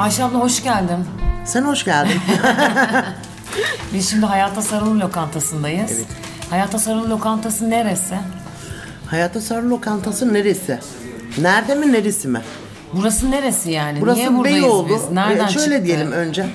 Ayşe 0.00 0.24
abla 0.24 0.38
hoş 0.38 0.62
geldin. 0.62 1.04
Sen 1.44 1.62
hoş 1.62 1.84
geldin. 1.84 2.20
Biz 3.94 4.10
şimdi 4.10 4.26
Hayata 4.26 4.62
Sarılı 4.62 5.00
lokantasındayız. 5.00 5.92
Evet. 5.92 6.06
Hayata 6.50 6.78
Sarılı 6.78 7.10
lokantası 7.10 7.70
neresi? 7.70 8.14
Hayata 9.06 9.40
Sarı 9.40 9.70
Lokantası 9.70 10.34
neresi? 10.34 10.78
Nerede 11.38 11.74
mi 11.74 11.92
neresi 11.92 12.28
mi? 12.28 12.40
Burası 12.92 13.30
neresi 13.30 13.70
yani? 13.70 14.00
Burası 14.00 14.18
Niye 14.18 14.36
buradayız 14.36 14.64
Beyoğlu. 14.64 14.88
biz? 14.88 15.10
Nereden 15.12 15.46
Ee, 15.46 15.50
şöyle 15.50 15.66
çıktı? 15.74 15.84
diyelim 15.86 16.12
önce. 16.12 16.46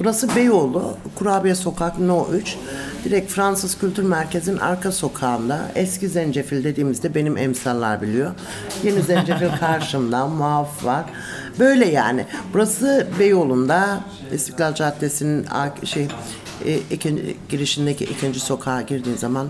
Burası 0.00 0.36
Beyoğlu, 0.36 0.96
Kurabiye 1.14 1.54
Sokak 1.54 1.98
No 1.98 2.26
3. 2.32 2.56
Direkt 3.04 3.32
Fransız 3.32 3.78
Kültür 3.78 4.02
Merkezi'nin 4.02 4.58
arka 4.58 4.92
sokağında. 4.92 5.60
Eski 5.74 6.08
Zencefil 6.08 6.64
dediğimizde 6.64 7.14
benim 7.14 7.36
emsallar 7.36 8.02
biliyor. 8.02 8.30
Yeni 8.84 9.02
Zencefil 9.02 9.56
karşımda, 9.60 10.26
muaf 10.26 10.84
var. 10.84 11.04
Böyle 11.58 11.86
yani. 11.86 12.26
Burası 12.54 13.06
Beyoğlu'nda 13.18 14.00
İstiklal 14.32 14.74
Caddesi'nin 14.74 15.46
şey 15.84 16.08
e, 16.64 16.78
ikinci, 16.90 17.36
girişindeki 17.48 18.04
ikinci 18.04 18.40
sokağa 18.40 18.82
girdiğin 18.82 19.16
zaman 19.16 19.48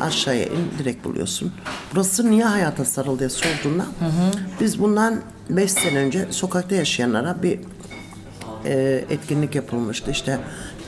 aşağıya 0.00 0.44
in 0.44 0.70
direkt 0.78 1.04
buluyorsun. 1.04 1.52
Burası 1.94 2.30
niye 2.30 2.44
hayata 2.44 2.84
sarıl 2.84 3.18
diye 3.18 3.28
sorduğunda 3.28 3.86
biz 4.60 4.80
bundan 4.80 5.20
5 5.50 5.72
sene 5.72 5.98
önce 5.98 6.26
sokakta 6.30 6.74
yaşayanlara 6.74 7.42
bir 7.42 7.60
e, 8.64 9.04
etkinlik 9.10 9.54
yapılmıştı. 9.54 10.10
İşte 10.10 10.38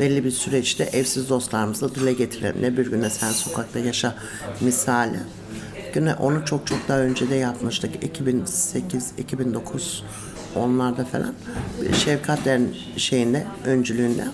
belli 0.02 0.24
bir 0.24 0.30
süreçte 0.30 0.84
evsiz 0.84 1.28
dostlarımızla 1.28 1.94
dile 1.94 2.12
getirelim. 2.12 2.62
Ne 2.62 2.76
bir 2.76 2.90
güne 2.90 3.10
sen 3.10 3.30
sokakta 3.30 3.78
yaşa 3.78 4.14
misali. 4.60 5.18
Güne 5.94 6.14
onu 6.14 6.44
çok 6.44 6.66
çok 6.66 6.88
daha 6.88 6.98
önce 6.98 7.30
de 7.30 7.34
yapmıştık. 7.34 8.04
2008, 8.04 9.12
2009 9.18 10.04
onlarda 10.56 11.04
falan. 11.04 11.34
Şefkat 12.04 12.44
Der'in 12.44 12.76
şeyinde, 12.96 13.46
öncülüğünde. 13.64 14.24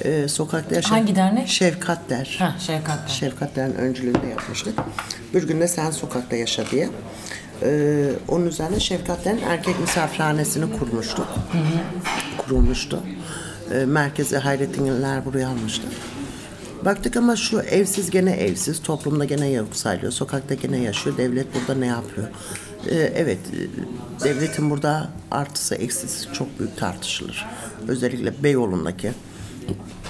E, 0.00 0.28
sokakta 0.28 0.74
yaşa. 0.74 0.90
Hangi 0.90 1.16
dernek? 1.16 1.48
Şefkat 1.48 2.10
Der. 2.10 2.36
Ha 2.38 2.56
Şevkat 2.58 3.08
Bey. 3.08 3.14
Şefkat 3.14 3.56
Der'in 3.56 3.74
öncülüğünde 3.74 4.26
yapmıştık. 4.26 4.78
Bir 5.34 5.42
gün 5.42 5.60
de 5.60 5.68
sen 5.68 5.90
sokakta 5.90 6.36
yaşa 6.36 6.70
diye. 6.70 6.88
Ee, 7.62 8.06
onun 8.28 8.46
üzerine 8.46 8.80
Şefkat 8.80 9.24
Der'in 9.24 9.42
erkek 9.42 9.80
misafirhanesini 9.80 10.78
kurmuştuk. 10.78 11.26
Kurulmuştu. 12.38 13.02
Ee, 13.72 13.84
merkezi 13.84 14.36
Hayrettinliler 14.36 15.24
buraya 15.24 15.48
almıştı. 15.48 15.88
Baktık 16.84 17.16
ama 17.16 17.36
şu 17.36 17.60
evsiz 17.60 18.10
gene 18.10 18.32
evsiz, 18.32 18.82
toplumda 18.82 19.24
gene 19.24 19.48
yok 19.50 19.68
sayılıyor, 19.72 20.12
sokakta 20.12 20.54
gene 20.54 20.78
yaşıyor, 20.78 21.16
devlet 21.16 21.46
burada 21.54 21.80
ne 21.80 21.86
yapıyor? 21.86 22.28
Ee, 22.90 22.94
evet, 22.94 23.38
e, 24.20 24.24
devletin 24.24 24.70
burada 24.70 25.08
artısı 25.30 25.74
eksisi 25.74 26.32
çok 26.32 26.58
büyük 26.58 26.76
tartışılır. 26.76 27.46
Özellikle 27.88 28.42
Beyoğlu'ndaki 28.42 29.12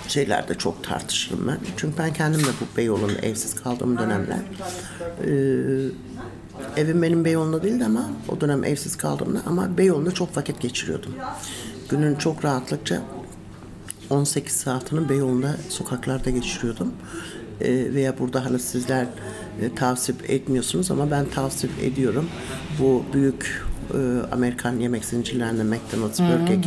şeylerde 0.08 0.54
çok 0.54 0.84
tartışırım 0.84 1.48
ben. 1.48 1.58
Çünkü 1.76 1.98
ben 1.98 2.12
kendim 2.12 2.40
de 2.40 2.50
bu 2.60 2.76
Beyoğlu'nda 2.76 3.20
evsiz 3.22 3.54
kaldığım 3.54 3.98
dönemler. 3.98 4.38
Ee, 5.24 5.30
evim 6.76 7.02
benim 7.02 7.24
Beyoğlu'nda 7.24 7.62
değildi 7.62 7.84
ama 7.84 8.10
o 8.28 8.40
dönem 8.40 8.64
evsiz 8.64 8.96
kaldığımda 8.96 9.38
ama 9.46 9.78
Beyoğlu'nda 9.78 10.12
çok 10.12 10.36
vakit 10.36 10.60
geçiriyordum. 10.60 11.14
Günün 11.88 12.14
çok 12.14 12.44
rahatlıkça 12.44 13.02
18 14.14 14.52
saatini 14.56 15.08
Beyoğlu'nda 15.08 15.56
sokaklarda 15.68 16.30
geçiriyordum. 16.30 16.92
Ee, 17.60 17.94
veya 17.94 18.18
burada 18.18 18.44
hani 18.44 18.58
sizler 18.58 19.06
e, 19.60 19.74
tavsip 19.74 20.30
etmiyorsunuz 20.30 20.90
ama 20.90 21.10
ben 21.10 21.26
tavsip 21.30 21.70
ediyorum. 21.82 22.28
Bu 22.78 23.02
büyük 23.12 23.64
e, 23.94 23.98
Amerikan 24.32 24.80
yemek 24.80 25.04
zincirlerinde 25.04 25.64
McDonald's, 25.64 26.20
Burger 26.20 26.46
King 26.46 26.64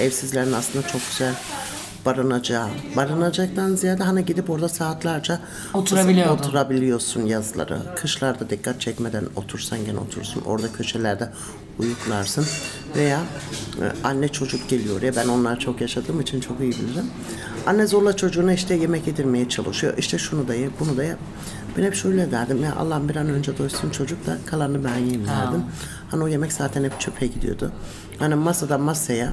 evsizlerin 0.00 0.52
aslında 0.52 0.86
çok 0.86 1.00
güzel 1.10 1.34
barınacağı. 2.06 2.68
Barınacaktan 2.96 3.74
ziyade 3.74 4.02
hani 4.04 4.24
gidip 4.24 4.50
orada 4.50 4.68
saatlerce 4.68 5.38
Oturabiliyordun. 5.74 6.34
oturabiliyorsun 6.36 7.26
yazları. 7.26 7.78
Kışlarda 7.96 8.50
dikkat 8.50 8.80
çekmeden 8.80 9.24
otursan 9.36 9.84
gene 9.84 9.98
oturursun. 9.98 10.42
Orada 10.46 10.72
köşelerde 10.72 11.28
uyuklarsın. 11.78 12.46
Veya 12.96 13.20
e, 13.82 14.06
anne 14.06 14.28
çocuk 14.28 14.68
geliyor 14.68 15.02
ya 15.02 15.16
ben 15.16 15.28
onlar 15.28 15.58
çok 15.58 15.80
yaşadığım 15.80 16.20
için 16.20 16.40
çok 16.40 16.60
iyi 16.60 16.72
bilirim. 16.72 17.06
Anne 17.66 17.86
zorla 17.86 18.16
çocuğuna 18.16 18.52
işte 18.52 18.74
yemek 18.74 19.06
yedirmeye 19.06 19.48
çalışıyor. 19.48 19.94
İşte 19.98 20.18
şunu 20.18 20.48
da 20.48 20.54
ye, 20.54 20.68
bunu 20.80 20.96
da 20.96 21.04
ye. 21.04 21.16
Ben 21.78 21.82
hep 21.82 21.94
şöyle 21.94 22.30
derdim 22.30 22.64
ya 22.64 22.76
Allah'ım 22.76 23.08
bir 23.08 23.16
an 23.16 23.28
önce 23.28 23.58
doysun 23.58 23.90
çocuk 23.90 24.26
da 24.26 24.38
kalanını 24.46 24.84
ben 24.84 24.98
yiyeyim 24.98 25.26
derdim. 25.26 25.62
Hani 26.10 26.22
o 26.22 26.28
yemek 26.28 26.52
zaten 26.52 26.84
hep 26.84 27.00
çöpe 27.00 27.26
gidiyordu. 27.26 27.72
Hani 28.18 28.34
masadan 28.34 28.80
masaya 28.80 29.32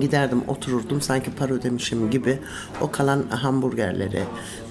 giderdim 0.00 0.42
otururdum 0.48 1.00
sanki 1.00 1.30
para 1.30 1.54
ödemişim 1.54 2.10
gibi 2.10 2.38
o 2.80 2.90
kalan 2.90 3.24
hamburgerleri 3.30 4.22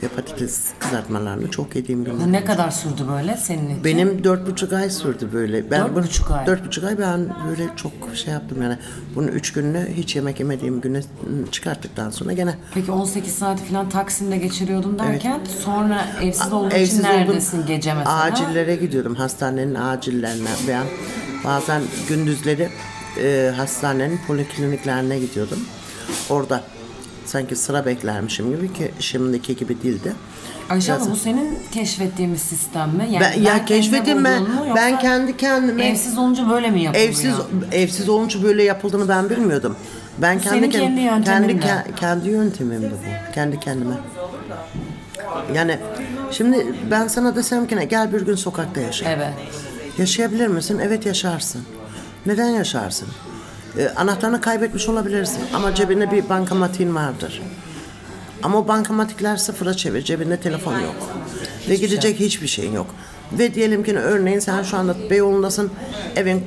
ve 0.04 0.08
patates 0.08 0.70
kızartmalarını 0.80 1.52
çok 1.52 1.76
yediğim 1.76 2.04
günler. 2.04 2.28
Bu 2.28 2.32
ne 2.32 2.46
kadar 2.46 2.72
sürdü 2.72 3.02
böyle 3.12 3.38
senin 3.38 3.70
için? 3.70 3.84
Benim 3.84 4.24
dört 4.24 4.48
buçuk 4.48 4.74
ay 4.74 4.90
sürdü 4.90 5.30
böyle. 5.34 5.72
Ben 5.72 5.82
Dört 5.84 5.96
bunu- 5.96 6.04
buçuk 6.04 6.32
ay. 6.32 6.46
Dört 6.46 6.66
buçuk 6.66 6.84
ay 6.84 6.98
ben 7.00 7.30
böyle 7.50 7.70
çok 7.76 7.92
şey 8.14 8.34
yaptım 8.34 8.62
yani. 8.62 8.78
Bunu 9.16 9.28
üç 9.30 9.54
gününü 9.54 9.88
hiç 9.94 10.16
yemek 10.16 10.40
yemediğim 10.40 10.82
güne 10.82 11.02
çıkarttıktan 11.52 12.10
sonra 12.10 12.34
gene 12.34 12.56
Peki 12.74 12.92
18 12.92 13.34
saati 13.36 13.64
falan 13.64 13.90
Taksim'de 13.90 14.38
geçiriyordum 14.38 15.00
derken 15.00 15.40
sonra 15.64 16.06
evsiz 16.24 16.54
olduğun 16.54 16.70
için 16.70 17.00
oldum. 17.00 17.10
neredesin 17.10 17.66
gece 17.66 17.94
mesela? 17.94 18.22
Acillere 18.22 18.76
gidiyordum. 18.76 19.16
Hastanenin 19.16 19.76
acillerine 19.76 20.50
veya 20.68 20.84
bazen 21.46 21.82
gündüzleri 22.10 22.70
e, 23.18 23.52
hastanenin 23.58 24.20
polikliniklerine 24.28 25.20
gidiyordum. 25.20 25.60
Orada 26.30 26.64
sanki 27.26 27.56
sıra 27.56 27.86
beklermişim 27.86 28.50
gibi 28.56 28.74
ki 28.74 28.92
şimdiki 29.00 29.56
gibi 29.56 29.84
değildi. 29.84 30.14
Ayşe 30.70 30.94
Biraz- 30.94 31.12
bu 31.12 31.16
senin 31.16 31.60
keşfettiğin 31.72 32.34
bir 32.34 32.38
sistem 32.38 32.90
mi? 32.90 33.08
Yani 33.12 33.26
Ben, 33.36 33.42
ya 33.42 33.54
ben. 33.58 33.66
bulduğun 34.42 34.50
mu 34.56 34.56
yoksa 34.68 34.76
Ben 34.76 35.00
kendi 35.00 35.38
kendime 35.38 35.86
Evsiz 35.88 36.18
olunca 36.18 36.50
böyle 36.50 36.70
mi 36.72 36.82
yapılıyor? 36.84 37.10
evsiz 37.10 37.34
evsiz 37.72 38.10
olunca 38.10 38.44
böyle 38.44 38.64
yapıldığını 38.64 39.10
ben 39.10 39.30
bilmiyordum. 39.30 39.76
Ben 40.18 40.40
kendi 40.40 40.50
senin 40.50 40.70
kendi 40.70 41.02
kendi 41.26 41.60
kendi, 41.60 41.96
kendi 41.96 42.30
yöntemimdi 42.30 42.92
bu. 42.92 43.34
Kendi 43.34 43.60
kendime. 43.60 43.94
Yani 45.56 45.78
şimdi 46.32 46.68
ben 46.92 47.08
sana 47.08 47.36
desem 47.36 47.68
ki 47.68 47.76
ne, 47.76 47.86
gel 47.86 48.14
bir 48.14 48.22
gün 48.22 48.36
sokakta 48.36 48.82
yaşa. 48.82 49.10
Evet. 49.12 49.34
Yaşayabilir 49.98 50.48
misin? 50.48 50.80
Evet 50.84 51.06
yaşarsın. 51.06 51.62
Neden 52.30 52.50
yaşarsın? 52.50 53.08
Ee, 53.78 53.90
anahtarını 53.96 54.42
kaybetmiş 54.42 54.90
olabilirsin 54.90 55.40
ama 55.54 55.76
cebinde 55.76 56.12
bir 56.12 56.30
bankamatiğin 56.30 56.96
vardır. 56.96 57.42
Ama 58.44 58.58
o 58.58 58.68
bankamatikler 58.68 59.38
sıfıra 59.38 59.74
çevir. 59.74 60.02
Cebinde 60.02 60.38
telefon 60.38 60.74
yok. 60.74 60.96
Ve 61.70 61.76
gidecek 61.76 62.20
hiçbir 62.20 62.48
şeyin 62.48 62.74
yok. 62.74 62.96
Ve 63.32 63.54
diyelim 63.56 63.84
ki 63.84 63.98
örneğin 63.98 64.40
sen 64.40 64.64
şu 64.64 64.78
anda 64.78 65.10
Beyoğlu'ndasın. 65.10 65.72
Evin 66.16 66.44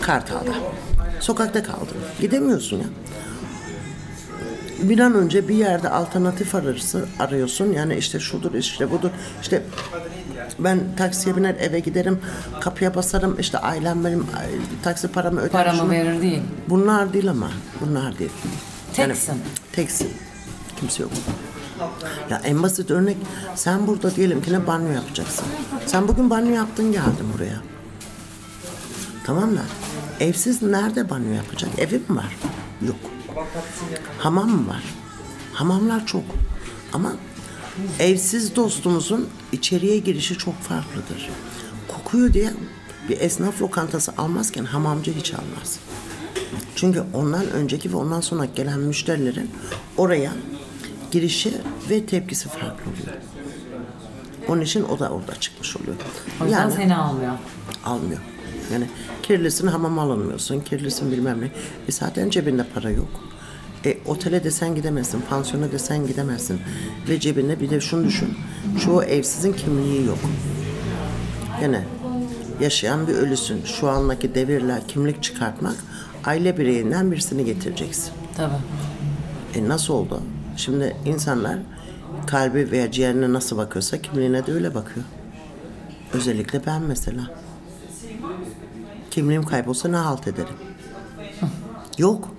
Kartal'da. 0.00 0.54
Sokakta 1.20 1.62
kaldın. 1.62 1.96
Gidemiyorsun 2.20 2.76
ya. 2.76 2.86
Bir 4.82 4.98
an 4.98 5.14
önce 5.14 5.48
bir 5.48 5.54
yerde 5.54 5.88
alternatif 5.88 6.54
arıyorsun. 7.18 7.72
Yani 7.72 7.96
işte 7.96 8.20
şudur, 8.20 8.54
işte 8.54 8.90
budur. 8.90 9.10
İşte 9.42 9.62
ben 10.58 10.80
taksiye 10.96 11.36
biner 11.36 11.54
eve 11.54 11.80
giderim, 11.80 12.18
kapıya 12.60 12.94
basarım. 12.94 13.36
işte 13.40 13.58
ailem 13.58 14.04
benim 14.04 14.26
ay, 14.38 14.46
taksi 14.82 15.08
paramı 15.08 15.40
öder. 15.40 15.52
Paramı 15.52 15.78
şunu. 15.78 15.90
verir 15.90 16.22
değil. 16.22 16.42
Bunlar 16.68 17.12
değil 17.12 17.30
ama. 17.30 17.50
Bunlar 17.80 18.18
değil. 18.18 18.30
Teksin. 18.92 19.34
teksin. 19.72 20.10
Kimse 20.80 21.02
yok. 21.02 21.12
Ya 22.30 22.40
en 22.44 22.62
basit 22.62 22.90
örnek 22.90 23.16
sen 23.54 23.86
burada 23.86 24.14
diyelim 24.14 24.42
ki 24.42 24.52
ne 24.52 24.66
banyo 24.66 24.92
yapacaksın. 24.92 25.44
Sen 25.86 26.08
bugün 26.08 26.30
banyo 26.30 26.54
yaptın 26.54 26.92
geldin 26.92 27.26
buraya. 27.34 27.60
Tamam 29.26 29.50
mı? 29.50 29.62
Evsiz 30.20 30.62
nerede 30.62 31.10
banyo 31.10 31.32
yapacak? 31.32 31.70
Evi 31.78 31.94
mi 32.08 32.16
var? 32.16 32.36
Yok. 32.86 32.96
Hamam 34.18 34.50
mı 34.50 34.68
var? 34.68 34.82
Hamamlar 35.52 36.06
çok. 36.06 36.24
Ama 36.92 37.12
evsiz 37.98 38.56
dostumuzun 38.56 39.28
içeriye 39.52 39.98
girişi 39.98 40.38
çok 40.38 40.54
farklıdır. 40.60 41.28
Kokuyor 41.88 42.32
diye 42.32 42.50
bir 43.08 43.20
esnaf 43.20 43.62
lokantası 43.62 44.12
almazken 44.18 44.64
hamamcı 44.64 45.12
hiç 45.14 45.34
almaz. 45.34 45.78
Çünkü 46.76 47.02
ondan 47.14 47.50
önceki 47.50 47.92
ve 47.92 47.96
ondan 47.96 48.20
sonra 48.20 48.44
gelen 48.44 48.78
müşterilerin 48.80 49.50
oraya 49.96 50.32
girişi 51.10 51.52
ve 51.90 52.06
tepkisi 52.06 52.48
farklı 52.48 52.66
oluyor. 52.90 53.16
Onun 54.48 54.60
için 54.60 54.84
o 54.84 54.98
da 54.98 55.08
orada 55.10 55.34
çıkmış 55.40 55.76
oluyor. 55.76 55.96
O 56.40 56.44
yüzden 56.44 56.58
Yani 56.60 56.72
seni 56.72 56.94
almıyor. 56.96 57.32
almıyor. 57.84 58.20
Yani 58.72 58.86
kirlisin 59.22 59.66
hamama 59.66 60.02
alamıyorsun, 60.02 60.60
kirlisin 60.60 61.12
bilmem 61.12 61.40
ne. 61.40 61.46
E 61.88 61.92
zaten 61.92 62.30
cebinde 62.30 62.66
para 62.74 62.90
yok. 62.90 63.08
E, 63.84 63.98
otele 64.06 64.44
desen 64.44 64.74
gidemezsin, 64.74 65.20
pansiyona 65.30 65.72
desen 65.72 66.06
gidemezsin. 66.06 66.60
Ve 67.08 67.20
cebinde 67.20 67.60
bir 67.60 67.70
de 67.70 67.80
şunu 67.80 68.04
düşün. 68.04 68.34
Çoğu 68.84 69.02
evsizin 69.02 69.52
kimliği 69.52 70.06
yok. 70.06 70.18
Yani 71.62 71.80
yaşayan 72.60 73.06
bir 73.06 73.14
ölüsün. 73.14 73.64
Şu 73.64 73.88
andaki 73.88 74.34
devirle 74.34 74.82
kimlik 74.88 75.22
çıkartmak 75.22 75.76
aile 76.24 76.58
bireyinden 76.58 77.12
birisini 77.12 77.44
getireceksin. 77.44 78.12
Tabii. 78.36 78.52
E 79.54 79.68
nasıl 79.68 79.94
oldu? 79.94 80.20
Şimdi 80.56 80.96
insanlar 81.04 81.58
kalbi 82.26 82.70
veya 82.70 82.90
ciğerine 82.90 83.32
nasıl 83.32 83.56
bakıyorsa 83.56 84.02
kimliğine 84.02 84.46
de 84.46 84.52
öyle 84.52 84.74
bakıyor. 84.74 85.06
Özellikle 86.12 86.66
ben 86.66 86.82
mesela. 86.82 87.30
Kimliğim 89.10 89.42
kaybolsa 89.42 89.88
ne 89.88 89.96
halt 89.96 90.28
ederim? 90.28 90.54
Yok. 91.98 92.37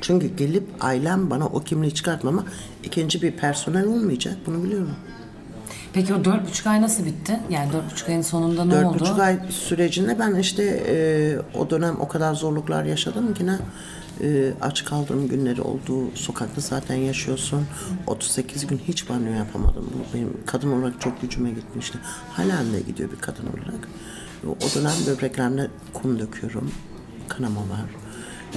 Çünkü 0.00 0.36
gelip 0.36 0.64
ailem 0.80 1.30
bana 1.30 1.46
o 1.46 1.60
kimliği 1.60 1.94
çıkartmama 1.94 2.44
ikinci 2.84 3.22
bir 3.22 3.32
personel 3.32 3.86
olmayacak. 3.86 4.36
Bunu 4.46 4.64
biliyorum. 4.64 4.90
Peki 5.92 6.14
o 6.14 6.24
dört 6.24 6.48
buçuk 6.48 6.66
ay 6.66 6.82
nasıl 6.82 7.04
bitti? 7.06 7.40
Yani 7.50 7.72
dört 7.72 7.92
buçuk 7.92 8.08
ayın 8.08 8.22
sonunda 8.22 8.64
ne 8.64 8.70
Dört 8.72 8.86
oldu? 8.86 8.98
buçuk 9.00 9.18
ay 9.18 9.38
sürecinde 9.50 10.18
ben 10.18 10.34
işte 10.34 10.62
e, 10.88 11.58
o 11.58 11.70
dönem 11.70 11.96
o 12.00 12.08
kadar 12.08 12.34
zorluklar 12.34 12.84
yaşadım 12.84 13.34
ki 13.34 13.46
ne 13.46 13.58
e, 14.22 14.52
aç 14.60 14.84
kaldığım 14.84 15.28
günleri 15.28 15.62
oldu. 15.62 16.10
Sokakta 16.14 16.60
zaten 16.60 16.94
yaşıyorsun. 16.94 17.66
38 18.06 18.66
gün 18.66 18.80
hiç 18.88 19.08
banyo 19.10 19.32
yapamadım. 19.32 19.90
Bu 19.94 20.16
benim 20.16 20.36
kadın 20.46 20.72
olarak 20.72 21.00
çok 21.00 21.20
gücüme 21.22 21.50
gitmişti. 21.50 21.98
Halen 22.32 22.72
de 22.72 22.80
gidiyor 22.80 23.10
bir 23.12 23.20
kadın 23.20 23.44
olarak. 23.46 23.88
O 24.46 24.74
dönem 24.74 24.92
böbreklerimde 25.06 25.68
kum 25.92 26.18
döküyorum. 26.18 26.70
Kanama 27.28 27.60
var. 27.60 27.80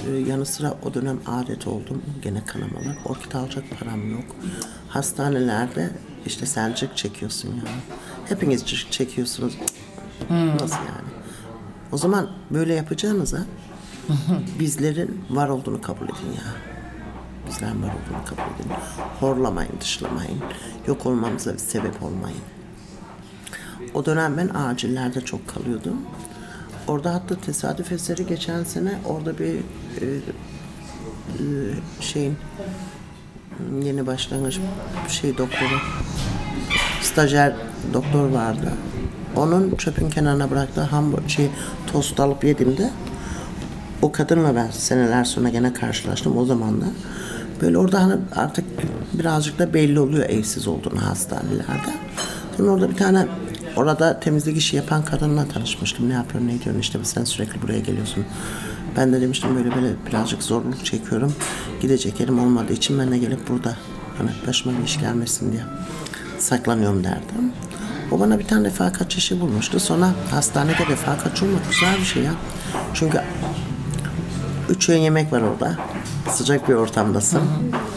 E, 0.06 0.10
yanı 0.10 0.46
sıra 0.46 0.74
o 0.84 0.94
dönem 0.94 1.20
adet 1.26 1.66
oldum. 1.66 2.02
Gene 2.22 2.44
kanamalar. 2.44 2.96
Orkid 3.04 3.32
alacak 3.32 3.64
param 3.80 4.10
yok. 4.12 4.24
Hastanelerde 4.88 5.90
işte 6.26 6.46
sen 6.46 6.74
cık 6.74 6.96
çekiyorsun 6.96 7.48
ya. 7.48 7.62
Hepiniz 8.28 8.66
çekiyorsunuz. 8.90 9.58
Nasıl 10.30 10.76
yani? 10.76 11.08
O 11.92 11.96
zaman 11.98 12.30
böyle 12.50 12.74
yapacağınıza 12.74 13.38
bizlerin 14.60 15.24
var 15.30 15.48
olduğunu 15.48 15.80
kabul 15.80 16.04
edin 16.04 16.32
ya. 16.36 16.54
Bizlerin 17.48 17.82
var 17.82 17.88
olduğunu 17.88 18.24
kabul 18.26 18.42
edin. 18.60 18.72
Horlamayın, 19.20 19.72
dışlamayın. 19.80 20.38
Yok 20.86 21.06
olmamıza 21.06 21.52
bir 21.52 21.58
sebep 21.58 22.02
olmayın. 22.02 22.40
O 23.94 24.04
dönem 24.06 24.36
ben 24.36 24.48
acillerde 24.48 25.20
çok 25.20 25.48
kalıyordum. 25.48 25.96
Orada 26.88 27.14
hatta 27.14 27.34
tesadüf 27.34 27.92
eseri 27.92 28.26
geçen 28.26 28.64
sene 28.64 28.98
orada 29.08 29.38
bir 29.38 29.54
e, 29.54 30.06
e, 31.38 31.44
şeyin 32.00 32.36
yeni 33.82 34.06
başlangıç 34.06 34.58
şey 35.08 35.38
doktoru 35.38 35.78
stajyer 37.02 37.52
doktor 37.94 38.28
vardı. 38.28 38.72
Onun 39.36 39.76
çöpün 39.76 40.10
kenarına 40.10 40.50
bıraktığı 40.50 40.80
hamburger, 40.80 41.28
şey, 41.28 41.50
tost 41.92 42.20
alıp 42.20 42.44
yediğimde 42.44 42.90
o 44.02 44.12
kadınla 44.12 44.54
ben 44.54 44.70
seneler 44.70 45.24
sonra 45.24 45.48
gene 45.48 45.72
karşılaştım 45.72 46.38
o 46.38 46.44
zaman 46.44 46.80
da. 46.80 46.84
Böyle 47.60 47.78
orada 47.78 48.02
hani 48.02 48.14
artık 48.36 48.64
birazcık 49.12 49.58
da 49.58 49.74
belli 49.74 50.00
oluyor 50.00 50.30
evsiz 50.30 50.68
olduğunu 50.68 51.06
hastanelerde. 51.06 51.92
Sonra 52.56 52.70
orada 52.70 52.90
bir 52.90 52.96
tane 52.96 53.26
orada 53.76 54.20
temizlik 54.20 54.56
işi 54.56 54.76
yapan 54.76 55.04
kadınla 55.04 55.48
tanışmıştım. 55.48 56.08
Ne 56.08 56.12
yapıyorsun, 56.12 56.48
ne 56.48 56.54
ediyorsun 56.54 56.80
işte 56.80 56.98
sen 57.02 57.24
sürekli 57.24 57.62
buraya 57.62 57.80
geliyorsun. 57.80 58.24
Ben 58.96 59.12
de 59.12 59.20
demiştim 59.20 59.56
böyle 59.56 59.74
böyle 59.74 59.94
birazcık 60.06 60.42
zorluk 60.42 60.84
çekiyorum. 60.84 61.34
Gidecek 61.80 62.20
yerim 62.20 62.38
olmadığı 62.38 62.72
için 62.72 62.98
ben 62.98 63.12
de 63.12 63.18
gelip 63.18 63.48
burada 63.48 63.76
hani 64.18 64.30
başıma 64.46 64.78
bir 64.78 64.84
iş 64.84 65.00
gelmesin 65.00 65.52
diye 65.52 65.62
saklanıyorum 66.38 67.04
derdim. 67.04 67.52
O 68.10 68.20
bana 68.20 68.38
bir 68.38 68.46
tane 68.46 68.68
refakatçi 68.68 69.18
işi 69.18 69.40
bulmuştu. 69.40 69.80
Sonra 69.80 70.10
hastanede 70.30 70.86
refakatçi 70.86 71.44
olmak 71.44 71.70
güzel 71.70 71.96
bir 71.98 72.04
şey 72.04 72.22
ya. 72.22 72.32
Çünkü 72.94 73.20
üç 74.70 74.88
öğün 74.88 74.98
yemek 75.00 75.32
var 75.32 75.42
orada. 75.42 75.76
Sıcak 76.30 76.68
bir 76.68 76.74
ortamdasın. 76.74 77.38
Ee, 77.38 77.91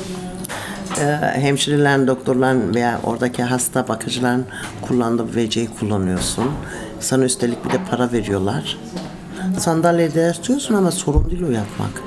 hemşirelerin, 1.34 2.08
doktorların 2.08 2.76
veya 2.76 3.00
oradaki 3.04 3.44
hasta 3.44 3.88
bakıcıların 3.88 4.46
kullandığı 4.82 5.28
WC'yi 5.34 5.68
kullanıyorsun. 5.80 6.46
Sana 7.00 7.24
üstelik 7.24 7.66
bir 7.66 7.70
de 7.70 7.78
para 7.92 8.12
veriyorlar. 8.12 8.78
Sandalyede 9.58 10.20
yatıyorsun 10.20 10.76
ama 10.76 10.92
sorun 10.92 11.30
değil 11.30 11.44
o 11.44 11.52
yatmak. 11.52 12.02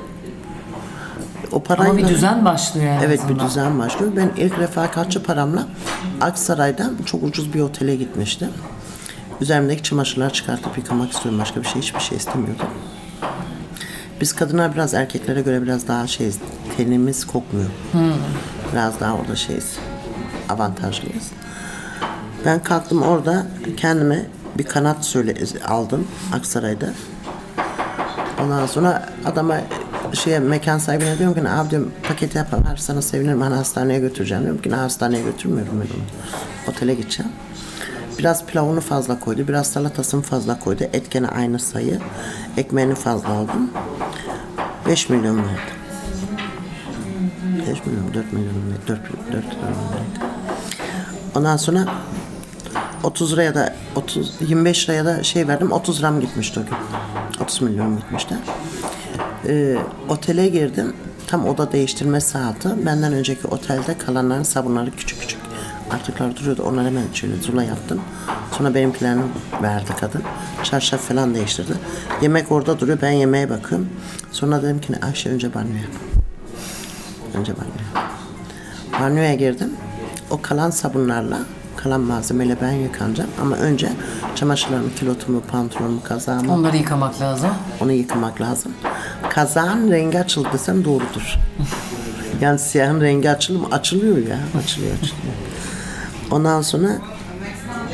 O 1.51 1.63
parayla... 1.63 1.91
Ama 1.91 1.99
bir 1.99 2.07
düzen 2.07 2.45
başlıyor 2.45 2.87
yani. 2.87 3.01
Evet 3.05 3.21
bir 3.29 3.39
düzen 3.39 3.79
başlıyor. 3.79 4.11
Ben 4.15 4.31
ilk 4.37 4.59
refakatçi 4.59 5.23
paramla 5.23 5.67
Aksaray'dan 6.21 6.93
çok 7.05 7.23
ucuz 7.23 7.53
bir 7.53 7.61
otele 7.61 7.95
gitmiştim. 7.95 8.49
Üzerimdeki 9.41 9.83
çamaşırları 9.83 10.33
çıkartıp 10.33 10.77
yıkamak 10.77 11.11
istiyorum. 11.11 11.39
Başka 11.39 11.61
bir 11.61 11.67
şey 11.67 11.81
hiçbir 11.81 11.99
şey 11.99 12.17
istemiyordum. 12.17 12.65
Biz 14.21 14.33
kadınlar 14.33 14.73
biraz 14.73 14.93
erkeklere 14.93 15.41
göre 15.41 15.63
biraz 15.63 15.87
daha 15.87 16.07
şeyiz. 16.07 16.37
Tenimiz 16.77 17.27
kokmuyor. 17.27 17.69
Biraz 18.71 18.99
daha 18.99 19.13
orada 19.15 19.35
şeyiz. 19.35 19.75
Avantajlıyız. 20.49 21.31
Ben 22.45 22.63
kalktım 22.63 23.01
orada 23.01 23.45
kendime 23.77 24.25
bir 24.57 24.63
kanat 24.63 25.05
söyle 25.05 25.33
aldım 25.67 26.07
Aksaray'da. 26.33 26.89
Ondan 28.43 28.65
sonra 28.65 29.09
adama 29.25 29.57
şeye 30.13 30.39
mekan 30.39 30.77
sahibine 30.77 31.17
diyorum 31.19 31.43
ki 31.43 31.49
abi 31.49 31.69
diyorum 31.69 31.91
paket 32.07 32.35
yaparsanız 32.35 33.05
sevinirim 33.05 33.41
ben 33.41 33.51
hastaneye 33.51 33.99
götüreceğim 33.99 34.43
diyorum 34.43 34.61
ki 34.61 34.71
"Ne, 34.71 34.75
hastaneye 34.75 35.23
götürmüyorum 35.23 35.81
ben. 35.81 36.71
Otele 36.71 36.93
gideceğim. 36.93 37.31
Biraz 38.19 38.45
pilavını 38.45 38.81
fazla 38.81 39.19
koydu, 39.19 39.47
biraz 39.47 39.67
salatasını 39.67 40.21
fazla 40.21 40.59
koydu. 40.59 40.83
Et 40.93 41.11
gene 41.11 41.27
aynı 41.27 41.59
sayı. 41.59 41.99
Ekmeğini 42.57 42.95
fazla 42.95 43.29
aldım. 43.29 43.71
5 44.87 45.09
milyon 45.09 45.37
verdim. 45.37 45.78
5 47.69 47.85
milyon, 47.85 48.13
4 48.13 48.33
milyon, 48.33 48.53
4, 48.87 48.99
4 49.33 49.33
milyon. 49.33 49.45
Ondan 51.35 51.57
sonra 51.57 51.85
30 53.03 53.33
liraya 53.33 53.55
da 53.55 53.75
30 53.95 54.33
25 54.41 54.89
liraya 54.89 55.05
da 55.05 55.23
şey 55.23 55.47
verdim. 55.47 55.71
30 55.71 55.99
liram 55.99 56.21
gitmişti 56.21 56.59
o 56.59 56.63
gün. 56.63 57.43
30 57.43 57.61
milyon 57.61 57.97
gitmişti. 57.97 58.35
Ee, 59.47 59.77
otele 60.09 60.47
girdim. 60.49 60.93
Tam 61.27 61.47
oda 61.47 61.71
değiştirme 61.71 62.21
saati. 62.21 62.85
Benden 62.85 63.13
önceki 63.13 63.47
otelde 63.47 63.97
kalanların 63.97 64.43
sabunları 64.43 64.91
küçük 64.91 65.21
küçük 65.21 65.39
artıklar 65.91 66.35
duruyordu. 66.35 66.63
Onları 66.63 66.85
hemen 66.85 67.03
şöyle 67.13 67.35
zula 67.35 67.63
yaptım. 67.63 68.01
Sonra 68.51 68.75
benimkilerini 68.75 69.23
verdi 69.61 69.91
kadın. 69.99 70.21
Çarşaf 70.63 71.01
falan 71.01 71.35
değiştirdi. 71.35 71.73
Yemek 72.21 72.51
orada 72.51 72.79
duruyor. 72.79 72.97
Ben 73.01 73.11
yemeğe 73.11 73.49
bakıyorum. 73.49 73.89
Sonra 74.31 74.63
dedim 74.63 74.81
ki 74.81 74.93
Ayşe 75.01 75.29
önce 75.29 75.53
banyo 75.53 75.75
yap. 75.75 76.08
Önce 77.39 77.53
banyo 77.57 77.69
yap. 77.95 78.11
Banyoya 79.01 79.33
girdim. 79.33 79.73
O 80.29 80.41
kalan 80.41 80.69
sabunlarla, 80.69 81.39
kalan 81.75 82.01
malzemeyle 82.01 82.57
ben 82.61 82.71
yıkanacağım. 82.71 83.29
Ama 83.41 83.55
önce 83.55 83.89
çamaşırlarımı, 84.35 84.95
kilotumu, 84.95 85.41
pantolonumu, 85.41 86.03
kazağımı 86.03 86.53
Onları 86.53 86.77
yıkamak 86.77 87.21
lazım. 87.21 87.49
onu 87.81 87.91
yıkamak 87.91 88.41
lazım. 88.41 88.71
Kazağın 89.29 89.91
rengi 89.91 90.19
açıldı 90.19 90.49
desem 90.53 90.85
doğrudur. 90.85 91.35
Yani 92.41 92.59
siyahın 92.59 93.01
rengi 93.01 93.29
açılır 93.29 93.59
mı? 93.59 93.67
Açılıyor 93.71 94.17
ya. 94.17 94.37
Açılıyor, 94.63 94.93
açılıyor. 94.93 95.33
Ondan 96.31 96.61
sonra 96.61 96.87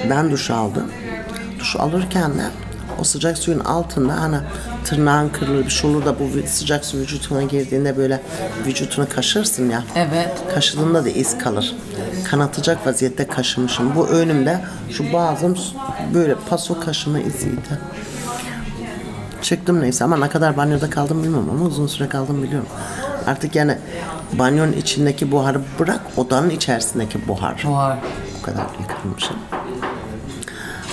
ben 0.09 0.31
duş 0.31 0.49
aldım. 0.51 0.91
Duş 1.59 1.75
alırken 1.75 2.31
de 2.33 2.43
o 2.99 3.03
sıcak 3.03 3.37
suyun 3.37 3.59
altında 3.59 4.21
hani 4.21 4.37
tırnağın 4.85 5.29
kırılır 5.29 5.65
bir 5.65 5.69
şey 5.69 5.89
olur 5.89 6.05
da 6.05 6.19
bu 6.19 6.47
sıcak 6.47 6.85
su 6.85 6.97
vücuduna 6.97 7.43
girdiğinde 7.43 7.97
böyle 7.97 8.21
vücudunu 8.65 9.09
kaşırsın 9.09 9.69
ya. 9.69 9.83
Evet. 9.95 10.31
Kaşıdığında 10.53 11.05
da 11.05 11.09
iz 11.09 11.37
kalır. 11.37 11.75
Kanatacak 12.23 12.87
vaziyette 12.87 13.27
kaşımışım. 13.27 13.95
Bu 13.95 14.07
önümde 14.07 14.61
şu 14.89 15.13
boğazım 15.13 15.57
böyle 16.13 16.35
paso 16.49 16.79
kaşıma 16.79 17.19
iziydi. 17.19 17.79
Çıktım 19.41 19.81
neyse 19.81 20.03
ama 20.03 20.17
ne 20.17 20.29
kadar 20.29 20.57
banyoda 20.57 20.89
kaldım 20.89 21.23
bilmiyorum 21.23 21.49
ama 21.51 21.65
uzun 21.65 21.87
süre 21.87 22.09
kaldım 22.09 22.43
biliyorum. 22.43 22.67
Artık 23.27 23.55
yani 23.55 23.77
banyonun 24.33 24.73
içindeki 24.73 25.31
buharı 25.31 25.61
bırak 25.79 26.01
odanın 26.17 26.49
içerisindeki 26.49 27.27
buhar. 27.27 27.63
Buhar. 27.67 27.97
O 28.39 28.45
kadar 28.45 28.65
yıkanmışım. 28.81 29.35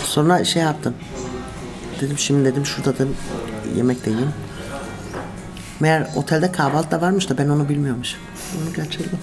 Sonra 0.04 0.44
şey 0.44 0.62
yaptım. 0.62 0.94
Dedim 2.00 2.18
şimdi 2.18 2.44
dedim 2.44 2.66
şurada 2.66 2.94
dedim 2.94 3.16
yemek 3.76 4.06
de 4.06 4.10
yiyeyim. 4.10 4.32
Meğer 5.80 6.06
otelde 6.16 6.52
kahvaltı 6.52 6.90
da 6.90 7.00
varmış 7.00 7.30
da 7.30 7.38
ben 7.38 7.48
onu 7.48 7.68
bilmiyormuşum. 7.68 8.20
Onu 8.62 8.72
kaçırdım. 8.72 9.18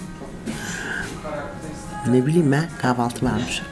Ne 2.08 2.26
bileyim 2.26 2.52
ben 2.52 2.64
kahvaltı 2.82 3.26
varmış. 3.26 3.62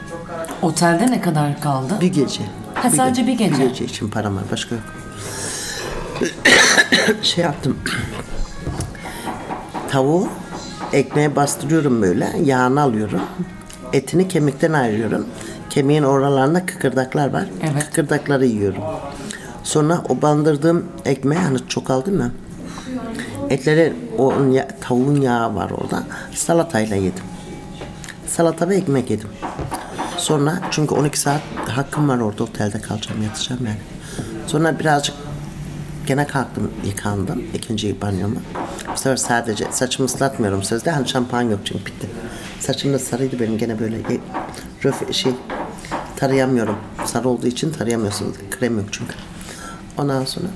Otelde 0.62 1.10
ne 1.10 1.20
kadar 1.20 1.60
kaldı? 1.60 1.94
Bir 2.00 2.12
gece. 2.12 2.42
Ha, 2.74 2.90
sadece 2.90 3.26
bir 3.26 3.32
gece. 3.32 3.52
Bir 3.52 3.68
gece 3.68 3.84
için 3.84 4.08
param 4.08 4.36
var 4.36 4.44
başka 4.52 4.74
yok. 4.74 4.84
şey 7.22 7.44
yaptım. 7.44 7.76
Tavuğu 9.90 10.28
ekmeğe 10.92 11.36
bastırıyorum 11.36 12.02
böyle. 12.02 12.32
Yağını 12.44 12.82
alıyorum. 12.82 13.20
Etini 13.92 14.28
kemikten 14.28 14.72
ayırıyorum. 14.72 15.26
Kemiğin 15.70 16.02
oralarında 16.02 16.66
kıkırdaklar 16.66 17.32
var. 17.32 17.46
Evet. 17.62 17.84
Kıkırdakları 17.84 18.46
yiyorum. 18.46 18.82
Sonra 19.68 20.02
o 20.08 20.22
bandırdığım 20.22 20.84
ekmeği 21.04 21.40
hani 21.40 21.58
çok 21.68 21.90
aldım 21.90 22.20
ya. 22.20 22.30
Etleri, 23.50 23.92
o 24.18 24.44
ya- 24.44 24.68
tavuğun 24.80 25.20
yağı 25.20 25.54
var 25.54 25.70
orada. 25.70 26.02
Salatayla 26.34 26.96
yedim. 26.96 27.24
Salata 28.26 28.68
ve 28.68 28.76
ekmek 28.76 29.10
yedim. 29.10 29.28
Sonra 30.16 30.60
çünkü 30.70 30.94
12 30.94 31.20
saat 31.20 31.40
hakkım 31.68 32.08
var 32.08 32.18
orada 32.18 32.44
otelde 32.44 32.80
kalacağım 32.80 33.22
yatacağım 33.22 33.66
yani. 33.66 33.78
Sonra 34.46 34.78
birazcık 34.78 35.16
gene 36.06 36.26
kalktım 36.26 36.70
yıkandım 36.86 37.42
ikinci 37.54 38.00
banyomu. 38.00 38.36
Bu 38.92 38.96
sefer 38.96 39.16
sadece 39.16 39.66
saçımı 39.70 40.06
ıslatmıyorum 40.06 40.62
sözde 40.62 40.90
hani 40.90 41.08
şampuan 41.08 41.42
yok 41.42 41.60
çünkü 41.64 41.86
bitti. 41.86 42.08
Saçım 42.60 42.92
da 42.94 42.98
sarıydı 42.98 43.40
benim 43.40 43.58
gene 43.58 43.78
böyle 43.78 43.96
e, 43.96 44.18
röf, 44.84 45.12
şey 45.14 45.32
tarayamıyorum. 46.16 46.76
Sarı 47.04 47.28
olduğu 47.28 47.46
için 47.46 47.72
tarayamıyorsunuz. 47.72 48.36
Krem 48.50 48.78
yok 48.78 48.86
çünkü. 48.92 49.14
Ondan 49.98 50.24
sonra 50.24 50.46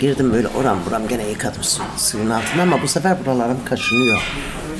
Girdim 0.00 0.32
böyle 0.32 0.48
oram 0.48 0.78
buram 0.86 1.08
gene 1.08 1.28
yıkadım 1.28 1.62
su, 1.62 1.82
suyun 1.96 2.30
altına 2.30 2.62
ama 2.62 2.82
bu 2.82 2.88
sefer 2.88 3.16
buralarım 3.26 3.58
kaşınıyor. 3.64 4.18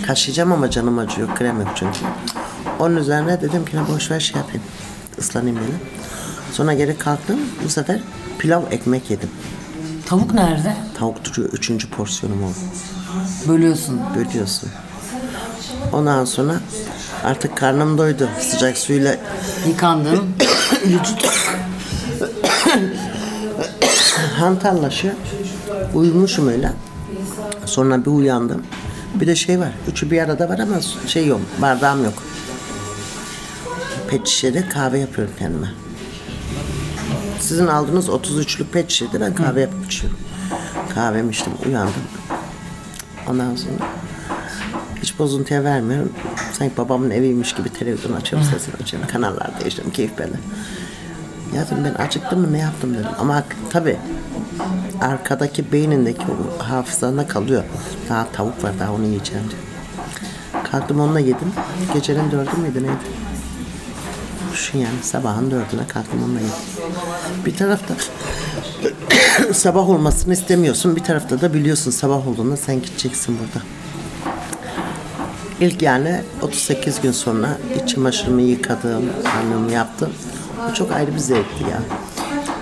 Kaşıyacağım 0.07 0.53
ama 0.53 0.71
canım 0.71 0.99
acıyor. 0.99 1.35
Krem 1.35 1.61
yok 1.61 1.69
çünkü. 1.75 1.99
Onun 2.79 2.97
üzerine 2.97 3.41
dedim 3.41 3.65
ki 3.65 3.77
ne 3.77 3.89
boş 3.89 4.11
ver 4.11 4.21
şey 4.21 4.37
yapayım. 4.37 4.63
Islanayım 5.19 5.57
dedim. 5.57 5.79
Sonra 6.53 6.75
geri 6.75 6.99
kalktım. 6.99 7.41
Bu 7.65 7.69
sefer 7.69 8.01
pilav 8.39 8.63
ekmek 8.71 9.11
yedim. 9.11 9.31
Tavuk 10.07 10.35
nerede? 10.35 10.77
Tavuk 10.99 11.25
duruyor. 11.25 11.53
Üçüncü 11.53 11.91
porsiyonum 11.91 12.45
o. 12.45 12.49
Bölüyorsun. 13.49 14.01
Bölüyorsun. 14.17 14.71
Ondan 15.93 16.25
sonra 16.25 16.55
artık 17.25 17.57
karnım 17.57 17.99
doydu. 17.99 18.29
Sıcak 18.41 18.79
suyla 18.79 19.17
Yıkandın. 19.69 20.21
vücut 20.87 21.25
hantallaşıyor. 24.35 25.15
Uyumuşum 25.95 26.49
öyle. 26.49 26.73
Sonra 27.67 28.01
bir 28.05 28.11
uyandım. 28.11 28.63
Bir 29.15 29.27
de 29.27 29.37
şey 29.37 29.61
var. 29.61 29.71
Üçü 29.91 30.11
bir 30.11 30.23
arada 30.23 30.49
var 30.49 30.59
ama 30.59 30.81
şey 31.07 31.27
yok. 31.27 31.41
Bardağım 31.63 32.05
yok. 32.05 32.15
Pet 34.09 34.27
şişede 34.27 34.69
kahve 34.69 34.99
yapıyorum 34.99 35.35
kendime. 35.39 35.71
Sizin 37.41 37.67
aldığınız 37.67 38.09
33'lük 38.09 38.65
pet 38.73 38.91
şişede 38.91 39.21
ben 39.21 39.35
kahve 39.35 39.61
yapıp 39.61 39.87
içiyorum. 39.87 40.19
Kahvemi 40.95 41.31
içtim. 41.31 41.53
Uyandım. 41.67 41.95
Ondan 43.29 43.57
sonra 43.57 43.89
hiç 45.03 45.19
bozuntuya 45.19 45.65
vermiyorum. 45.65 46.13
Sanki 46.53 46.77
babamın 46.77 47.11
eviymiş 47.11 47.55
gibi 47.55 47.69
televizyon 47.69 48.13
açıyorum, 48.13 48.49
sesini 48.49 48.75
açıyorum. 48.83 49.09
Kanallar 49.09 49.61
değiştiriyorum. 49.61 49.93
Keyif 49.93 50.19
bende. 50.19 50.37
Ya 51.55 51.67
dedim 51.67 51.85
ben 51.85 52.05
acıktım 52.05 52.41
mı 52.41 52.53
ne 52.53 52.59
yaptım 52.59 52.95
dedim. 52.95 53.11
Ama 53.19 53.45
tabii 53.71 53.97
arkadaki 55.01 55.73
beynindeki 55.73 56.23
o 56.23 57.27
kalıyor. 57.29 57.65
Daha 58.09 58.27
tavuk 58.33 58.65
var 58.65 58.73
daha 58.79 58.93
onu 58.93 59.05
yiyeceğim 59.05 59.45
diye. 59.51 59.61
Kalktım 60.71 61.01
onunla 61.01 61.21
yedim. 61.21 61.53
Gecenin 61.95 62.31
dördü 62.31 62.51
müydü 62.57 62.83
neydi? 62.83 62.93
Düşün 64.53 64.79
yani 64.79 65.03
sabahın 65.03 65.51
dördüne 65.51 65.87
kalktım 65.89 66.23
onunla 66.25 66.41
yedim. 66.41 66.55
Bir 67.47 67.57
tarafta 67.57 67.95
sabah 69.53 69.89
olmasını 69.89 70.33
istemiyorsun. 70.33 70.97
Bir 70.97 71.05
tarafta 71.05 71.41
da 71.41 71.55
biliyorsun 71.55 71.91
sabah 71.91 72.29
olduğunda 72.29 72.57
sen 72.57 72.83
gideceksin 72.83 73.39
burada. 73.39 73.67
İlk 75.61 75.83
yani 75.83 76.21
38 76.43 77.01
gün 77.01 77.13
sonra 77.13 77.49
iç 77.83 77.89
çamaşırımı 77.89 78.43
yıkadım, 78.43 79.03
banyomu 79.25 79.71
yaptım. 79.71 80.11
Bu 80.71 80.75
çok 80.75 80.93
ayrı 80.93 81.15
bir 81.15 81.19
zevkti 81.19 81.63
ya. 81.65 81.79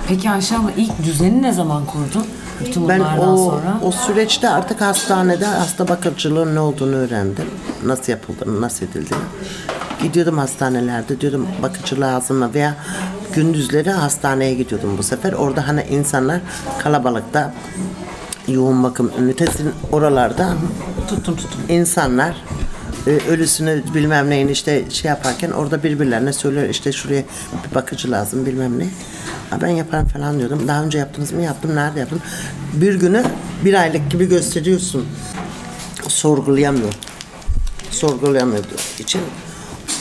Peki 0.09 0.30
Ayşe 0.30 0.56
abla 0.56 0.71
ilk 0.76 1.04
düzeni 1.04 1.42
ne 1.42 1.52
zaman 1.52 1.85
kurdun? 1.87 2.26
Bütün 2.61 2.88
Ben 2.88 2.99
bunlardan 3.00 3.28
o, 3.28 3.37
sonra. 3.50 3.78
o 3.82 3.92
süreçte 3.92 4.49
artık 4.49 4.80
hastanede 4.80 5.47
hasta 5.47 5.88
bakıcılığın 5.88 6.54
ne 6.54 6.61
olduğunu 6.61 6.94
öğrendim. 6.97 7.44
Nasıl 7.85 8.12
yapıldığını, 8.12 8.61
nasıl 8.61 8.87
edildiğini. 8.87 9.25
Gidiyordum 10.02 10.38
hastanelerde 10.38 11.21
diyordum 11.21 11.47
bakıcı 11.62 12.00
lazım 12.00 12.37
mı 12.37 12.50
veya 12.54 12.75
gündüzleri 13.35 13.90
hastaneye 13.90 14.54
gidiyordum 14.54 14.99
bu 14.99 15.02
sefer. 15.02 15.32
Orada 15.32 15.68
hani 15.68 15.82
insanlar 15.90 16.40
kalabalıkta 16.82 17.54
yoğun 18.49 18.82
bakım 18.82 19.11
ünitesinin 19.21 19.73
oralarda 19.92 20.49
Tuttum 21.09 21.37
tuttum. 21.37 21.61
insanlar 21.68 22.35
e, 23.06 23.11
ölüsünü 23.11 23.82
bilmem 23.94 24.30
neyin 24.30 24.49
işte 24.49 24.90
şey 24.90 25.09
yaparken 25.09 25.50
orada 25.50 25.82
birbirlerine 25.82 26.32
söylüyor 26.32 26.68
işte 26.68 26.92
şuraya 26.92 27.23
bir 27.68 27.75
bakıcı 27.75 28.11
lazım 28.11 28.47
bilmem 28.47 28.78
ne. 28.78 28.88
Ha, 29.50 29.59
ben 29.62 29.68
yaparım 29.68 30.09
falan 30.09 30.38
diyordum. 30.38 30.68
Daha 30.68 30.85
önce 30.85 30.99
yaptınız 30.99 31.32
mı? 31.32 31.42
Yaptım. 31.42 31.76
Nerede 31.76 32.00
yaptım? 32.00 32.23
Bir 32.73 32.94
günü 32.94 33.25
bir 33.64 33.75
aylık 33.75 34.11
gibi 34.11 34.28
gösteriyorsun. 34.28 35.06
Sorgulayamıyor. 36.09 36.92
Sorgulayamıyordu 37.90 38.75
için. 38.99 39.21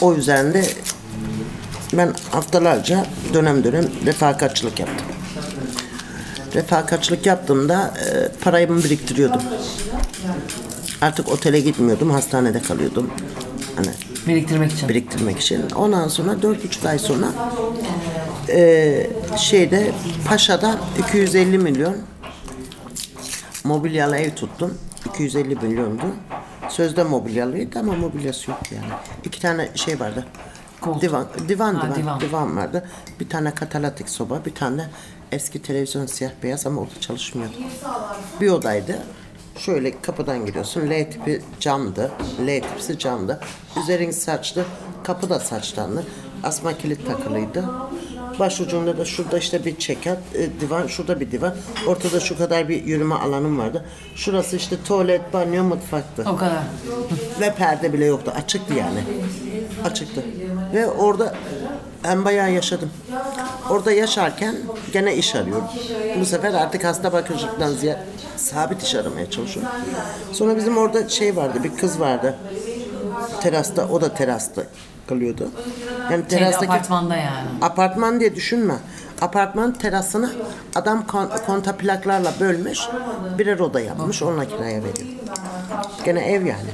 O 0.01 0.13
yüzden 0.13 0.53
de 0.53 0.65
ben 1.93 2.13
haftalarca 2.31 3.05
dönem 3.33 3.63
dönem 3.63 3.85
refakatçılık 4.05 4.79
yaptım. 4.79 5.07
Refakatçılık 6.55 7.25
yaptığımda 7.25 7.93
e, 8.05 8.27
parayımı 8.43 8.83
biriktiriyordum. 8.83 9.41
Artık 11.01 11.29
otele 11.29 11.59
gitmiyordum, 11.59 12.09
hastanede 12.11 12.61
kalıyordum. 12.61 13.09
Hani 13.75 13.87
Biriktirmek 14.27 14.71
için. 14.71 14.89
biriktirmek 14.89 15.39
için. 15.39 15.69
Ondan 15.75 16.07
sonra 16.07 16.41
dört 16.41 16.63
buçuk 16.65 16.85
ay 16.85 16.99
sonra 16.99 17.27
e, 18.49 19.09
şeyde 19.37 19.91
Paşa'da 20.27 20.79
250 20.99 21.57
milyon 21.57 21.95
mobilyalı 23.63 24.17
ev 24.17 24.35
tuttum. 24.35 24.77
250 25.05 25.55
milyondu. 25.55 26.03
Sözde 26.69 27.03
mobilyalıydı 27.03 27.79
ama 27.79 27.93
mobilyası 27.93 28.51
yoktu 28.51 28.75
yani. 28.75 28.93
İki 29.23 29.41
tane 29.41 29.69
şey 29.75 29.99
vardı. 29.99 30.25
Koltuk. 30.81 31.01
Divan, 31.01 31.27
divan, 31.47 31.75
Ha, 31.75 31.81
divan, 31.81 31.95
divan. 32.01 32.19
divan 32.21 32.57
vardı. 32.57 32.89
Bir 33.19 33.29
tane 33.29 33.51
katalitik 33.55 34.09
soba, 34.09 34.45
bir 34.45 34.53
tane 34.55 34.89
eski 35.31 35.61
televizyon 35.61 36.05
siyah 36.05 36.31
beyaz 36.43 36.67
ama 36.67 36.81
orada 36.81 36.99
çalışmıyordu. 37.01 37.53
Bir 38.41 38.49
odaydı. 38.49 38.99
Şöyle 39.57 40.01
kapıdan 40.01 40.45
giriyorsun. 40.45 40.89
L 40.89 41.11
tipi 41.11 41.41
camdı. 41.59 42.11
L 42.47 42.61
tipisi 42.61 42.99
camdı. 42.99 43.39
Üzerin 43.83 44.11
saçlı. 44.11 44.65
Kapı 45.03 45.29
da 45.29 45.39
saçtanlı. 45.39 46.03
Asma 46.43 46.77
kilit 46.77 47.07
takılıydı. 47.07 47.65
Başucunda 48.39 48.97
da 48.97 49.05
şurada 49.05 49.37
işte 49.37 49.65
bir 49.65 49.77
çekat, 49.77 50.17
e, 50.35 50.59
divan, 50.61 50.87
şurada 50.87 51.19
bir 51.19 51.31
divan. 51.31 51.55
Ortada 51.87 52.19
şu 52.19 52.37
kadar 52.37 52.69
bir 52.69 52.83
yürüme 52.83 53.15
alanım 53.15 53.59
vardı. 53.59 53.85
Şurası 54.15 54.55
işte 54.55 54.75
tuvalet, 54.87 55.33
banyo, 55.33 55.63
mutfaktı. 55.63 56.25
O 56.27 56.35
kadar. 56.35 56.63
Ve 57.41 57.53
perde 57.53 57.93
bile 57.93 58.05
yoktu. 58.05 58.33
Açıktı 58.35 58.73
yani. 58.73 58.99
Açıktı. 59.85 60.23
Ve 60.73 60.87
orada 60.87 61.35
ben 62.03 62.25
bayağı 62.25 62.51
yaşadım. 62.51 62.89
Orada 63.69 63.91
yaşarken 63.91 64.55
gene 64.93 65.15
iş 65.15 65.35
arıyorum. 65.35 65.63
Bu 66.19 66.25
sefer 66.25 66.53
artık 66.53 66.83
hasta 66.83 67.13
bakıcılıktan 67.13 67.71
ziyade 67.71 68.03
sabit 68.37 68.83
iş 68.83 68.95
aramaya 68.95 69.29
çalışıyorum. 69.29 69.71
Sonra 70.31 70.57
bizim 70.57 70.77
orada 70.77 71.09
şey 71.09 71.35
vardı, 71.35 71.63
bir 71.63 71.77
kız 71.77 71.99
vardı. 71.99 72.35
Terasta, 73.41 73.87
o 73.87 74.01
da 74.01 74.13
terasta 74.13 74.63
kalıyordu. 75.07 75.49
Yani 76.11 76.23
Şeyde, 76.23 76.27
terastaki 76.27 76.71
apartmanda 76.71 77.15
yani. 77.15 77.47
Apartman 77.61 78.19
diye 78.19 78.35
düşünme. 78.35 78.75
Apartman 79.21 79.73
terasını 79.73 80.31
adam 80.75 81.07
kon, 81.07 81.29
konta 81.45 81.75
plaklarla 81.75 82.33
bölmüş. 82.39 82.79
Birer 83.37 83.59
oda 83.59 83.79
yapmış. 83.79 84.23
Onunla 84.23 84.45
kiraya 84.45 84.83
veriyor. 84.83 85.07
Gene 86.05 86.19
ev 86.19 86.45
yani. 86.45 86.69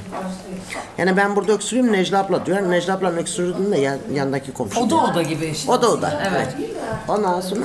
Yani 0.98 1.16
ben 1.16 1.36
burada 1.36 1.52
öksürüyorum 1.52 1.92
Necla 1.92 2.18
abla 2.18 2.46
diyor. 2.46 2.70
Necla 2.70 2.94
ablanın 2.94 3.16
öksürdüğünde 3.16 3.76
de 3.76 3.80
yan, 3.80 3.98
yandaki 4.14 4.52
komşu. 4.52 4.80
Oda 4.80 4.90
diyor. 4.90 5.02
oda 5.12 5.22
gibi 5.22 5.46
işte. 5.46 5.72
O 5.72 5.82
da 5.82 5.90
oda. 5.90 6.30
Evet. 6.30 6.56
Ondan 7.08 7.40
sonra 7.40 7.64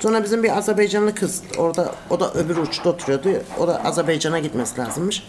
Sonra 0.00 0.24
bizim 0.24 0.42
bir 0.42 0.58
Azerbaycanlı 0.58 1.14
kız 1.14 1.42
orada 1.58 1.94
o 2.10 2.20
da 2.20 2.32
öbür 2.32 2.56
uçta 2.56 2.90
oturuyordu. 2.90 3.28
O 3.58 3.68
da 3.68 3.84
Azerbaycan'a 3.84 4.38
gitmesi 4.38 4.80
lazımmış. 4.80 5.26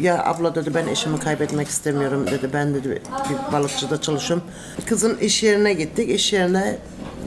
Ya 0.00 0.24
abla 0.24 0.54
dedi 0.54 0.74
ben 0.74 0.86
eşimi 0.86 1.20
kaybetmek 1.20 1.68
istemiyorum 1.68 2.26
dedi. 2.26 2.50
Ben 2.52 2.74
dedi 2.74 3.02
bir 3.30 3.52
balıkçıda 3.52 4.00
çalışıyorum. 4.00 4.46
Kızın 4.86 5.18
iş 5.18 5.42
yerine 5.42 5.72
gittik. 5.72 6.10
İş 6.10 6.32
yerine 6.32 6.78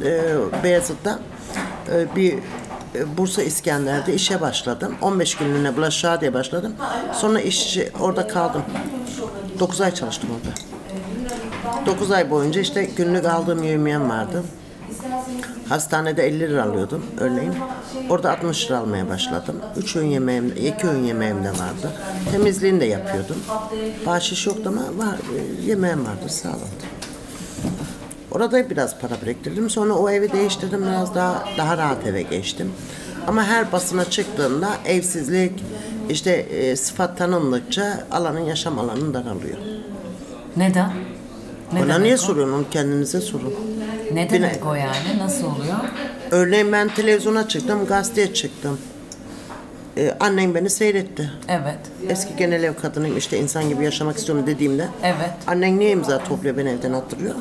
e, 0.05 0.22
Beyazıt'ta 0.63 1.20
e, 1.93 2.15
bir 2.15 2.36
Bursa 3.17 3.43
İskender'de 3.43 4.13
işe 4.13 4.41
başladım. 4.41 4.95
15 5.01 5.36
günlüğüne 5.36 5.77
bulaşığa 5.77 6.21
diye 6.21 6.33
başladım. 6.33 6.74
Sonra 7.13 7.41
işçi 7.41 7.91
orada 8.00 8.27
kaldım. 8.27 8.63
9 9.60 9.81
ay 9.81 9.93
çalıştım 9.93 10.29
orada. 10.36 10.55
9 11.86 12.12
ay 12.12 12.31
boyunca 12.31 12.62
işte 12.62 12.83
günlük 12.83 13.25
aldığım 13.25 13.63
yemeğim 13.63 14.10
vardı. 14.10 14.43
Hastanede 15.69 16.27
50 16.27 16.39
lira 16.39 16.63
alıyordum 16.63 17.05
örneğin. 17.19 17.53
Orada 18.10 18.31
60 18.31 18.65
lira 18.65 18.77
almaya 18.77 19.10
başladım. 19.10 19.55
3 19.77 19.95
öğün 19.95 20.07
yemeğim, 20.07 20.53
2 20.77 20.88
öğün 20.88 21.03
yemeğim 21.03 21.43
de 21.43 21.50
vardı. 21.50 21.91
Temizliğini 22.31 22.79
de 22.79 22.86
yapıyordum. 22.86 23.38
Bahşiş 24.05 24.48
yoktu 24.48 24.63
ama 24.65 25.05
var, 25.05 25.15
e, 25.15 25.65
yemeğim 25.69 26.05
vardı 26.05 26.29
sağladı. 26.29 27.00
Orada 28.31 28.69
biraz 28.69 29.00
para 29.00 29.11
biriktirdim. 29.21 29.69
Sonra 29.69 29.93
o 29.93 30.09
evi 30.09 30.31
değiştirdim. 30.31 30.81
Biraz 30.85 31.15
daha 31.15 31.45
daha 31.57 31.77
rahat 31.77 32.07
eve 32.07 32.21
geçtim. 32.21 32.71
Ama 33.27 33.43
her 33.43 33.71
basına 33.71 34.05
çıktığında 34.09 34.69
evsizlik, 34.85 35.63
işte 36.09 36.31
e, 36.31 36.75
sıfat 36.75 37.17
tanındıkça 37.17 38.03
alanın 38.11 38.39
yaşam 38.39 38.79
alanı 38.79 39.13
daralıyor. 39.13 39.57
Neden? 40.57 40.91
Ne 41.73 41.81
demek 41.81 42.00
niye 42.00 42.13
o? 42.13 42.17
soruyorsun? 42.17 42.53
Onu 42.53 42.65
kendinize 42.71 43.21
sorun. 43.21 43.53
Ne 44.13 44.29
demek 44.29 44.65
o 44.65 44.75
yani? 44.75 45.19
Nasıl 45.19 45.45
oluyor? 45.45 45.77
Örneğin 46.31 46.71
ben 46.71 46.88
televizyona 46.88 47.47
çıktım, 47.47 47.85
gazeteye 47.85 48.33
çıktım. 48.33 48.79
Ee, 49.97 50.15
annem 50.19 50.55
beni 50.55 50.69
seyretti. 50.69 51.31
Evet. 51.47 51.79
Eski 52.09 52.35
genel 52.35 52.63
ev 52.63 52.73
kadınıyım 52.81 53.17
işte 53.17 53.38
insan 53.39 53.69
gibi 53.69 53.83
yaşamak 53.83 54.17
istiyorum 54.17 54.47
dediğimde. 54.47 54.88
Evet. 55.03 55.31
Annen 55.47 55.79
niye 55.79 55.91
imza 55.91 56.23
topluyor 56.23 56.57
beni 56.57 56.69
evden 56.69 56.93
attırıyor? 56.93 57.35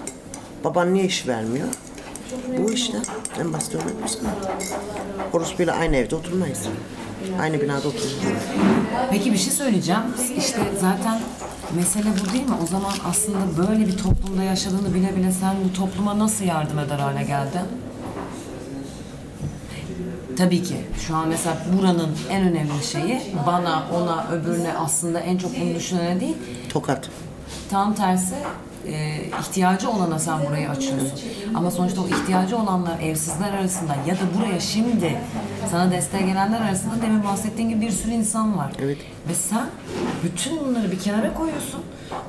Baban 0.64 0.94
niye 0.94 1.04
iş 1.04 1.26
vermiyor? 1.28 1.68
Bu 2.58 2.72
işte. 2.72 2.98
En 3.40 3.52
basit 3.52 3.74
örnek 3.74 4.02
bu 4.04 4.08
sana. 4.08 4.30
Orospuyla 5.32 5.74
aynı 5.74 5.96
evde 5.96 6.16
oturmayız. 6.16 6.66
Aynı 7.40 7.60
binada 7.60 7.88
oturmayız. 7.88 8.42
Peki 9.10 9.32
bir 9.32 9.38
şey 9.38 9.52
söyleyeceğim. 9.52 10.00
İşte 10.38 10.60
zaten 10.80 11.20
mesele 11.76 12.08
bu 12.22 12.32
değil 12.32 12.44
mi? 12.44 12.54
O 12.64 12.66
zaman 12.66 12.92
aslında 13.04 13.38
böyle 13.68 13.86
bir 13.86 13.98
toplumda 13.98 14.42
yaşadığını 14.42 14.94
bile 14.94 15.16
bile 15.16 15.32
sen 15.32 15.54
bu 15.64 15.72
topluma 15.72 16.18
nasıl 16.18 16.44
yardım 16.44 16.78
eder 16.78 16.98
hale 16.98 17.22
geldin? 17.22 17.60
Tabii 20.38 20.62
ki. 20.62 20.76
Şu 21.06 21.16
an 21.16 21.28
mesela 21.28 21.56
buranın 21.78 22.10
en 22.30 22.42
önemli 22.42 22.84
şeyi 22.92 23.22
bana, 23.46 23.82
ona, 23.94 24.26
öbürüne 24.32 24.72
aslında 24.72 25.20
en 25.20 25.38
çok 25.38 25.60
bunu 25.60 25.74
düşünene 25.74 26.20
değil. 26.20 26.36
Tokat. 26.68 27.08
Tam 27.70 27.94
tersi 27.94 28.34
e, 28.86 29.24
ihtiyacı 29.40 29.90
olana 29.90 30.18
sen 30.18 30.46
burayı 30.46 30.70
açıyorsun. 30.70 31.12
Ama 31.54 31.70
sonuçta 31.70 32.02
o 32.02 32.08
ihtiyacı 32.08 32.58
olanlar 32.58 33.00
evsizler 33.00 33.52
arasında 33.52 33.96
ya 34.06 34.14
da 34.14 34.20
buraya 34.38 34.60
şimdi 34.60 35.18
sana 35.70 35.90
destek 35.90 36.26
gelenler 36.26 36.60
arasında 36.60 37.02
demin 37.02 37.24
bahsettiğin 37.24 37.68
gibi 37.68 37.80
bir 37.80 37.90
sürü 37.90 38.10
insan 38.12 38.58
var. 38.58 38.72
Evet. 38.82 38.98
Ve 39.28 39.34
sen 39.34 39.66
bütün 40.24 40.60
bunları 40.66 40.92
bir 40.92 40.98
kenara 40.98 41.34
koyuyorsun. 41.34 41.80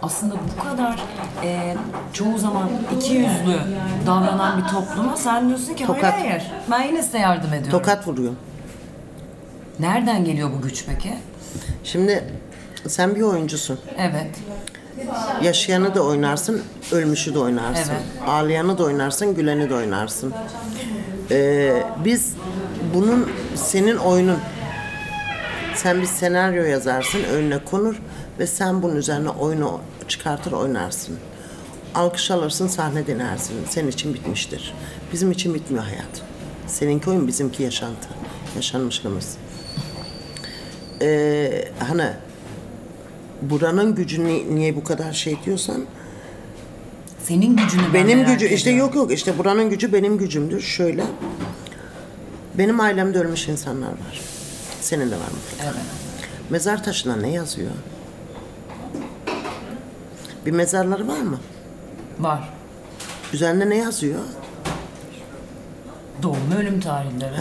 Aslında 0.02 0.36
bu 0.36 0.64
kadar 0.64 1.00
e, 1.44 1.76
çoğu 2.14 2.38
zaman 2.38 2.70
iki 2.98 3.14
yüzlü 3.14 3.60
davranan 4.08 4.64
bir 4.64 4.68
topluma 4.68 5.18
sen 5.18 5.48
diyorsun 5.48 5.74
ki 5.74 5.86
Tokat. 5.86 6.14
hayır 6.14 6.28
hayır 6.28 6.52
ben 6.72 6.82
yine 6.82 7.04
size 7.04 7.20
yardım 7.20 7.54
ediyorum. 7.54 7.72
Tokat 7.72 8.08
vuruyor. 8.08 8.34
Nereden 9.80 10.26
geliyor 10.26 10.50
bu 10.58 10.62
güç 10.62 10.86
peki? 10.88 11.14
Şimdi 11.84 12.34
sen 12.88 13.16
bir 13.16 13.22
oyuncusun. 13.22 13.80
Evet. 13.98 14.32
Yaşayanı 15.42 15.96
da 15.96 16.04
oynarsın, 16.04 16.62
ölmüşü 16.92 17.34
de 17.34 17.40
oynarsın. 17.40 17.94
Evet. 17.94 18.28
Ağlayanı 18.28 18.78
da 18.78 18.84
oynarsın, 18.84 19.36
güleni 19.36 19.70
de 19.70 19.76
oynarsın. 19.76 20.34
Ee, 21.32 21.84
biz 22.06 22.34
bunun 22.94 23.32
senin 23.56 23.96
oyunun. 23.96 24.40
Sen 25.76 26.02
bir 26.02 26.06
senaryo 26.06 26.64
yazarsın, 26.64 27.24
önüne 27.24 27.66
konur 27.66 27.96
ve 28.40 28.48
sen 28.48 28.82
bunun 28.82 28.96
üzerine 28.96 29.30
oyunu 29.30 29.80
çıkartır 30.08 30.52
oynarsın. 30.52 31.18
Alkış 31.96 32.32
alırsın, 32.32 32.68
sahne 32.68 33.08
dinersin. 33.08 33.56
Senin 33.70 33.88
için 33.88 34.14
bitmiştir. 34.14 34.74
Bizim 35.14 35.32
için 35.32 35.54
bitmiyor 35.54 35.84
hayat. 35.84 36.22
Seninki 36.68 37.10
oyun, 37.10 37.28
bizimki 37.28 37.64
yaşantı. 37.64 38.08
Yaşanmışlığımız. 38.56 39.38
Ee, 41.02 41.66
hani 41.80 42.08
buranın 43.42 43.96
gücü 43.96 44.24
ni- 44.26 44.56
niye 44.56 44.76
bu 44.76 44.84
kadar 44.84 45.14
şey 45.14 45.38
diyorsan 45.46 45.86
Senin 47.24 47.58
gücünü 47.58 47.82
ben 47.84 47.94
benim 47.94 48.20
merak 48.20 48.40
gücü 48.40 48.54
işte 48.54 48.70
ediyorum. 48.70 48.88
yok 48.88 48.96
yok 48.96 49.12
işte 49.12 49.38
buranın 49.38 49.70
gücü 49.70 49.94
benim 49.94 50.18
gücümdür 50.18 50.62
şöyle 50.62 51.04
benim 52.58 52.80
ailemde 52.80 53.20
ölmüş 53.20 53.48
insanlar 53.48 53.88
var 53.90 54.22
senin 54.82 55.08
de 55.12 55.16
var 55.16 55.20
mı 55.32 55.38
Evet. 55.64 55.74
mezar 56.50 56.84
taşına 56.84 57.16
ne 57.16 57.30
yazıyor 57.32 57.72
bir 60.46 60.52
mezarları 60.52 61.08
var 61.08 61.20
mı 61.22 61.40
Var. 62.20 62.50
üzerinde 63.34 63.70
ne 63.70 63.78
yazıyor 63.78 64.20
Doğum 66.24 66.52
ve 66.52 66.56
ölüm 66.56 66.80
tarihleri. 66.80 67.36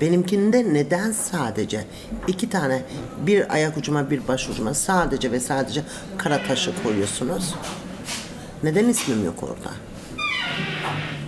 Benimkinde 0.00 0.74
neden 0.74 1.12
sadece 1.12 1.84
iki 2.26 2.50
tane 2.50 2.82
bir 3.26 3.54
ayak 3.54 3.76
ucuma 3.76 4.10
bir 4.10 4.28
baş 4.28 4.48
ucuma 4.48 4.74
sadece 4.74 5.32
ve 5.32 5.40
sadece 5.40 5.82
kara 6.18 6.42
taşı 6.42 6.82
koyuyorsunuz 6.82 7.54
neden 8.62 8.88
ismim 8.88 9.24
yok 9.24 9.42
orada 9.42 9.70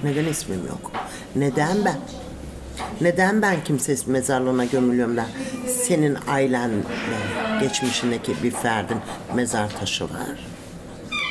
Neden 0.05 0.25
ismim 0.25 0.67
yok? 0.67 0.93
Neden 1.37 1.85
ben? 1.85 1.99
Neden 3.01 3.43
ben 3.43 3.65
kimse 3.65 3.97
mezarlığına 4.07 4.65
gömülüyorum 4.65 5.17
da 5.17 5.27
senin 5.67 6.19
ailenle 6.29 6.83
geçmişindeki 7.61 8.43
bir 8.43 8.51
ferdin 8.51 8.97
mezar 9.35 9.71
taşı 9.81 10.05
var? 10.05 10.47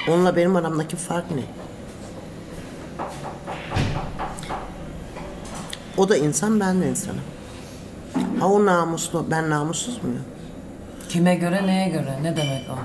Onunla 0.09 0.35
benim 0.35 0.55
aramdaki 0.55 0.95
fark 0.95 1.31
ne? 1.31 1.41
O 5.97 6.09
da 6.09 6.17
insan, 6.17 6.59
ben 6.59 6.81
de 6.81 6.89
insanım. 6.89 7.21
Ha 8.39 8.47
o 8.47 8.65
namuslu, 8.65 9.25
ben 9.31 9.49
namussuz 9.49 10.03
muyum? 10.03 10.23
Kime 11.09 11.35
göre 11.35 11.67
neye 11.67 11.89
göre 11.89 12.19
ne 12.23 12.37
demek 12.37 12.69
o? 12.69 12.75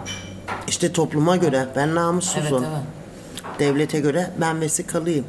İşte 0.69 0.93
topluma 0.93 1.37
göre 1.37 1.67
ben 1.77 1.83
Evet 1.87 1.95
namussuzum. 1.95 2.65
evet. 2.65 3.59
Devlete 3.59 4.01
göre 4.01 4.31
ben 4.41 4.61
vesikalıyım. 4.61 5.25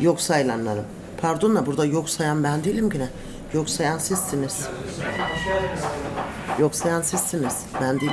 Yok 0.00 0.20
sayılanlarım. 0.20 0.84
Pardon 1.20 1.56
da 1.56 1.66
burada 1.66 1.84
yok 1.84 2.10
sayan 2.10 2.44
ben 2.44 2.64
değilim 2.64 2.90
ki 2.90 2.98
ne? 2.98 3.08
Yok 3.54 3.70
sayan 3.70 3.98
sizsiniz. 3.98 4.66
Yok 6.58 6.74
sayan 6.74 7.02
sizsiniz. 7.02 7.56
Ben 7.80 8.00
değilim. 8.00 8.12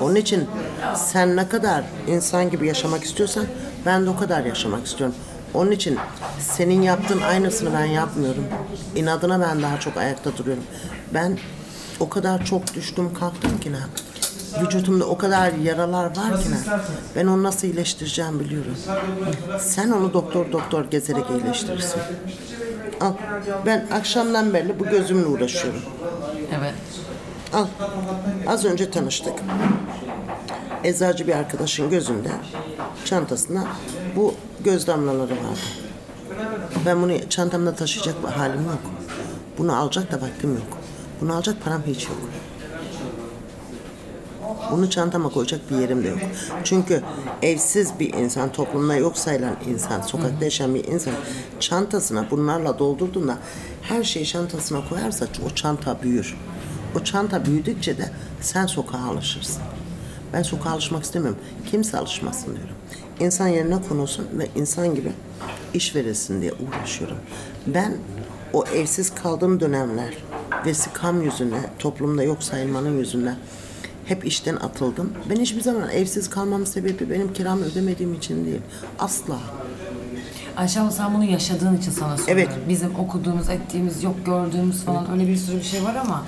Onun 0.00 0.14
için 0.14 0.48
sen 0.96 1.36
ne 1.36 1.48
kadar 1.48 1.84
insan 2.08 2.50
gibi 2.50 2.66
yaşamak 2.66 3.04
istiyorsan 3.04 3.46
ben 3.86 4.06
de 4.06 4.10
o 4.10 4.16
kadar 4.16 4.44
yaşamak 4.44 4.86
istiyorum. 4.86 5.16
Onun 5.54 5.70
için 5.70 5.98
senin 6.40 6.82
yaptığın 6.82 7.20
aynısını 7.20 7.72
ben 7.72 7.84
yapmıyorum. 7.84 8.44
İnadına 8.96 9.40
ben 9.40 9.62
daha 9.62 9.80
çok 9.80 9.96
ayakta 9.96 10.36
duruyorum. 10.36 10.64
Ben 11.14 11.38
o 12.00 12.08
kadar 12.08 12.44
çok 12.44 12.74
düştüm 12.74 13.14
kalktım 13.14 13.60
ki 13.60 13.72
ne? 13.72 13.78
Vücudumda 14.62 15.04
o 15.06 15.18
kadar 15.18 15.52
yaralar 15.52 16.04
var 16.04 16.42
ki 16.42 16.50
ne? 16.50 16.56
Ben 17.16 17.26
onu 17.26 17.42
nasıl 17.42 17.68
iyileştireceğim 17.68 18.40
biliyorum. 18.40 18.76
Sen 19.60 19.90
onu 19.90 20.12
doktor 20.12 20.52
doktor 20.52 20.84
gezerek 20.84 21.24
iyileştirirsin. 21.30 22.00
Al. 23.00 23.12
Ben 23.66 23.86
akşamdan 23.92 24.54
beri 24.54 24.80
bu 24.80 24.84
gözümle 24.84 25.26
uğraşıyorum. 25.26 25.80
Evet. 26.58 26.74
Al. 27.52 27.66
Az 28.46 28.64
önce 28.64 28.90
tanıştık. 28.90 29.34
Eczacı 30.84 31.26
bir 31.26 31.34
arkadaşın 31.34 31.90
gözünde 31.90 32.30
çantasında 33.04 33.64
bu 34.16 34.34
göz 34.64 34.86
damlaları 34.86 35.32
vardı. 35.32 35.60
Ben 36.86 37.02
bunu 37.02 37.28
çantamda 37.28 37.74
taşıyacak 37.74 38.14
halim 38.24 38.64
yok. 38.64 38.80
Bunu 39.58 39.76
alacak 39.76 40.12
da 40.12 40.20
vaktim 40.20 40.54
yok. 40.54 40.78
Bunu 41.20 41.34
alacak 41.34 41.64
param 41.64 41.82
hiç 41.86 42.04
yok. 42.04 42.18
Bunu 44.70 44.90
çantama 44.90 45.28
koyacak 45.28 45.70
bir 45.70 45.76
yerim 45.76 46.04
de 46.04 46.08
yok. 46.08 46.18
Çünkü 46.64 47.02
evsiz 47.42 48.00
bir 48.00 48.12
insan, 48.12 48.52
toplumda 48.52 48.96
yok 48.96 49.18
sayılan 49.18 49.56
insan, 49.68 50.00
sokakta 50.00 50.44
yaşayan 50.44 50.74
bir 50.74 50.84
insan 50.84 51.12
çantasına 51.60 52.30
bunlarla 52.30 52.78
doldurduğunda 52.78 53.38
her 53.82 54.04
şeyi 54.04 54.26
çantasına 54.26 54.88
koyarsa 54.88 55.26
o 55.46 55.54
çanta 55.54 56.02
büyür. 56.02 56.36
O 57.00 57.04
çanta 57.04 57.46
büyüdükçe 57.46 57.98
de 57.98 58.10
sen 58.40 58.66
sokağa 58.66 58.98
alışırsın. 58.98 59.62
Ben 60.32 60.42
sokağa 60.42 60.70
alışmak 60.70 61.04
istemiyorum. 61.04 61.38
Kimse 61.70 61.98
alışmasın 61.98 62.56
diyorum. 62.56 62.74
İnsan 63.20 63.48
yerine 63.48 63.82
konulsun 63.88 64.26
ve 64.32 64.48
insan 64.56 64.94
gibi 64.94 65.12
iş 65.74 65.94
verilsin 65.94 66.40
diye 66.42 66.52
uğraşıyorum. 66.52 67.16
Ben 67.66 67.96
o 68.52 68.64
evsiz 68.64 69.14
kaldığım 69.14 69.60
dönemler 69.60 70.14
vesikam 70.66 71.22
yüzüne, 71.22 71.60
toplumda 71.78 72.22
yok 72.22 72.42
sayılmanın 72.42 72.98
yüzünden 72.98 73.36
hep 74.04 74.26
işten 74.26 74.56
atıldım. 74.56 75.12
Ben 75.30 75.36
hiçbir 75.36 75.60
zaman 75.60 75.90
evsiz 75.90 76.30
kalmamın 76.30 76.64
sebebi 76.64 77.10
benim 77.10 77.32
kiramı 77.32 77.64
ödemediğim 77.64 78.14
için 78.14 78.46
değil. 78.46 78.60
Asla. 78.98 79.38
Ayşe 80.56 80.80
abla 80.80 80.90
sen 80.90 81.14
bunu 81.14 81.24
yaşadığın 81.24 81.76
için 81.76 81.90
sana 81.90 82.16
soruyorum. 82.18 82.42
Evet. 82.42 82.68
Bizim 82.68 82.98
okuduğumuz, 82.98 83.48
ettiğimiz, 83.48 84.02
yok 84.04 84.14
gördüğümüz 84.26 84.82
falan 84.82 85.12
öyle 85.12 85.28
bir 85.28 85.36
sürü 85.36 85.56
bir 85.56 85.62
şey 85.62 85.84
var 85.84 85.94
ama 85.94 86.24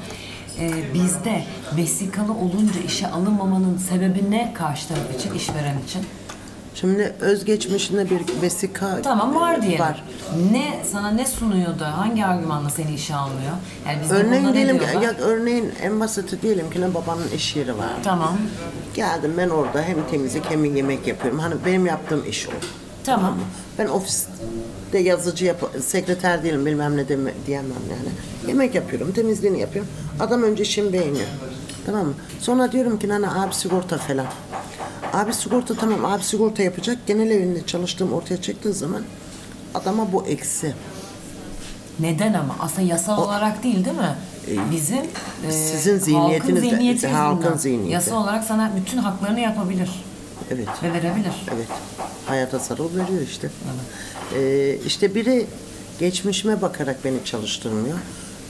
e, 0.61 0.95
bizde 0.95 1.43
vesikalı 1.77 2.33
olunca 2.33 2.81
işe 2.87 3.09
alınmamanın 3.09 3.79
sebebi 3.79 4.31
ne 4.31 4.53
karşı 4.55 4.89
taraf 4.89 5.15
için, 5.19 5.35
işveren 5.35 5.79
için? 5.89 6.03
Şimdi 6.75 7.15
özgeçmişinde 7.21 8.11
bir 8.11 8.43
vesika 8.43 9.03
Tamam 9.03 9.35
var 9.35 9.63
diyelim. 9.63 9.81
var. 9.81 10.05
Ne 10.53 10.85
sana 10.93 11.11
ne 11.11 11.27
sunuyor 11.27 11.79
da 11.79 11.99
hangi 11.99 12.25
argümanla 12.27 12.71
seni 12.71 12.95
işe 12.95 13.15
almıyor? 13.15 13.53
Yani 13.87 14.03
bizde 14.03 14.15
Örneğin 14.15 14.55
diyelim 14.55 14.79
ki, 14.79 14.85
ya 15.03 15.15
örneğin 15.19 15.73
en 15.83 16.01
basiti 16.01 16.43
diyelim 16.43 16.71
ki 16.71 16.81
ne 16.81 16.95
babanın 16.95 17.29
iş 17.37 17.57
yeri 17.57 17.79
var. 17.79 17.89
Tamam. 18.05 18.37
Geldim 18.95 19.35
ben 19.39 19.49
orada 19.49 19.83
hem 19.83 19.97
temizlik 20.11 20.51
hem 20.51 20.65
yemek 20.77 21.07
yapıyorum. 21.07 21.39
Hani 21.41 21.55
benim 21.67 21.87
yaptığım 21.87 22.25
iş 22.29 22.49
o. 22.49 22.53
Tamam. 23.05 23.35
Ben 23.79 23.87
ofiste 23.87 24.99
yazıcı 24.99 25.45
yap 25.45 25.71
sekreter 25.81 26.43
değilim 26.45 26.67
bilmem 26.67 26.97
ne 26.97 27.09
deme, 27.09 27.33
diyemem 27.47 27.71
yani. 27.91 28.09
Yemek 28.49 28.75
yapıyorum, 28.75 29.13
temizliğini 29.13 29.61
yapıyorum. 29.61 29.91
Adam 30.21 30.43
önce 30.43 30.63
işimi 30.63 30.93
beğeniyor. 30.93 31.27
Tamam 31.87 32.07
mı? 32.07 32.15
Sonra 32.41 32.73
diyorum 32.73 32.99
ki 32.99 33.09
nana 33.09 33.43
abi 33.43 33.55
sigorta 33.55 33.99
falan. 33.99 34.27
Abi 35.13 35.33
sigorta 35.35 35.75
tamam 35.75 36.05
abi 36.05 36.23
sigorta 36.23 36.63
yapacak. 36.63 36.99
Genel 37.07 37.31
evinde 37.31 37.67
çalıştığım 37.67 38.13
ortaya 38.13 38.43
çıktığı 38.43 38.73
zaman 38.73 39.03
adama 39.75 40.13
bu 40.13 40.25
eksi. 40.27 40.75
Neden 42.01 42.35
ama? 42.35 42.57
Aslında 42.61 42.89
yasal 42.89 43.23
olarak 43.23 43.63
değil 43.63 43.85
değil 43.85 43.97
mi? 43.97 44.15
Bizim 44.71 44.99
e, 45.49 45.53
Sizin 45.53 45.99
zihniyetiniz 45.99 46.63
de- 46.63 46.67
halkın 46.67 46.77
zihniyeti 46.77 47.07
halkın 47.09 47.37
yüzünden. 47.41 47.57
zihniyeti. 47.57 47.93
Yasa 47.93 48.17
olarak 48.17 48.45
sana 48.45 48.73
bütün 48.81 48.99
haklarını 48.99 49.41
yapabilir 49.41 49.91
Evet. 50.51 50.69
ve 50.83 50.93
verebilir. 50.93 51.47
Evet. 51.55 51.69
Hayata 52.27 52.59
sarıl 52.59 52.97
veriyor 52.97 53.23
işte. 53.23 53.51
Ee, 54.37 54.79
işte 54.87 55.15
biri 55.15 55.47
geçmişime 56.01 56.63
bakarak 56.63 57.05
beni 57.05 57.25
çalıştırmıyor. 57.25 57.99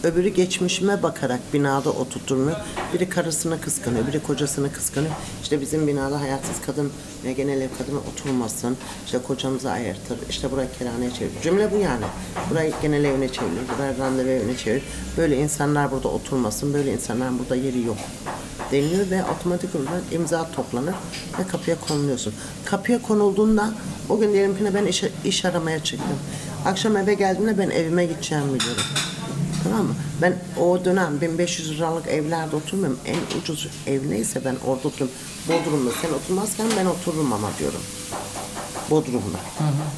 Öbürü 0.05 0.29
geçmişime 0.29 1.03
bakarak 1.03 1.41
binada 1.53 1.91
oturtmuyor. 1.91 2.57
Biri 2.95 3.09
karısını 3.09 3.61
kıskanıyor, 3.61 4.07
biri 4.07 4.23
kocasını 4.23 4.73
kıskanıyor. 4.73 5.15
İşte 5.43 5.61
bizim 5.61 5.87
binada 5.87 6.21
hayatsız 6.21 6.61
kadın 6.67 6.93
ve 7.25 7.33
genel 7.33 7.61
ev 7.61 7.69
kadını 7.79 7.99
oturmasın. 7.99 8.77
İşte 9.07 9.19
kocamızı 9.19 9.71
ayırtır. 9.71 10.19
İşte 10.31 10.51
burayı 10.51 10.69
kerhaneye 10.79 11.11
çevir. 11.11 11.31
Cümle 11.43 11.73
bu 11.73 11.77
yani. 11.77 12.05
Burayı 12.51 12.73
genel 12.83 13.05
evine 13.05 13.29
çevir, 13.29 13.51
burayı 13.77 13.99
randevu 13.99 14.29
evine 14.29 14.57
çevir. 14.57 14.83
Böyle 15.17 15.37
insanlar 15.37 15.91
burada 15.91 16.09
oturmasın, 16.09 16.75
böyle 16.75 16.93
insanların 16.93 17.39
burada 17.39 17.57
yeri 17.57 17.83
yok 17.83 17.99
deniliyor 18.73 19.11
ve 19.11 19.25
otomatik 19.25 19.75
olarak 19.75 20.03
imza 20.13 20.51
toplanır 20.51 20.95
ve 21.39 21.47
kapıya 21.49 21.77
konuluyorsun. 21.81 22.35
Kapıya 22.65 23.03
konulduğunda 23.03 23.75
o 24.09 24.19
gün 24.19 24.33
diyelim 24.33 24.57
ki 24.57 24.65
ben 24.75 24.87
iş, 24.87 25.05
iş 25.25 25.45
aramaya 25.45 25.83
çıktım. 25.83 26.19
Akşam 26.67 26.97
eve 26.97 27.15
geldiğimde 27.15 27.59
ben 27.59 27.71
evime 27.71 28.07
gideceğimi 28.07 28.55
biliyorum. 28.55 28.83
Tamam 29.65 29.87
mı? 29.87 29.95
Ben 30.23 30.39
o 30.61 30.85
dönem 30.85 31.21
1500 31.21 31.71
liralık 31.71 32.07
evlerde 32.07 32.57
oturmuyorum. 32.57 32.99
En 33.07 33.39
ucuz 33.41 33.69
ev 33.87 34.11
neyse 34.11 34.41
ben 34.45 34.57
orada 34.67 34.89
oturuyorum. 34.89 35.17
Bodrum'da 35.49 35.91
sen 36.03 36.13
oturmazken 36.13 36.67
ben 36.77 36.87
otururum 36.87 37.33
ama 37.33 37.49
diyorum. 37.59 37.81
Bodrum'da. 38.91 39.39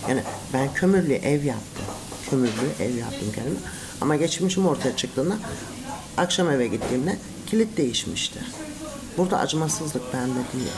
Yani 0.08 0.22
ben 0.52 0.74
kömürlü 0.74 1.14
ev 1.14 1.44
yaptım. 1.44 1.84
Kömürlü 2.30 2.68
ev 2.80 2.94
yaptım 2.94 3.32
kendime. 3.34 3.56
Ama 4.00 4.16
geçmişim 4.16 4.66
ortaya 4.66 4.96
çıktığında 4.96 5.34
akşam 6.16 6.50
eve 6.50 6.66
gittiğimde 6.66 7.18
kilit 7.46 7.76
değişmişti. 7.76 8.40
Burada 9.18 9.38
acımasızlık 9.38 10.14
bende 10.14 10.40
değil. 10.52 10.72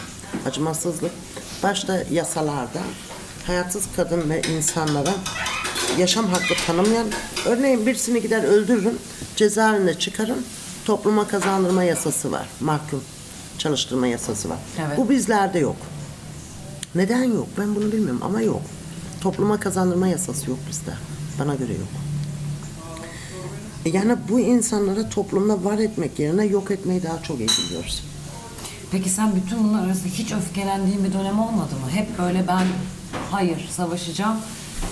Acımasızlık 0.46 1.12
başta 1.62 2.02
yasalarda 2.10 2.80
hayatsız 3.46 3.84
kadın 3.96 4.30
ve 4.30 4.42
insanlara 4.42 5.14
yaşam 5.98 6.26
hakkı 6.26 6.54
tanımayan 6.66 7.06
örneğin 7.46 7.86
birisini 7.86 8.22
gider 8.22 8.44
öldürürüm 8.44 8.98
cezaevinde 9.36 9.98
çıkarım 9.98 10.38
topluma 10.84 11.28
kazandırma 11.28 11.84
yasası 11.84 12.32
var 12.32 12.48
mahkum 12.60 13.02
çalıştırma 13.58 14.06
yasası 14.06 14.50
var. 14.50 14.58
Evet. 14.86 14.98
Bu 14.98 15.10
bizlerde 15.10 15.58
yok. 15.58 15.76
Neden 16.94 17.22
yok? 17.24 17.48
Ben 17.58 17.74
bunu 17.74 17.92
bilmiyorum 17.92 18.20
ama 18.24 18.40
yok. 18.40 18.62
Topluma 19.20 19.60
kazandırma 19.60 20.08
yasası 20.08 20.50
yok 20.50 20.58
bizde. 20.70 20.92
Bana 21.38 21.54
göre 21.54 21.72
yok. 21.72 21.88
E 23.86 23.90
Yani 23.90 24.16
bu 24.28 24.40
insanları 24.40 25.10
toplumda 25.10 25.64
var 25.64 25.78
etmek 25.78 26.18
yerine 26.18 26.44
yok 26.44 26.70
etmeyi 26.70 27.02
daha 27.02 27.22
çok 27.22 27.38
iyi 27.38 27.48
biliyoruz. 27.48 28.02
Peki 28.90 29.10
sen 29.10 29.36
bütün 29.36 29.64
bunlar 29.64 29.86
arasında 29.86 30.08
hiç 30.08 30.32
öfkelendiğin 30.32 31.04
bir 31.04 31.12
dönem 31.12 31.40
olmadı 31.40 31.74
mı? 31.74 31.90
Hep 31.90 32.18
böyle 32.18 32.48
ben 32.48 32.66
hayır 33.30 33.68
savaşacağım, 33.70 34.36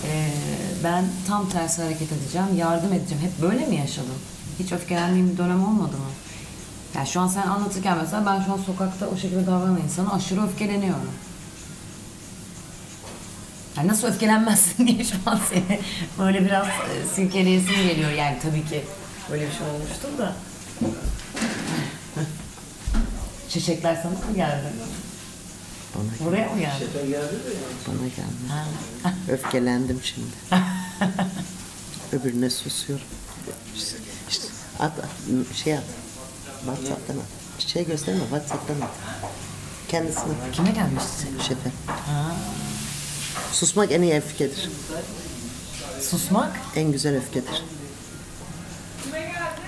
ee, 0.07 0.33
ben 0.85 1.05
tam 1.29 1.49
tersi 1.49 1.83
hareket 1.83 2.13
edeceğim, 2.13 2.47
yardım 2.57 2.93
edeceğim. 2.93 3.25
Hep 3.25 3.43
böyle 3.43 3.67
mi 3.67 3.77
yaşadın? 3.77 4.19
Hiç 4.59 4.73
öfkelendiğin 4.73 5.33
bir 5.33 5.39
dönem 5.39 5.65
olmadı 5.65 5.97
mı? 5.97 6.11
Yani 6.95 7.09
şu 7.09 7.21
an 7.21 7.29
sen 7.29 7.43
anlatırken 7.47 7.99
mesela 7.99 8.27
ben 8.27 8.45
şu 8.45 8.53
an 8.53 8.59
sokakta 8.67 9.07
o 9.07 9.17
şekilde 9.17 9.47
davranan 9.47 9.81
insana 9.85 10.13
aşırı 10.13 10.43
öfkeleniyorum. 10.43 11.11
Yani 13.77 13.89
nasıl 13.89 14.09
öfkelenmezsin 14.09 14.87
diye 14.87 15.05
şu 15.05 15.17
an 15.27 15.41
seni 15.51 15.81
böyle 16.19 16.45
biraz 16.45 16.67
e, 16.67 17.07
silkeleyesim 17.15 17.75
geliyor 17.75 18.11
yani 18.11 18.37
tabii 18.43 18.65
ki 18.65 18.85
böyle 19.31 19.47
bir 19.47 19.53
şey 19.53 19.67
olmuştur 19.67 20.19
da. 20.19 20.33
Çiçekler 23.49 23.95
sana 24.03 24.13
mı 24.13 24.37
geldi? 24.37 24.73
Bana, 25.97 26.29
Buraya 26.29 26.49
mı 26.55 26.59
geldi? 26.61 26.85
bana 27.89 28.09
geldi. 28.09 29.17
Öfkelendim 29.33 30.01
şimdi. 30.03 30.63
Öbürüne 32.13 32.51
susuyorum. 32.51 33.07
İşte, 33.77 33.97
işte 34.31 34.47
at, 34.79 34.93
at, 34.99 35.09
şey 35.57 35.75
at. 35.77 35.85
Whatsapp'tan 36.65 37.15
at. 37.15 37.67
Şey 37.67 37.87
gösterme, 37.87 38.21
Whatsapp'tan 38.21 38.75
at. 38.81 38.91
Kendisine, 39.89 40.33
Kime 40.53 40.71
gelmişti 40.71 41.27
şefe. 41.49 41.71
Susmak 43.53 43.93
en 43.93 44.03
iyi 44.03 44.15
öfkedir. 44.15 44.71
Susmak? 46.01 46.61
En 46.77 46.93
güzel 46.93 47.17
öfkedir. 47.17 47.65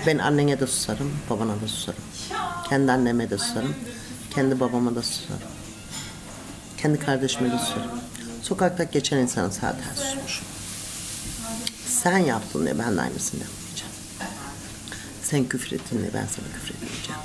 Ben 0.07 0.19
annene 0.19 0.61
de 0.61 0.67
susarım, 0.67 1.13
babana 1.31 1.61
da 1.61 1.69
susarım. 1.69 2.01
Kendi 2.69 2.93
anneme 2.93 3.31
de 3.31 3.39
susarım, 3.39 3.75
kendi 4.35 4.61
babama 4.61 4.95
da 4.95 5.03
susarım. 5.03 5.58
Kendi 6.83 7.01
kardeşime 7.01 7.51
de 7.53 7.59
susarım. 7.59 7.91
Sokakta 8.43 8.85
geçen 8.85 9.19
insana 9.19 9.49
zaten 9.49 9.95
susmuşum. 9.97 10.45
Sen 11.87 12.19
yaptın 12.19 12.65
diye 12.65 12.79
ben 12.79 12.97
de 12.97 13.01
aynısını 13.01 13.41
yapmayacağım. 13.41 13.93
Sen 15.23 15.45
küfür 15.49 15.73
ettin 15.77 15.99
diye 15.99 16.11
ben 16.15 16.27
sana 16.27 16.47
küfür 16.55 16.75
etmeyeceğim. 16.75 17.21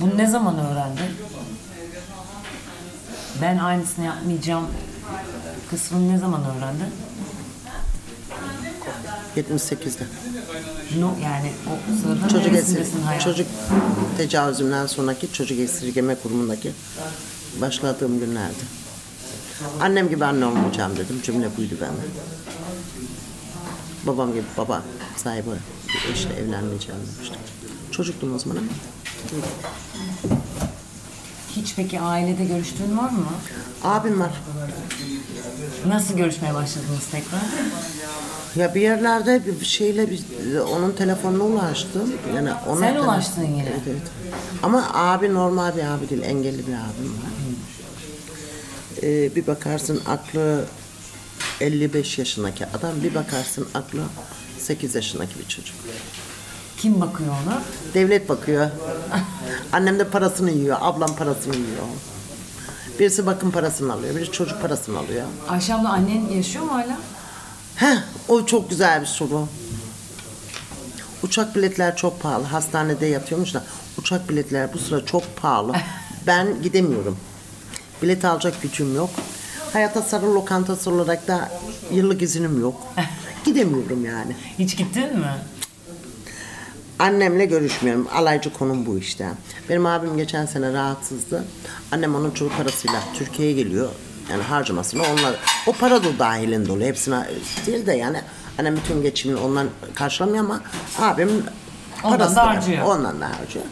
Bunu 0.00 0.18
ne 0.18 0.26
zaman 0.30 0.58
öğrendin? 0.58 1.16
Ben 3.42 3.58
aynısını 3.58 4.04
yapmayacağım 4.04 4.66
kısmını 5.70 6.12
ne 6.14 6.18
zaman 6.18 6.42
öğrendin? 6.44 6.86
78'de. 9.36 10.04
No, 10.98 11.14
yani 11.24 11.52
o 11.66 12.00
sırada 12.02 12.28
Çocuk, 12.28 12.54
esir, 12.54 12.86
hayat? 13.06 13.22
çocuk 13.22 13.46
tecavüzümden 14.16 14.86
sonraki 14.86 15.32
çocuk 15.32 15.58
esirgeme 15.58 16.14
kurumundaki 16.14 16.72
başladığım 17.60 18.20
günlerdi. 18.20 18.80
Annem 19.80 20.08
gibi 20.08 20.24
anne 20.24 20.46
olmayacağım 20.46 20.96
dedim. 20.96 21.20
Cümle 21.22 21.56
buydu 21.56 21.74
bende. 21.80 22.00
Babam 24.06 24.32
gibi 24.32 24.44
baba 24.56 24.82
sahibi 25.16 25.50
bir 25.88 26.12
eşle 26.12 26.34
evlenmeyeceğim 26.34 27.00
demiştim. 27.14 27.40
Çocuktum 27.90 28.34
o 28.34 28.38
zaman 28.38 28.56
ama. 28.56 28.66
Hiç 31.56 31.74
peki 31.76 32.00
ailede 32.00 32.44
görüştüğün 32.44 32.98
var 32.98 33.10
mı? 33.10 33.26
Abim 33.84 34.20
var. 34.20 34.32
Nasıl 35.86 36.16
görüşmeye 36.16 36.54
başladınız 36.54 37.06
tekrar? 37.10 37.40
Ya 38.56 38.74
bir 38.74 38.80
yerlerde 38.80 39.42
bir 39.60 39.64
şeyle 39.66 40.10
bir, 40.10 40.20
onun 40.58 40.92
telefonuna 40.92 41.44
ulaştım. 41.44 42.12
Yani 42.36 42.50
ona 42.68 42.80
Sen 42.80 42.94
tele- 42.94 43.00
ulaştın 43.00 43.42
yine. 43.44 43.62
Evet 43.70 43.80
evet. 43.90 44.02
Ama 44.62 44.90
abi 44.94 45.34
normal 45.34 45.76
bir 45.76 45.82
abi 45.84 46.10
değil, 46.10 46.22
engelli 46.22 46.58
bir 46.66 46.72
abim 46.72 47.12
var. 47.12 47.30
Ee, 49.02 49.34
bir 49.36 49.46
bakarsın 49.46 50.00
aklı 50.06 50.64
55 51.60 52.18
yaşındaki 52.18 52.66
adam, 52.66 52.90
bir 53.02 53.14
bakarsın 53.14 53.68
aklı 53.74 54.00
8 54.58 54.94
yaşındaki 54.94 55.38
bir 55.38 55.48
çocuk. 55.48 55.76
Kim 56.76 57.00
bakıyor 57.00 57.30
ona? 57.46 57.62
Devlet 57.94 58.28
bakıyor. 58.28 58.70
Annem 59.72 59.98
de 59.98 60.04
parasını 60.08 60.50
yiyor, 60.50 60.76
ablam 60.80 61.16
parasını 61.16 61.56
yiyor. 61.56 61.82
Birisi 62.98 63.26
bakım 63.26 63.50
parasını 63.50 63.92
alıyor, 63.92 64.16
birisi 64.16 64.32
çocuk 64.32 64.62
parasını 64.62 64.98
alıyor. 64.98 65.22
Ayşe 65.48 65.74
abla 65.74 65.92
annen 65.92 66.28
yaşıyor 66.36 66.64
mu 66.64 66.74
hala? 66.74 66.96
Heh, 67.80 67.96
o 68.28 68.46
çok 68.46 68.70
güzel 68.70 69.00
bir 69.00 69.06
soru. 69.06 69.46
Uçak 71.22 71.56
biletler 71.56 71.96
çok 71.96 72.22
pahalı. 72.22 72.44
Hastanede 72.44 73.06
yatıyormuş 73.06 73.54
da 73.54 73.64
uçak 73.98 74.28
biletler 74.28 74.72
bu 74.72 74.78
sıra 74.78 75.06
çok 75.06 75.36
pahalı. 75.36 75.72
Ben 76.26 76.62
gidemiyorum. 76.62 77.16
Bilet 78.02 78.24
alacak 78.24 78.62
gücüm 78.62 78.96
yok. 78.96 79.10
Hayata 79.72 80.02
Sarı 80.02 80.34
Lokantası 80.34 80.90
olarak 80.90 81.28
da 81.28 81.50
yıllık 81.92 82.22
izinim 82.22 82.60
yok. 82.60 82.86
Gidemiyorum 83.44 84.04
yani. 84.04 84.36
Hiç 84.58 84.76
gittin 84.76 85.18
mi? 85.18 85.34
Annemle 86.98 87.44
görüşmüyorum. 87.44 88.08
Alaycı 88.14 88.52
konum 88.52 88.86
bu 88.86 88.98
işte. 88.98 89.28
Benim 89.68 89.86
abim 89.86 90.16
geçen 90.16 90.46
sene 90.46 90.72
rahatsızdı. 90.72 91.44
Annem 91.92 92.14
onun 92.14 92.30
çocuk 92.30 92.56
parasıyla 92.56 93.02
Türkiye'ye 93.14 93.54
geliyor. 93.54 93.88
Yani 94.30 94.42
harcamasını 94.42 95.02
onlar 95.02 95.34
o 95.66 95.72
para 95.72 96.04
da 96.04 96.18
dahilinde 96.18 96.72
oluyor. 96.72 96.88
Hepsine 96.88 97.26
değil 97.66 97.86
de 97.86 97.92
yani 97.92 98.20
annem 98.58 98.76
bütün 98.76 99.02
geçimini 99.02 99.38
ondan 99.40 99.66
karşılamıyor 99.94 100.44
ama 100.44 100.60
abim 100.98 101.44
Ondan 102.04 102.18
parası 102.18 102.36
da 102.36 102.46
harcıyor. 102.46 102.86
Ondan 102.86 103.20
da 103.20 103.26
harcıyor. 103.38 103.64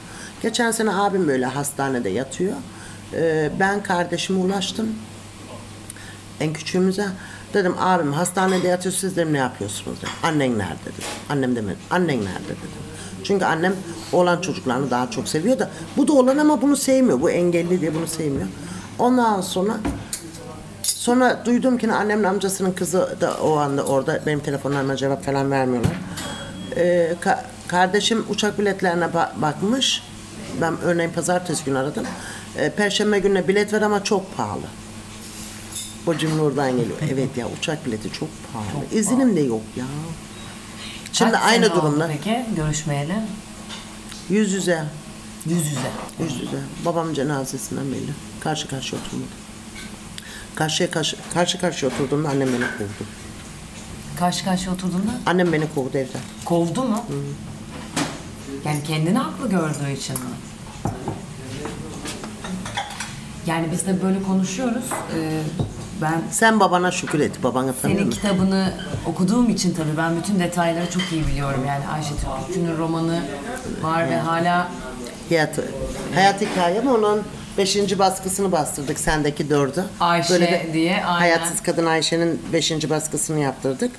Geçen 0.43 0.71
sene 0.71 0.95
abim 0.95 1.29
böyle 1.29 1.47
hastanede 1.47 2.09
yatıyor. 2.09 2.57
Ee, 3.15 3.51
ben 3.61 3.83
kardeşime 3.83 4.39
ulaştım. 4.39 4.89
En 6.41 6.53
küçüğümüze 6.53 7.07
dedim 7.55 7.75
abim 7.81 8.13
hastanede 8.13 8.69
yatıyor 8.69 8.95
siz 8.95 9.17
dedim 9.17 9.33
ne 9.33 9.39
yapıyorsunuz 9.39 9.99
dedim. 9.99 10.09
Annen 10.23 10.59
nerede 10.59 10.85
dedim. 10.85 11.09
Annem 11.31 11.57
demedi. 11.57 11.77
Annen 11.91 12.19
nerede 12.19 12.49
dedim. 12.49 12.89
Çünkü 13.25 13.45
annem 13.45 13.75
oğlan 14.13 14.41
çocuklarını 14.41 14.91
daha 14.91 15.11
çok 15.11 15.29
seviyor 15.29 15.59
da 15.59 15.71
bu 15.97 16.09
da 16.09 16.13
oğlan 16.13 16.39
ama 16.39 16.63
bunu 16.63 16.77
sevmiyor. 16.77 17.21
Bu 17.21 17.31
engelli 17.31 17.81
diye 17.81 17.95
bunu 17.95 18.07
sevmiyor. 18.07 18.49
Ondan 18.99 19.41
sonra 19.41 19.77
Sonra 21.09 21.43
duydum 21.45 21.79
ki 21.79 21.93
annemin 21.93 22.25
amcasının 22.25 22.73
kızı 22.73 23.17
da 23.21 23.35
o 23.43 23.57
anda 23.57 23.83
orada 23.83 24.21
benim 24.27 24.41
telefonlarıma 24.41 24.97
cevap 24.97 25.25
falan 25.25 25.51
vermiyorlar. 25.51 25.93
Ee, 26.77 27.15
ka- 27.25 27.43
kardeşim 27.69 28.25
uçak 28.29 28.59
biletlerine 28.59 29.05
ba- 29.05 29.43
bakmış. 29.43 30.03
Ben 30.61 30.75
örneğin 30.83 31.11
pazartesi 31.11 31.65
günü 31.65 31.79
aradım. 31.79 32.05
Ee, 32.59 32.71
Perşembe 32.71 33.19
gününe 33.19 33.49
bilet 33.49 33.73
ver 33.73 33.83
ama 33.83 34.05
çok 34.05 34.37
pahalı. 34.37 34.61
O 36.07 36.15
cümle 36.15 36.43
oradan 36.43 36.71
geliyor. 36.71 36.97
Evet 37.13 37.37
ya 37.37 37.47
uçak 37.59 37.87
bileti 37.87 38.13
çok 38.13 38.29
pahalı. 38.53 38.85
İznim 38.93 39.37
de 39.37 39.41
yok 39.41 39.63
ya. 39.77 39.85
Şimdi 41.13 41.33
Kaç 41.33 41.43
aynı 41.43 41.65
sene 41.67 41.75
oldu 41.75 41.83
durumda. 41.87 42.09
Peki 42.13 42.45
görüşmeyeli. 42.57 43.15
Yüz 44.29 44.53
yüze. 44.53 44.85
Yüz 45.47 45.67
yüze. 45.67 45.91
Yüz 46.21 46.41
yüze. 46.41 46.59
Babam 46.85 47.15
cenazesinden 47.15 47.93
belli. 47.93 48.11
Karşı 48.41 48.69
karşıya 48.69 49.01
oturmadı. 49.03 49.29
Karşıya 50.59 50.91
karşı, 50.91 51.17
karşı 51.35 51.61
karşıya 51.61 51.93
oturduğumda 51.93 52.29
annem 52.29 52.49
beni 52.49 52.59
kovdu. 52.79 53.09
Karşı 54.19 54.45
karşıya 54.45 54.75
oturduğunda 54.75 55.11
Annem 55.27 55.53
beni 55.53 55.65
kovdu 55.75 55.99
evden. 55.99 56.21
kovdu 56.45 56.83
mu? 56.85 57.05
Yani 58.65 58.83
kendini 58.83 59.19
haklı 59.19 59.51
gördüğü 59.51 59.91
için 59.97 60.15
mi? 60.15 60.31
Yani 63.47 63.69
biz 63.73 63.87
de 63.87 64.03
böyle 64.03 64.23
konuşuyoruz. 64.23 64.85
Ee, 65.17 65.41
ben 66.03 66.23
Sen 66.31 66.61
babana 66.61 66.91
şükür 66.91 67.21
et. 67.21 67.43
Babanı 67.43 67.75
tanıyor 67.83 67.99
senin 67.99 68.07
musun? 68.07 68.21
kitabını 68.21 68.73
okuduğum 69.07 69.49
için 69.51 69.75
tabii 69.75 69.97
ben 69.97 70.17
bütün 70.17 70.39
detayları 70.41 70.91
çok 70.91 71.03
iyi 71.13 71.27
biliyorum. 71.27 71.65
Yani 71.69 71.87
Ayşe 71.89 72.11
Türkçü'nün 72.47 72.79
romanı 72.79 73.21
var 73.83 74.11
ve 74.11 74.17
hala 74.17 74.69
Hayat, 75.29 75.59
hayat 76.15 76.41
hikayem 76.41 76.87
onun 76.89 77.23
beşinci 77.59 77.99
baskısını 77.99 78.53
bastırdık. 78.53 79.01
Sendeki 79.01 79.51
dördü. 79.51 79.85
Ayşe 80.01 80.67
diye, 80.73 80.93
aynen. 80.95 81.03
Hayatsız 81.03 81.63
Kadın 81.63 81.87
Ayşe'nin 81.87 82.43
beşinci 82.53 82.91
baskısını 82.91 83.41
yaptırdık. 83.41 83.91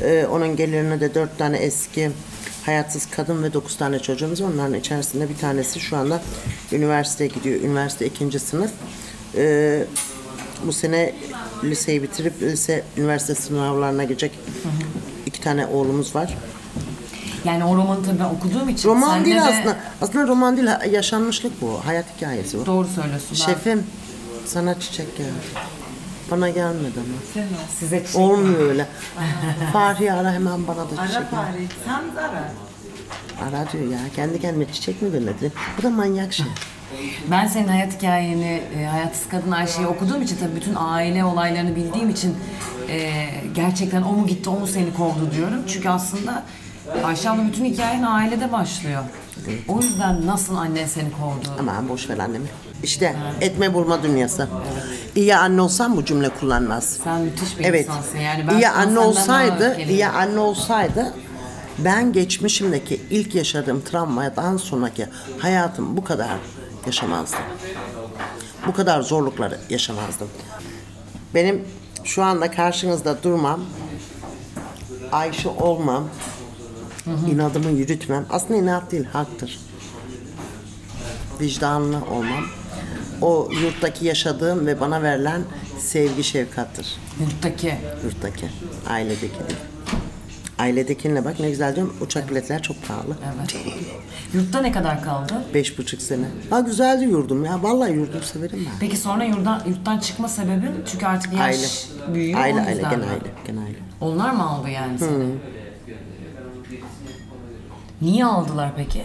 Ee, 0.00 0.26
onun 0.30 0.56
gelirine 0.56 1.00
de 1.00 1.14
dört 1.14 1.38
tane 1.38 1.58
eski 1.58 2.10
hayatsız 2.66 3.10
kadın 3.10 3.42
ve 3.42 3.52
dokuz 3.52 3.76
tane 3.76 3.98
çocuğumuz. 3.98 4.40
Onların 4.40 4.74
içerisinde 4.74 5.28
bir 5.28 5.36
tanesi 5.36 5.80
şu 5.80 5.96
anda 5.96 6.22
üniversiteye 6.72 7.30
gidiyor. 7.30 7.60
Üniversite 7.60 8.06
ikinci 8.06 8.38
sınıf. 8.38 8.70
Ee, 9.36 9.84
bu 10.66 10.72
sene 10.72 11.12
liseyi 11.64 12.02
bitirip 12.02 12.42
lise 12.42 12.82
üniversite 12.96 13.34
sınavlarına 13.34 14.04
girecek 14.04 14.32
iki 15.26 15.40
tane 15.40 15.66
oğlumuz 15.66 16.14
var. 16.14 16.38
Yani 17.44 17.64
o 17.64 17.76
romanı 17.76 18.04
tabii 18.04 18.18
ben 18.20 18.24
okuduğum 18.24 18.68
için 18.68 18.88
Roman 18.88 19.24
değil 19.24 19.36
de- 19.36 19.40
aslında. 19.42 19.76
Aslında 20.00 20.26
roman 20.26 20.56
değil, 20.56 20.68
yaşanmışlık 20.90 21.62
bu. 21.62 21.80
Hayat 21.84 22.04
hikayesi 22.16 22.58
bu. 22.58 22.66
Doğru 22.66 22.88
söylüyorsun. 22.88 23.28
Ben- 23.30 23.34
Şefim, 23.52 23.86
sana 24.46 24.80
çiçek 24.80 25.16
geldi. 25.16 25.30
Bana 26.30 26.48
gelmedi 26.48 26.92
ama. 26.96 27.44
Size 27.78 28.00
çiçek 28.06 28.20
Olmuyor 28.20 28.60
öyle. 28.68 28.86
Fahriye 29.72 30.12
ara 30.12 30.32
hemen 30.32 30.66
bana 30.68 30.76
da 30.78 31.06
çiçek. 31.06 31.16
Ara 31.16 31.24
Fahri, 31.26 31.66
sen 31.86 32.16
de 32.16 32.20
ara. 32.20 32.52
Ara 33.48 33.72
diyor 33.72 33.90
ya. 33.92 33.98
Kendi 34.16 34.40
kendime 34.40 34.72
çiçek 34.72 35.02
mi 35.02 35.12
gönderdi? 35.12 35.52
Bu 35.78 35.82
da 35.82 35.90
manyak 35.90 36.32
şey. 36.32 36.46
Ben 37.30 37.46
senin 37.46 37.68
hayat 37.68 37.92
hikayeni, 37.96 38.62
e, 38.78 38.84
Hayatsız 38.84 39.28
Kadın 39.28 39.50
Ayşe'yi 39.50 39.86
okuduğum 39.86 40.22
için 40.22 40.36
tabii 40.36 40.56
bütün 40.56 40.74
aile 40.78 41.24
olaylarını 41.24 41.76
bildiğim 41.76 42.10
için 42.10 42.36
e, 42.88 43.12
gerçekten 43.54 44.02
o 44.02 44.12
mu 44.12 44.26
gitti, 44.26 44.48
o 44.50 44.60
mu 44.60 44.66
seni 44.66 44.94
kovdu 44.94 45.30
diyorum. 45.36 45.62
Çünkü 45.68 45.88
aslında 45.88 46.42
Ayşe 47.04 47.30
abla 47.30 47.46
bütün 47.46 47.64
hikayen 47.64 48.02
ailede 48.02 48.52
başlıyor. 48.52 49.02
O 49.68 49.80
yüzden 49.80 50.26
nasıl 50.26 50.56
annen 50.56 50.86
seni 50.86 51.12
kovdu? 51.12 51.48
Aman 51.60 51.88
boş 51.88 52.10
ver 52.10 52.18
annemi. 52.18 52.46
İşte 52.82 53.16
etme 53.40 53.74
bulma 53.74 54.02
dünyası. 54.02 54.48
İyi 55.16 55.36
anne 55.36 55.60
olsam 55.60 55.96
bu 55.96 56.04
cümle 56.04 56.28
kullanmaz. 56.28 56.98
Sen 57.04 57.20
müthiş 57.20 57.58
bir 57.58 57.64
Evet. 57.64 57.86
insansın. 57.88 58.18
Yani 58.18 58.48
ben 58.48 58.54
iyi 58.58 58.68
anne 58.68 58.84
senden 58.84 58.96
daha 58.96 59.04
olsaydı, 59.06 59.68
öfkeliyim. 59.70 59.90
iyi 59.90 60.06
anne 60.06 60.38
olsaydı 60.38 61.14
ben 61.78 62.12
geçmişimdeki 62.12 63.00
ilk 63.10 63.34
yaşadığım 63.34 63.80
travmadan 63.80 64.56
sonraki 64.56 65.06
hayatım 65.38 65.96
bu 65.96 66.04
kadar 66.04 66.28
yaşamazdım. 66.86 67.40
Bu 68.66 68.72
kadar 68.72 69.00
zorlukları 69.02 69.58
yaşamazdım. 69.70 70.28
Benim 71.34 71.64
şu 72.04 72.22
anda 72.22 72.50
karşınızda 72.50 73.22
durmam, 73.22 73.60
Ayşe 75.12 75.48
olmam, 75.48 76.08
inadımı 77.06 77.70
yürütmem. 77.70 78.26
Aslında 78.30 78.60
inat 78.60 78.92
değil, 78.92 79.04
haktır. 79.04 79.58
Vicdanlı 81.40 81.96
olmam. 81.96 82.44
O 83.22 83.48
yurttaki 83.62 84.06
yaşadığım 84.06 84.66
ve 84.66 84.80
bana 84.80 85.02
verilen 85.02 85.42
sevgi 85.78 86.24
şefkattır. 86.24 86.86
Yurttaki. 87.20 87.74
Yurttaki, 88.04 88.46
ailedeki 88.88 89.34
değil. 89.48 89.58
Ailedekinle 90.58 91.24
bak 91.24 91.40
ne 91.40 91.50
güzel 91.50 91.76
diyorum. 91.76 91.96
Uçak 92.00 92.30
biletler 92.30 92.62
çok 92.62 92.88
pahalı. 92.88 93.16
Evet. 93.24 93.56
Yurtta 94.34 94.60
ne 94.60 94.72
kadar 94.72 95.02
kaldı? 95.02 95.32
Beş 95.54 95.78
buçuk 95.78 96.02
sene. 96.02 96.24
Ha 96.50 96.60
güzeldi 96.60 97.04
yurdum 97.04 97.44
ya. 97.44 97.62
Vallahi 97.62 97.92
yurdum 97.92 98.22
severim 98.22 98.66
ben. 98.70 98.78
Peki 98.80 98.96
sonra 98.96 99.24
yurttan, 99.24 99.62
yurttan 99.66 99.98
çıkma 99.98 100.28
sebebin? 100.28 100.70
Çünkü 100.92 101.06
artık 101.06 101.32
yaş 101.32 101.40
Aile. 101.42 102.14
büyüyor 102.14 102.40
Aile, 102.40 102.60
aile, 102.60 102.80
gene 102.80 102.90
aile, 102.90 103.32
gene 103.46 103.60
aile. 103.60 103.76
Onlar 104.00 104.30
mı 104.30 104.50
aldı 104.50 104.68
yani 104.68 104.98
seni? 104.98 105.34
Niye 108.02 108.24
aldılar 108.24 108.72
peki? 108.76 109.02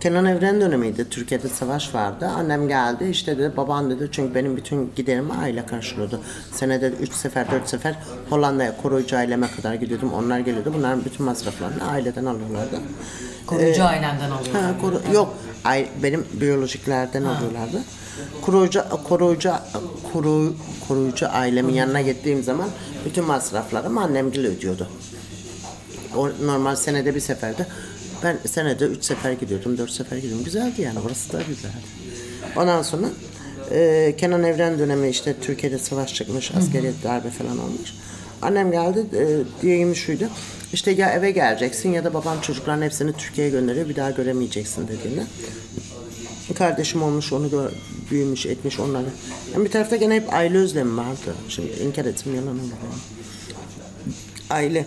Kenan 0.00 0.24
Evren 0.24 0.60
dönemiydi. 0.60 1.08
Türkiye'de 1.10 1.48
savaş 1.48 1.94
vardı. 1.94 2.30
Annem 2.36 2.68
geldi 2.68 3.04
işte 3.04 3.38
dedi 3.38 3.56
baban 3.56 3.90
dedi 3.90 4.08
çünkü 4.12 4.34
benim 4.34 4.56
bütün 4.56 4.92
giderimi 4.96 5.32
aile 5.32 5.66
karşılıyordu. 5.66 6.20
Senede 6.52 6.88
üç 6.88 7.12
sefer 7.12 7.50
dört 7.50 7.68
sefer 7.68 7.96
Hollanda'ya 8.30 8.76
koruyucu 8.76 9.16
aileme 9.16 9.46
kadar 9.56 9.74
gidiyordum. 9.74 10.12
Onlar 10.12 10.38
geliyordu. 10.38 10.72
Bunların 10.76 11.04
bütün 11.04 11.26
masraflarını 11.26 11.84
aileden 11.90 12.24
alıyorlardı. 12.24 12.80
Koruyucu 13.46 13.84
ailenden 13.84 14.30
alıyorlar. 14.30 14.62
Ha, 14.62 14.80
koru, 14.80 15.00
yok 15.14 15.34
ay, 15.64 15.88
benim 16.02 16.24
biyolojiklerden 16.32 17.24
alıyorlardı. 17.24 17.82
Koruyucu, 18.42 18.82
koruyucu, 19.08 19.52
koru, 20.12 20.54
koruyucu 20.88 21.28
ailemin 21.28 21.74
yanına 21.74 22.00
gittiğim 22.00 22.42
zaman 22.42 22.68
bütün 23.04 23.24
masraflarımı 23.24 24.00
annem 24.00 24.26
ödüyordu. 24.28 24.88
Normal 26.44 26.76
senede 26.76 27.14
bir 27.14 27.20
seferde. 27.20 27.66
Ben 28.24 28.38
senede 28.46 28.84
üç 28.84 29.04
sefer 29.04 29.32
gidiyordum, 29.32 29.78
dört 29.78 29.90
sefer 29.90 30.16
gidiyordum. 30.16 30.44
Güzeldi 30.44 30.82
yani, 30.82 30.98
orası 31.06 31.32
da 31.32 31.42
güzeldi. 31.42 31.74
Ondan 32.56 32.82
sonra 32.82 33.06
e, 33.70 34.14
Kenan 34.18 34.44
Evren 34.44 34.78
dönemi 34.78 35.08
işte 35.08 35.34
Türkiye'de 35.42 35.78
savaş 35.78 36.14
çıkmış, 36.14 36.50
askeri 36.54 36.92
darbe 37.04 37.30
falan 37.30 37.58
olmuş. 37.58 37.94
Annem 38.42 38.70
geldi, 38.70 39.06
e, 39.16 39.62
diyeyim 39.62 39.96
şuydu. 39.96 40.28
İşte 40.72 40.90
ya 40.90 41.12
eve 41.12 41.30
geleceksin 41.30 41.92
ya 41.92 42.04
da 42.04 42.14
babam 42.14 42.40
çocukların 42.40 42.82
hepsini 42.82 43.12
Türkiye'ye 43.12 43.52
gönderiyor, 43.52 43.88
bir 43.88 43.96
daha 43.96 44.10
göremeyeceksin 44.10 44.88
dediğinde. 44.88 45.22
Kardeşim 46.58 47.02
olmuş, 47.02 47.32
onu 47.32 47.50
gör, 47.50 47.70
büyümüş, 48.10 48.46
etmiş 48.46 48.80
onları. 48.80 49.06
Yani 49.54 49.64
bir 49.64 49.70
tarafta 49.70 49.96
gene 49.96 50.14
hep 50.14 50.34
aile 50.34 50.58
özlemi 50.58 50.96
vardı. 50.96 51.34
Şimdi 51.48 51.68
inkar 51.68 52.04
ettim 52.04 52.34
yalan 52.34 52.46
yani. 52.54 52.70
Aile. 54.50 54.86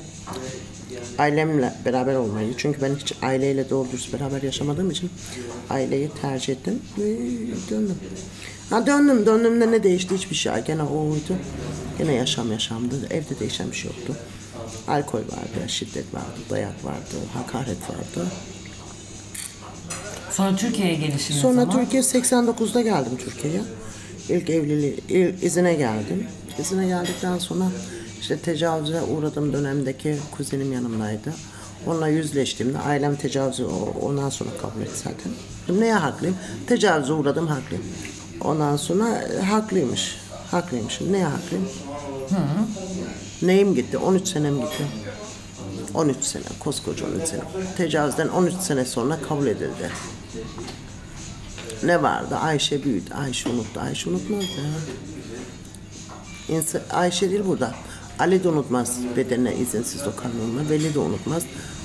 Ailemle 1.18 1.74
beraber 1.86 2.16
olmayı. 2.16 2.54
Çünkü 2.58 2.82
ben 2.82 2.96
hiç 2.96 3.14
aileyle 3.22 3.70
doğru 3.70 3.88
dürüst 3.92 4.14
beraber 4.14 4.42
yaşamadığım 4.42 4.92
için 4.92 5.10
aileyi 5.70 6.10
tercih 6.22 6.54
ettim 6.54 6.80
ve 6.98 7.18
döndüm. 7.70 7.96
Ha 8.70 8.88
döndüm. 8.88 9.26
Döndüğümde 9.26 9.72
ne 9.72 9.84
değişti? 9.84 10.16
Hiçbir 10.18 10.36
şey. 10.36 10.54
Gene 10.68 10.84
oydu. 10.84 11.36
Gene 11.98 12.14
yaşam 12.14 12.52
yaşamdı. 12.52 12.96
Evde 13.10 13.40
değişen 13.40 13.72
bir 13.72 13.76
şey 13.76 13.92
yoktu. 13.92 14.16
Alkol 14.88 15.20
vardı, 15.20 15.68
şiddet 15.70 16.14
vardı, 16.14 16.40
dayak 16.50 16.86
vardı, 16.86 17.16
hakaret 17.34 17.82
vardı. 17.90 18.28
Sonra 20.32 20.56
Türkiye'ye 20.56 20.94
gelişin 20.96 21.36
ne 21.36 21.40
Sonra 21.40 21.62
zaman? 21.66 21.80
Türkiye 21.80 22.02
89'da 22.02 22.82
geldim 22.82 23.12
Türkiye'ye. 23.18 23.62
İlk 24.30 24.50
evliliği, 24.50 24.96
il- 25.10 25.42
izine 25.44 25.74
geldim. 25.74 26.28
İzine 26.60 26.88
geldikten 26.88 27.38
sonra 27.40 27.64
işte 28.24 28.40
tecavüze 28.40 29.02
uğradığım 29.02 29.54
dönemdeki 29.54 30.18
kuzenim 30.32 30.74
yanımdaydı. 30.74 31.34
Onunla 31.88 32.08
yüzleştiğimde 32.08 32.80
ailem 32.80 33.16
tecavüzü 33.16 33.66
ondan 34.02 34.30
sonra 34.30 34.50
kabul 34.62 34.82
etti 34.82 35.00
zaten. 35.04 35.80
Neye 35.80 35.94
haklıyım? 35.94 36.36
Tecavüze 36.68 37.14
uğradım 37.14 37.48
haklıyım. 37.48 37.84
Ondan 38.42 38.78
sonra 38.78 39.22
e, 39.22 39.42
haklıymış. 39.42 40.18
Haklıymışım. 40.52 41.14
Neye 41.14 41.26
haklıyım? 41.26 41.70
Neyim 43.42 43.76
gitti? 43.76 43.98
13 43.98 44.28
senem 44.28 44.56
gitti. 44.56 44.84
13 45.94 46.24
sene, 46.24 46.44
koskoca 46.60 47.06
13 47.06 47.28
sene. 47.28 47.42
Tecavüzden 47.78 48.28
13 48.28 48.54
sene 48.54 48.86
sonra 48.86 49.20
kabul 49.30 49.48
edildi. 49.48 49.92
Ne 51.84 52.04
vardı? 52.04 52.36
Ayşe 52.36 52.84
büyüdü. 52.84 53.14
Ayşe 53.14 53.50
unuttu. 53.50 53.80
Ayşe 53.80 54.10
unutmaz 54.10 54.44
ya. 54.44 54.64
İnsan, 56.50 56.82
Ayşe 56.92 57.30
değil 57.30 57.42
burada. 57.48 57.76
Ali 58.20 58.44
de 58.44 58.50
unutmaz 58.50 58.98
bedenine 59.18 59.56
izinsiz 59.56 60.06
dokunulma. 60.06 60.70
Veli 60.70 60.94
de 60.94 61.00
unutmaz. 61.00 61.44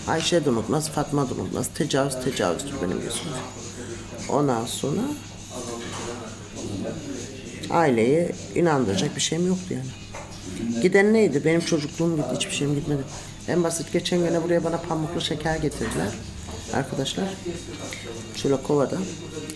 Ayşe 0.09 0.45
de 0.45 0.51
unutmaz. 0.51 0.89
Fatma 0.89 1.31
da 1.31 1.35
unutmaz. 1.35 1.69
Tecavüz 1.75 2.15
tecavüzdür 2.25 2.73
benim 2.83 3.01
gözümde. 3.01 3.39
Ondan 4.29 4.67
sonra 4.67 5.01
aileyi 7.71 8.29
inandıracak 8.55 9.17
bir 9.17 9.21
şeyim 9.21 9.47
yoktu 9.47 9.75
yani. 9.75 9.87
Giden 10.83 11.13
neydi? 11.15 11.45
Benim 11.45 11.61
çocukluğum 11.61 12.17
gitti. 12.17 12.29
Hiçbir 12.35 12.55
şeyim 12.55 12.75
gitmedi. 12.75 13.03
En 13.49 13.65
basit 13.65 13.93
geçen 13.93 14.19
gene 14.19 14.43
buraya 14.43 14.65
bana 14.65 14.77
pamuklu 14.77 15.21
şeker 15.21 15.57
getirdiler. 15.57 16.09
Arkadaşlar. 16.75 17.25
Şöyle 18.37 18.57
kovada. 18.63 18.97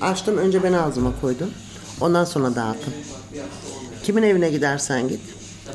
Açtım. 0.01 0.39
Önce 0.39 0.63
ben 0.63 0.73
ağzıma 0.73 1.21
koydum. 1.21 1.51
Ondan 2.01 2.25
sonra 2.25 2.55
dağıttım. 2.55 2.93
Kimin 4.03 4.23
evine 4.23 4.51
gidersen 4.51 5.09
git. 5.09 5.21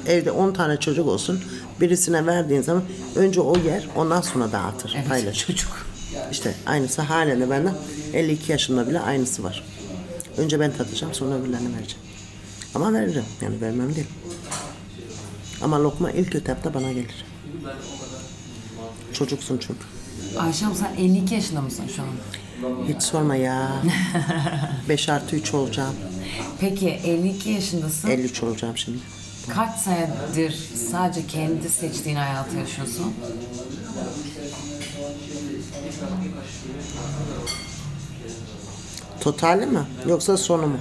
Evde 0.07 0.31
10 0.31 0.53
tane 0.53 0.77
çocuk 0.79 1.07
olsun. 1.07 1.41
Birisine 1.81 2.25
verdiğin 2.25 2.61
zaman 2.61 2.83
önce 3.15 3.41
o 3.41 3.57
yer 3.57 3.87
ondan 3.95 4.21
sonra 4.21 4.51
dağıtır. 4.51 4.93
Evet, 4.97 5.09
Paylaşır. 5.09 5.47
çocuk. 5.47 5.85
İşte 6.31 6.55
aynısı 6.65 7.01
halen 7.01 7.41
de 7.41 7.49
benden 7.49 7.73
52 8.13 8.51
yaşında 8.51 8.89
bile 8.89 8.99
aynısı 8.99 9.43
var. 9.43 9.63
Önce 10.37 10.59
ben 10.59 10.71
tadacağım 10.77 11.13
sonra 11.13 11.35
öbürlerine 11.35 11.67
vereceğim. 11.77 12.03
Ama 12.75 12.93
veririm 12.93 13.23
yani 13.41 13.61
vermem 13.61 13.95
değil. 13.95 14.07
Ama 15.61 15.83
lokma 15.83 16.11
ilk 16.11 16.35
etapta 16.35 16.73
bana 16.73 16.91
gelir. 16.91 17.25
Çocuksun 19.13 19.57
çünkü. 19.57 19.79
Ayşem 20.39 20.75
sen 20.75 20.95
52 21.03 21.33
yaşında 21.33 21.61
mısın 21.61 21.83
şu 21.95 22.01
an? 22.01 22.07
Hiç 22.87 23.03
sorma 23.03 23.35
ya. 23.35 23.71
5 24.89 25.09
artı 25.09 25.35
3 25.35 25.53
olacağım. 25.53 25.95
Peki 26.59 26.89
52 26.89 27.49
yaşındasın. 27.49 28.09
53 28.09 28.43
olacağım 28.43 28.77
şimdi. 28.77 28.97
Kaç 29.55 29.75
senedir 29.75 30.51
sadece 30.91 31.27
kendi 31.27 31.69
seçtiğin 31.69 32.15
hayatı 32.15 32.57
yaşıyorsun? 32.57 33.13
Totali 39.21 39.65
mi? 39.65 39.79
Yoksa 40.07 40.37
sonu 40.37 40.67
mu? 40.67 40.77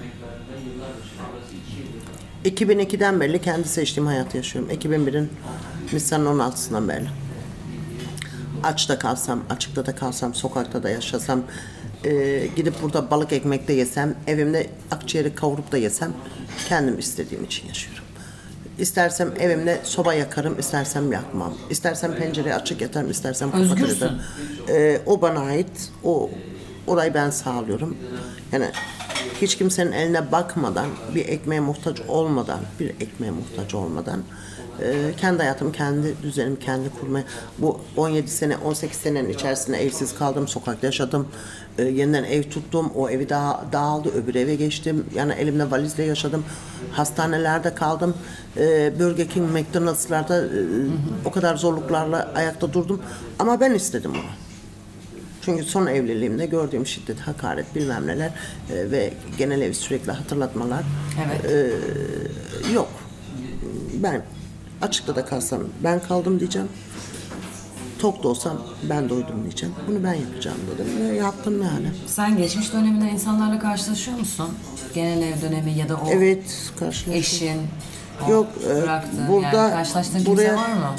2002'den 2.45 3.21
beri 3.21 3.41
kendi 3.41 3.69
seçtiğim 3.69 4.07
hayatı 4.07 4.37
yaşıyorum. 4.37 4.71
2001'in 4.71 5.31
Nisan'ın 5.93 6.39
16'sından 6.39 6.89
beri. 6.89 7.07
Açta 8.63 8.99
kalsam, 8.99 9.45
açıkta 9.51 9.87
da 9.87 9.95
kalsam, 9.95 10.35
sokakta 10.35 10.83
da 10.83 10.91
yaşasam, 10.91 11.43
e, 12.05 12.47
gidip 12.57 12.83
burada 12.83 13.11
balık 13.11 13.33
ekmek 13.33 13.69
de 13.69 13.73
yesem, 13.73 14.15
evimde 14.27 14.71
akciğeri 14.91 15.35
kavurup 15.35 15.73
da 15.73 15.77
yesem, 15.77 16.13
kendim 16.69 16.99
istediğim 16.99 17.45
için 17.45 17.69
yaşıyorum. 17.69 18.06
İstersem 18.79 19.33
evimde 19.41 19.81
soba 19.85 20.15
yakarım, 20.15 20.59
istersem 20.59 21.13
yakmam. 21.13 21.55
İstersem 21.71 22.15
pencereyi 22.15 22.55
açık 22.55 22.81
yatarım, 22.81 23.11
istersem 23.11 23.53
Özgürsün. 23.53 23.95
yatarım. 23.95 24.21
E, 24.69 25.01
o 25.07 25.21
bana 25.21 25.41
ait, 25.41 25.91
o 26.05 26.31
orayı 26.87 27.15
ben 27.15 27.31
sağlıyorum. 27.31 27.97
Yani 28.53 28.71
hiç 29.43 29.57
kimsenin 29.57 29.93
eline 29.93 30.33
bakmadan, 30.33 30.87
bir 31.15 31.29
ekmeğe 31.29 31.61
muhtaç 31.61 32.01
olmadan, 32.09 32.61
bir 32.81 32.89
ekmeğe 32.91 33.31
muhtaç 33.31 33.75
olmadan 33.75 34.23
e, 34.83 35.13
kendi 35.17 35.39
hayatım, 35.39 35.73
kendi 35.73 36.23
düzenimi 36.23 36.59
kendi 36.59 36.91
kurmaya. 36.91 37.25
Bu 37.59 37.81
17 37.97 38.31
sene, 38.31 38.57
18 38.57 38.99
senenin 38.99 39.29
içerisinde 39.29 39.85
evsiz 39.85 40.15
kaldım, 40.19 40.49
sokakta 40.49 40.87
yaşadım. 40.87 41.29
E, 41.79 41.85
yeniden 41.85 42.25
ev 42.25 42.43
tuttum, 42.43 42.91
o 42.95 43.11
evi 43.11 43.29
daha 43.29 43.65
dağıldı, 43.73 44.09
öbür 44.09 44.35
eve 44.35 44.55
geçtim. 44.55 45.05
Yani 45.15 45.33
elimde 45.33 45.71
valizle 45.71 46.03
yaşadım. 46.05 46.45
Hastanelerde 46.93 47.75
kaldım. 47.75 48.15
E, 48.57 48.93
Burger 49.01 49.29
King, 49.29 49.51
McDonald's'larda 49.53 50.41
e, 50.45 50.49
o 51.25 51.31
kadar 51.31 51.57
zorluklarla 51.57 52.33
ayakta 52.35 52.73
durdum. 52.73 53.03
Ama 53.39 53.61
ben 53.61 53.75
istedim 53.75 54.11
onu. 54.11 54.31
Çünkü 55.43 55.65
son 55.65 55.87
evliliğimde 55.87 56.47
gördüğüm 56.47 56.87
şiddet, 56.87 57.21
hakaret 57.21 57.75
bilmem 57.75 58.07
neler 58.07 58.31
e, 58.73 58.91
ve 58.91 59.13
genel 59.39 59.61
ev 59.61 59.73
sürekli 59.73 60.13
hatırlatmalar 60.13 60.85
Evet. 61.27 61.53
e, 61.53 62.73
yok. 62.73 62.89
Ben 63.95 64.23
açıkta 64.83 65.17
da 65.17 65.25
kalsam 65.25 65.61
ben 65.85 66.01
kaldım 66.01 66.41
diyeceğim. 66.41 66.69
Tok 67.99 68.23
da 68.23 68.29
olsam 68.29 68.59
ben 68.83 69.09
doydum 69.09 69.43
diyeceğim. 69.43 69.75
Bunu 69.89 70.05
ben 70.05 70.15
yapacağım 70.15 70.59
dedim 70.75 70.87
ve 71.01 71.17
yaptım 71.17 71.63
yani. 71.63 71.87
Sen 72.07 72.39
geçmiş 72.39 72.73
döneminde 72.73 73.11
insanlarla 73.11 73.59
karşılaşıyor 73.59 74.19
musun? 74.19 74.49
Genel 74.95 75.23
ev 75.23 75.43
dönemi 75.43 75.73
ya 75.73 75.89
da 75.89 75.97
o 75.97 76.11
Evet 76.11 76.73
karşılaştım. 76.79 77.13
eşin, 77.13 77.63
o 78.27 78.31
Yok 78.31 78.47
e, 78.71 78.83
bıraktığın, 78.83 79.29
burada 79.29 79.57
yani 79.57 79.71
karşılaştığın 79.71 80.19
kimse 80.19 80.33
buraya, 80.33 80.57
var 80.57 80.73
mı? 80.73 80.95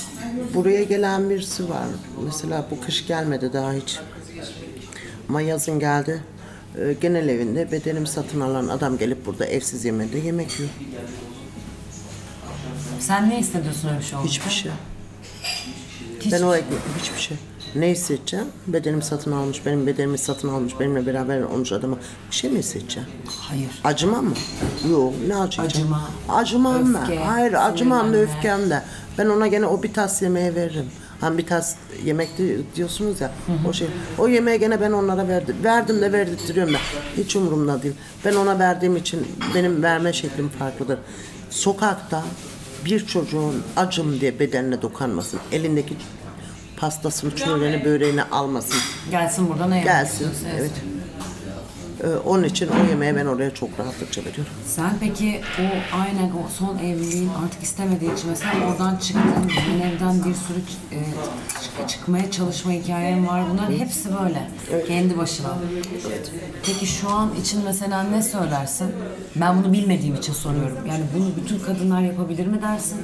Buraya 0.54 0.84
gelen 0.84 1.30
birisi 1.30 1.70
var. 1.70 1.86
Mesela 2.26 2.66
bu 2.72 2.80
kış 2.82 3.08
gelmedi 3.08 3.54
daha 3.54 3.74
hiç. 3.74 4.00
Ama 5.30 5.42
yazın 5.42 5.80
geldi. 5.80 6.24
E, 6.78 6.94
genel 7.02 7.30
evinde 7.30 7.72
bedenimi 7.72 8.08
satın 8.08 8.42
alan 8.42 8.68
adam 8.68 8.98
gelip 8.98 9.26
burada 9.26 9.46
evsiz 9.46 9.86
yemede 9.86 10.18
yemek 10.18 10.60
yiyor. 10.60 10.72
Sen 13.00 13.30
ne 13.30 13.40
hissediyorsun 13.40 13.90
öyle 13.90 14.00
bir 14.00 14.04
şey 14.04 14.18
olunca? 14.18 14.32
Hiçbir 14.32 14.52
şey. 14.52 14.72
Hiç- 16.28 16.34
Ben 16.34 16.42
o 16.42 16.56
ekmek 16.56 16.80
hiçbir 17.02 17.20
şey. 17.20 17.38
Ne 17.76 17.90
hissedeceğim? 17.90 18.46
Bedenimi 18.68 19.04
satın 19.04 19.32
almış, 19.32 19.66
benim 19.66 19.88
bedenimi 19.88 20.18
satın 20.18 20.50
almış, 20.50 20.80
benimle 20.80 21.06
beraber 21.06 21.42
olmuş 21.42 21.72
adama 21.72 21.98
bir 22.32 22.36
şey 22.36 22.50
mi 22.52 22.60
hissedeceğim? 22.60 23.10
Hayır. 23.40 23.70
Acımam 23.84 24.26
mı? 24.26 24.34
Yok, 24.92 25.14
ne 25.28 25.36
acıyacağım? 25.36 25.68
Acıma, 25.94 26.10
Acımam 26.30 26.96
öfke, 26.96 27.12
ben. 27.18 27.22
Hayır, 27.26 27.54
acımam 27.54 28.14
da 28.14 28.18
öfkem 28.18 28.70
de. 28.70 28.84
Ben 29.18 29.26
ona 29.26 29.48
gene 29.48 29.66
o 29.66 29.84
bir 29.84 29.94
tas 29.94 30.22
yemeğe 30.22 30.56
veririm. 30.56 30.86
Hani 31.22 31.38
bir 31.38 31.46
tas 31.46 31.76
yemek 32.06 32.38
di- 32.38 32.62
diyorsunuz 32.76 33.22
ya, 33.22 33.32
o 33.70 33.74
şey. 33.74 33.88
O 34.18 34.28
yemeği 34.28 34.60
gene 34.60 34.82
ben 34.82 34.92
onlara 34.92 35.28
verdim. 35.28 35.56
Verdim 35.64 36.02
de 36.02 36.12
verdirtiyorum 36.14 36.74
da. 36.74 36.78
Hiç 37.18 37.36
umurumda 37.36 37.84
değil. 37.84 37.96
Ben 38.26 38.36
ona 38.36 38.60
verdiğim 38.60 38.96
için 38.96 39.28
benim 39.56 39.84
verme 39.84 40.14
şeklim 40.14 40.50
farklıdır. 40.50 41.00
Sokakta 41.50 42.24
bir 42.86 43.06
çocuğun 43.06 43.64
acım 43.78 44.20
diye 44.22 44.40
bedenine 44.40 44.82
dokanmasın. 44.82 45.40
Elindeki 45.52 45.94
pastasını, 46.78 47.36
çöreğini, 47.36 47.86
böreğini 47.86 48.24
almasın. 48.24 48.80
Gelsin 49.12 49.50
burada 49.50 49.68
ne 49.68 49.82
Gelsin. 49.84 50.12
istiyorsa 50.14 50.58
Evet. 50.60 50.72
Ee, 52.04 52.08
onun 52.26 52.44
için 52.44 52.68
o 52.68 52.90
yemeği 52.90 53.16
ben 53.16 53.26
oraya 53.26 53.54
çok 53.54 53.70
rahatlıkça 53.80 54.22
veriyorum. 54.22 54.54
Sen 54.66 54.90
peki 55.00 55.42
o 55.60 55.96
aynen 56.02 56.30
o 56.32 56.50
son 56.60 56.78
evliliğin 56.78 57.30
artık 57.46 57.64
istemediği 57.64 58.14
için 58.14 58.30
mesela 58.30 58.54
oradan 58.72 58.96
çıktın, 58.96 59.22
yeni 59.72 59.82
evden 59.94 60.18
bir 60.18 60.34
sürü 60.36 60.60
e, 60.92 61.00
çık- 61.64 61.90
çıkmaya 61.90 62.32
çalışma 62.32 62.72
hikayen 62.72 63.28
var. 63.28 63.44
Bunların 63.52 63.74
hepsi 63.78 64.10
böyle. 64.24 64.48
Kendi 64.88 65.18
başına. 65.18 65.48
Peki 66.66 66.86
şu 66.88 67.10
an 67.10 67.30
için 67.42 67.62
mesela 67.66 68.04
ne 68.04 68.24
söylersin? 68.24 68.88
Ben 69.36 69.64
bunu 69.64 69.74
bilmediğim 69.74 70.16
için 70.16 70.34
soruyorum. 70.34 70.78
Yani 70.90 71.04
bunu 71.18 71.26
bütün 71.44 71.60
kadınlar 71.60 72.02
yapabilir 72.02 72.48
mi 72.48 72.62
dersin? 72.62 72.98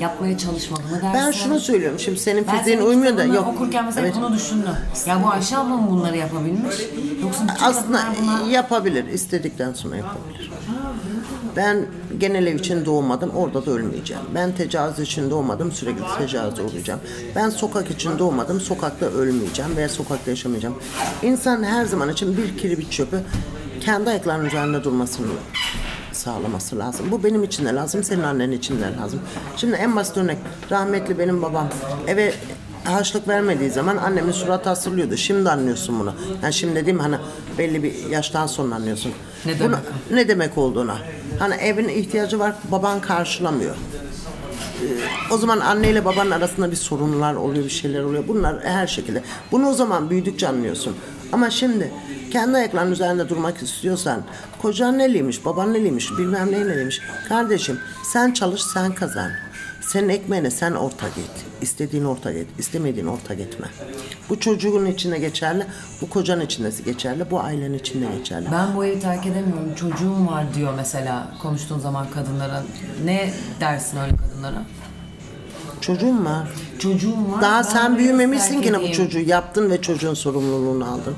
Yapmaya 0.00 0.38
çalışmalı 0.38 0.82
mı 0.82 1.02
dersin? 1.02 1.12
Ben 1.14 1.30
şunu 1.30 1.60
söylüyorum 1.60 1.98
şimdi 1.98 2.18
senin 2.20 2.46
Ben 2.46 2.58
fiziğin 2.58 2.78
senin 2.78 2.88
uymuyor 2.88 3.12
da 3.12 3.22
kitabını 3.22 3.36
yok. 3.36 3.48
okurken 3.48 3.84
mesela 3.84 4.06
Evet. 4.06 4.16
bunu 4.18 4.34
düşündüm. 4.34 4.70
Ya 5.06 5.22
bu 5.24 5.28
Ayşe 5.28 5.56
abla 5.56 5.76
mı 5.76 5.90
bunları 5.90 6.16
yapabilmiş? 6.16 6.74
Yoksa 7.22 7.42
bütün 7.48 7.64
Aslında 7.64 7.98
kadınlar 7.98 8.16
buna... 8.26 8.50
yapabilir. 8.50 9.04
istedikten 9.04 9.72
sonra 9.72 9.96
yapabilir. 9.96 10.50
Ben 11.56 11.86
genel 12.18 12.46
ev 12.46 12.54
için 12.54 12.84
doğmadım. 12.84 13.30
Orada 13.30 13.66
da 13.66 13.70
ölmeyeceğim. 13.70 14.22
Ben 14.34 14.52
tecavüz 14.52 14.98
için 14.98 15.30
doğmadım. 15.30 15.72
Sürekli 15.72 16.02
tecavüze 16.18 16.62
uğrayacağım. 16.62 17.00
Ben 17.36 17.50
sokak 17.50 17.90
için 17.90 18.18
doğmadım. 18.18 18.60
Sokakta 18.60 19.06
ölmeyeceğim 19.06 19.76
veya 19.76 19.88
sokakta 19.88 20.30
yaşamayacağım. 20.30 20.74
İnsan 21.22 21.62
her 21.62 21.84
zaman 21.84 22.08
için 22.08 22.36
bir 22.36 22.58
kirli 22.58 22.90
çöpü 22.90 23.20
kendi 23.80 24.10
ayaklarının 24.10 24.46
üzerinde 24.46 24.84
durmasını 24.84 25.26
sağlaması 26.12 26.78
lazım. 26.78 27.06
Bu 27.10 27.24
benim 27.24 27.44
için 27.44 27.64
de 27.66 27.74
lazım, 27.74 28.04
senin 28.04 28.22
annen 28.22 28.50
için 28.50 28.80
de 28.80 28.96
lazım. 29.00 29.20
Şimdi 29.56 29.76
en 29.76 29.96
basit 29.96 30.16
örnek, 30.16 30.38
rahmetli 30.70 31.18
benim 31.18 31.42
babam 31.42 31.68
eve 32.06 32.34
harçlık 32.86 33.28
vermediği 33.28 33.70
zaman 33.70 33.96
annemin 33.96 34.32
suratı 34.32 34.70
asırlıyordu. 34.70 35.16
Şimdi 35.16 35.50
anlıyorsun 35.50 36.00
bunu. 36.00 36.12
Yani 36.42 36.52
şimdi 36.54 36.74
dediğim 36.76 36.98
hani 36.98 37.16
belli 37.58 37.82
bir 37.82 37.94
yaştan 38.10 38.46
sonra 38.46 38.74
anlıyorsun. 38.74 39.12
Ne 39.46 39.52
Bunu- 39.52 39.60
demek 39.62 39.78
ne 40.10 40.28
demek 40.28 40.58
olduğuna. 40.58 40.96
Hani 41.38 41.54
evin 41.54 41.88
ihtiyacı 41.88 42.38
var, 42.38 42.54
baban 42.70 43.00
karşılamıyor. 43.00 43.74
Ee, 44.82 45.34
O 45.34 45.38
zaman 45.38 45.60
anneyle 45.60 46.04
babanın 46.04 46.30
arasında 46.30 46.70
bir 46.70 46.76
sorunlar 46.76 47.34
oluyor, 47.34 47.64
bir 47.64 47.70
şeyler 47.70 48.02
oluyor. 48.02 48.24
Bunlar 48.28 48.64
her 48.64 48.86
şekilde. 48.86 49.22
Bunu 49.52 49.68
o 49.68 49.72
zaman 49.72 50.10
büyüdükçe 50.10 50.48
anlıyorsun. 50.48 50.96
Ama 51.32 51.50
şimdi 51.50 51.92
kendi 52.32 52.56
ayaklarının 52.56 52.92
üzerinde 52.92 53.28
durmak 53.28 53.62
istiyorsan, 53.62 54.22
kocan 54.62 54.98
neliymiş, 54.98 55.44
baban 55.44 55.72
neliymiş, 55.74 56.10
bilmem 56.18 56.52
ne 56.52 56.60
neliymiş. 56.66 57.00
Kardeşim 57.28 57.80
sen 58.12 58.32
çalış, 58.32 58.62
sen 58.62 58.94
kazan. 58.94 59.30
Senin 59.86 60.08
ekmeğine 60.08 60.50
sen 60.50 60.72
ortak 60.72 61.18
et. 61.18 61.44
İstediğin 61.62 62.04
ortak 62.04 62.34
et. 62.34 62.46
istemediğin 62.58 63.06
ortak 63.06 63.40
etme. 63.40 63.66
Bu 64.28 64.40
çocuğun 64.40 64.86
içinde 64.86 65.18
geçerli. 65.18 65.66
Bu 66.00 66.10
kocanın 66.10 66.40
içinde 66.40 66.70
geçerli. 66.84 67.30
Bu 67.30 67.40
ailenin 67.40 67.78
içinde 67.78 68.06
geçerli. 68.18 68.46
Ben 68.52 68.76
bu 68.76 68.84
evi 68.84 69.00
terk 69.00 69.26
edemiyorum. 69.26 69.74
Çocuğum 69.74 70.26
var 70.26 70.44
diyor 70.54 70.74
mesela 70.76 71.28
konuştuğun 71.42 71.78
zaman 71.78 72.06
kadınlara. 72.10 72.62
Ne 73.04 73.32
dersin 73.60 73.98
öyle 73.98 74.16
kadınlara? 74.16 74.62
Çocuğun 75.80 76.24
var. 76.24 76.48
Çocuğum 76.78 77.32
var. 77.32 77.42
Daha 77.42 77.58
ben 77.58 77.62
sen 77.62 77.98
büyümemişsin 77.98 78.52
terk 78.52 78.64
ki 78.64 78.72
ne 78.72 78.88
bu 78.88 78.92
çocuğu 78.92 79.18
yaptın 79.20 79.70
ve 79.70 79.82
çocuğun 79.82 80.14
sorumluluğunu 80.14 80.84
aldın. 80.84 81.14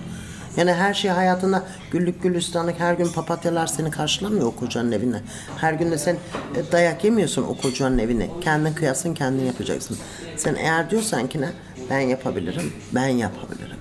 Yani 0.59 0.73
her 0.73 0.95
şey 0.95 1.11
hayatında 1.11 1.65
güllük 1.91 2.23
gülistanlık 2.23 2.81
her 2.81 2.95
gün 2.95 3.13
papatyalar 3.13 3.67
seni 3.67 3.91
karşılamıyor 3.91 4.47
o 4.47 4.51
kocanın 4.51 4.93
evine. 4.93 5.21
Her 5.57 5.73
gün 5.73 5.91
de 5.91 5.99
sen 5.99 6.17
e, 6.57 6.73
dayak 6.73 7.05
yemiyorsun 7.05 7.43
o 7.43 7.57
kocanın 7.57 7.99
evine. 7.99 8.31
Kendin 8.41 8.73
kıyasın 8.73 9.15
kendin 9.15 9.45
yapacaksın. 9.45 9.99
Sen 10.37 10.55
eğer 10.55 10.91
diyorsan 10.91 11.29
ki 11.29 11.41
ne 11.41 11.49
ben 11.91 12.01
yapabilirim 12.01 12.73
ben 12.95 13.09
yapabilirim. 13.09 13.77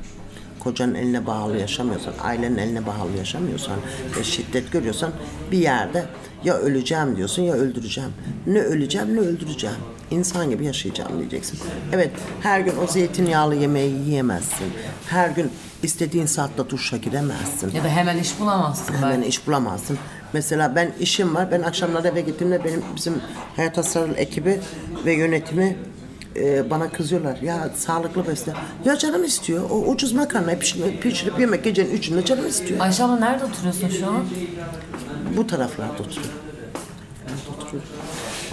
Kocanın 0.59 0.95
eline 0.95 1.25
bağlı 1.25 1.57
yaşamıyorsan, 1.57 2.13
ailenin 2.23 2.57
eline 2.57 2.85
bağlı 2.85 3.17
yaşamıyorsan 3.17 3.75
ve 4.19 4.23
şiddet 4.23 4.71
görüyorsan 4.71 5.11
bir 5.51 5.57
yerde 5.57 6.05
ya 6.43 6.53
öleceğim 6.53 7.17
diyorsun 7.17 7.41
ya 7.41 7.53
öldüreceğim. 7.53 8.11
Ne 8.47 8.59
öleceğim 8.59 9.15
ne 9.15 9.19
öldüreceğim. 9.19 9.77
İnsan 10.11 10.49
gibi 10.49 10.65
yaşayacağım 10.65 11.19
diyeceksin. 11.19 11.59
Evet 11.93 12.11
her 12.41 12.59
gün 12.59 12.73
o 12.83 12.87
zeytinyağlı 12.87 13.55
yemeği 13.55 13.95
yiyemezsin. 14.07 14.67
Her 15.09 15.29
gün 15.29 15.51
istediğin 15.83 16.25
saatte 16.25 16.69
duşa 16.69 16.97
giremezsin. 16.97 17.71
Ya 17.75 17.83
da 17.83 17.87
hemen 17.89 18.17
iş 18.17 18.39
bulamazsın 18.39 18.93
Hemen 18.93 19.21
ben. 19.21 19.27
iş 19.27 19.47
bulamazsın. 19.47 19.97
Mesela 20.33 20.75
ben 20.75 20.91
işim 20.99 21.35
var. 21.35 21.51
Ben 21.51 21.61
akşamları 21.61 22.07
eve 22.07 22.21
gittiğimde 22.21 22.63
benim 22.63 22.83
bizim 22.95 23.13
Hayat 23.55 23.85
Sarıl 23.87 24.15
ekibi 24.17 24.59
ve 25.05 25.13
yönetimi 25.13 25.77
e, 26.35 26.69
bana 26.69 26.89
kızıyorlar. 26.89 27.37
Ya 27.41 27.69
sağlıklı 27.75 28.27
besle. 28.27 28.53
Ya 28.85 28.97
canım 28.97 29.23
istiyor. 29.23 29.69
O 29.69 29.75
ucuz 29.79 30.11
makarna 30.11 30.55
pişirip, 30.55 31.01
pişirip 31.03 31.39
yemek 31.39 31.63
gecenin 31.63 31.91
üçünde 31.91 32.25
canım 32.25 32.47
istiyor. 32.47 32.79
Ayşe 32.79 33.03
abla 33.03 33.15
nerede 33.19 33.45
oturuyorsun 33.45 33.89
şu 33.89 34.07
an? 34.07 34.25
Bu 35.37 35.47
taraflarda 35.47 35.93
oturuyor. 35.93 36.33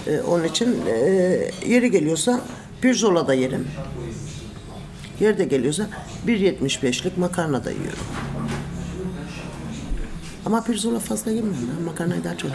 E, 0.06 0.20
onun 0.20 0.44
için 0.44 0.86
e, 0.86 0.94
yeri 1.66 1.90
geliyorsa 1.90 2.40
pirzolada 2.80 3.34
yerim. 3.34 3.68
Yeri 5.20 5.38
de 5.38 5.44
geliyorsa 5.44 5.86
1.75'lik 6.26 7.18
makarna 7.18 7.64
da 7.64 7.70
yiyorum. 7.70 7.98
Ama 10.46 10.64
pirzola 10.64 10.98
fazla 10.98 11.30
yemiyorum 11.30 11.68
ben. 11.78 11.84
Makarnayı 11.84 12.24
daha 12.24 12.36
çok. 12.36 12.50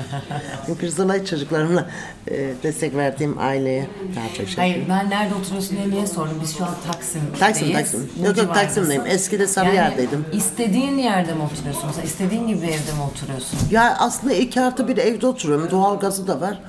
Bu 0.68 0.76
pirzolayı 0.78 1.26
çocuklarımla 1.26 1.90
e, 2.28 2.54
destek 2.64 2.96
verdiğim 2.96 3.40
aileye 3.40 3.88
daha 4.16 4.28
çok 4.28 4.48
şey 4.48 4.56
Hayır 4.56 4.90
ben 4.90 5.10
nerede 5.10 5.36
oturuyorsun 5.36 5.78
diye 5.78 5.90
niye 5.90 6.08
sordum? 6.08 6.40
Biz 6.42 6.58
şu 6.58 6.66
an 6.66 6.76
Taksim'deyiz. 6.92 7.40
Taksim, 7.40 7.74
Taksim. 7.74 8.10
Bu 8.16 8.20
Yok, 8.20 8.28
yok, 8.28 8.36
civardasın. 8.36 8.62
Taksim'deyim. 8.66 9.04
Eskide 9.08 9.48
Sarıyer'deydim. 9.48 10.26
İstediğin 10.34 10.98
yerde 10.98 11.34
mi 11.34 11.42
oturuyorsun? 11.44 11.84
Mesela 11.88 12.04
istediğin 12.08 12.48
gibi 12.48 12.66
evde 12.66 12.92
mi 12.94 13.02
oturuyorsun? 13.12 13.60
Ya 13.72 13.98
aslında 14.00 14.34
iki 14.34 14.62
artı 14.62 14.88
bir 14.88 14.98
evde 14.98 15.28
oturuyorum. 15.28 15.72
Doğalgazı 15.72 16.28
da 16.28 16.42
var. 16.42 16.60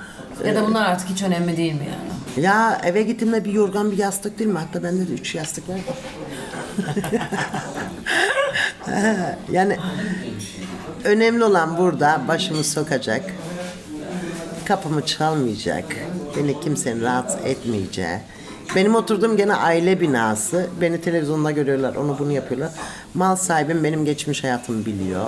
Ya 0.46 0.54
da 0.54 0.66
bunlar 0.66 0.86
artık 0.90 1.08
hiç 1.08 1.22
önemli 1.22 1.56
değil 1.56 1.72
mi 1.72 1.86
yani? 1.90 2.46
Ya 2.46 2.80
eve 2.84 3.02
gittiğimde 3.02 3.44
bir 3.44 3.52
yorgan 3.52 3.90
bir 3.92 3.98
yastık 3.98 4.38
değil 4.38 4.50
mi? 4.50 4.58
Hatta 4.58 4.82
bende 4.82 5.08
de 5.08 5.12
üç 5.12 5.34
yastık 5.34 5.64
var. 5.68 5.80
yani 9.52 9.76
önemli 11.04 11.44
olan 11.44 11.78
burada 11.78 12.20
başımı 12.28 12.64
sokacak, 12.64 13.22
kapımı 14.64 15.06
çalmayacak, 15.06 15.84
beni 16.36 16.60
kimsenin 16.60 17.02
rahatsız 17.02 17.44
etmeyeceği. 17.44 18.18
Benim 18.76 18.94
oturduğum 18.94 19.36
gene 19.36 19.54
aile 19.54 20.00
binası. 20.00 20.66
Beni 20.80 21.00
televizyonda 21.00 21.50
görüyorlar, 21.50 21.94
onu 21.96 22.16
bunu 22.18 22.32
yapıyorlar. 22.32 22.70
Mal 23.14 23.36
sahibim 23.36 23.84
benim 23.84 24.04
geçmiş 24.04 24.44
hayatımı 24.44 24.86
biliyor. 24.86 25.26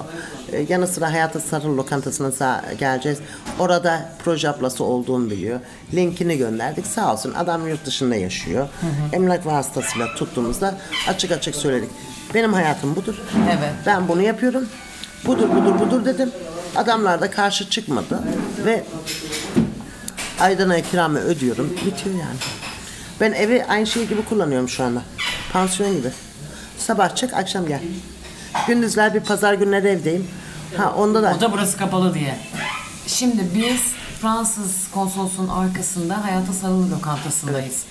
Ee, 0.53 0.67
yanı 0.69 0.87
sıra 0.87 1.13
Hayata 1.13 1.41
Sarı 1.41 1.77
lokantasına 1.77 2.63
geleceğiz. 2.79 3.19
Orada 3.59 4.13
proje 4.25 4.49
ablası 4.49 4.85
olduğumu 4.85 5.31
biliyor. 5.31 5.61
Linkini 5.95 6.39
gönderdik. 6.39 6.87
Sağ 6.87 7.13
olsun 7.13 7.35
adam 7.35 7.69
yurt 7.69 7.87
dışında 7.87 8.15
yaşıyor. 8.15 8.69
Emlak 9.13 9.47
vasıtasıyla 9.47 10.15
tuttuğumuzda 10.15 10.75
açık 11.09 11.33
açık 11.33 11.55
söyledik. 11.55 11.91
Benim 12.35 12.53
hayatım 12.53 12.97
budur. 12.97 13.15
Evet. 13.49 13.73
Ben 13.87 14.09
bunu 14.09 14.23
yapıyorum. 14.23 14.69
Budur 15.27 15.49
budur 15.51 15.81
budur 15.81 16.05
dedim. 16.05 16.31
Adamlar 16.77 17.21
da 17.21 17.31
karşı 17.31 17.71
çıkmadı 17.71 18.23
ve 18.65 18.85
Aydın'a 20.41 20.81
kiramı 20.81 21.19
ödüyorum. 21.19 21.71
Bitiyor 21.87 22.15
yani. 22.15 22.37
Ben 23.21 23.33
evi 23.33 23.65
aynı 23.65 23.87
şey 23.87 24.07
gibi 24.07 24.25
kullanıyorum 24.25 24.69
şu 24.69 24.85
anda. 24.85 25.03
Pansiyon 25.53 25.97
gibi. 25.97 26.09
Sabah 26.79 27.15
çık, 27.17 27.35
akşam 27.35 27.67
gel. 27.67 27.81
Gündüzler 28.67 29.15
bir 29.15 29.21
pazar 29.21 29.55
günleri 29.55 29.89
evdeyim. 29.89 30.29
Ha 30.77 30.93
onda 30.97 31.23
da 31.23 31.35
O 31.39 31.41
da 31.41 31.53
burası 31.53 31.77
kapalı 31.79 32.15
diye. 32.15 32.37
Şimdi 33.07 33.43
biz 33.55 33.81
Fransız 34.21 34.91
konsolosluğun 34.95 35.49
arkasında 35.49 36.25
Hayata 36.25 36.53
Sarılı 36.53 36.91
lokantasındayız. 36.91 37.83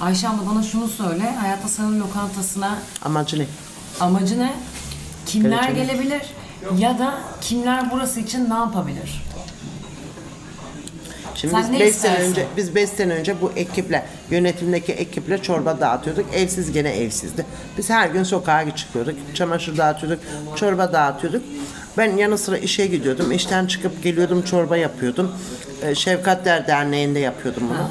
Ayşe 0.00 0.28
abla 0.28 0.46
bana 0.54 0.62
şunu 0.62 0.88
söyle. 0.88 1.34
Hayata 1.40 1.68
Sarılı 1.68 2.00
lokantasına 2.00 2.78
amacı 3.04 3.38
ne? 3.38 3.46
amacı 4.00 4.38
ne? 4.38 4.54
Kimler 5.26 5.62
Geleceğim. 5.62 5.88
gelebilir? 5.88 6.22
Ya 6.78 6.98
da 6.98 7.14
kimler 7.40 7.90
burası 7.90 8.20
için 8.20 8.50
ne 8.50 8.54
yapabilir? 8.54 9.22
Şimdi 11.34 11.54
Sen 11.54 11.72
ne 11.72 11.74
biz 11.74 11.80
5 11.80 11.94
sene 11.94 12.12
istersin? 12.12 12.30
önce 12.30 12.46
biz 12.56 12.74
5 12.74 12.90
sene 12.90 13.12
önce 13.14 13.40
bu 13.40 13.52
ekiple 13.56 14.06
yönetimdeki 14.30 14.92
ekiple 14.92 15.42
çorba 15.42 15.80
dağıtıyorduk. 15.80 16.26
Evsiz 16.34 16.72
gene 16.72 16.88
evsizdi. 16.90 17.46
Biz 17.78 17.90
her 17.90 18.08
gün 18.08 18.22
sokağa 18.22 18.76
çıkıyorduk. 18.76 19.14
Çamaşır 19.34 19.76
dağıtıyorduk, 19.76 20.20
çorba 20.56 20.92
dağıtıyorduk. 20.92 21.42
Ben 21.98 22.16
yanı 22.16 22.38
sıra 22.38 22.58
işe 22.58 22.86
gidiyordum. 22.86 23.32
İşten 23.32 23.66
çıkıp 23.66 24.02
geliyordum 24.02 24.42
çorba 24.42 24.76
yapıyordum. 24.76 25.32
Ee, 25.82 25.94
Şefkatler 25.94 26.66
Derneği'nde 26.66 27.18
yapıyordum 27.18 27.62
bunu. 27.68 27.88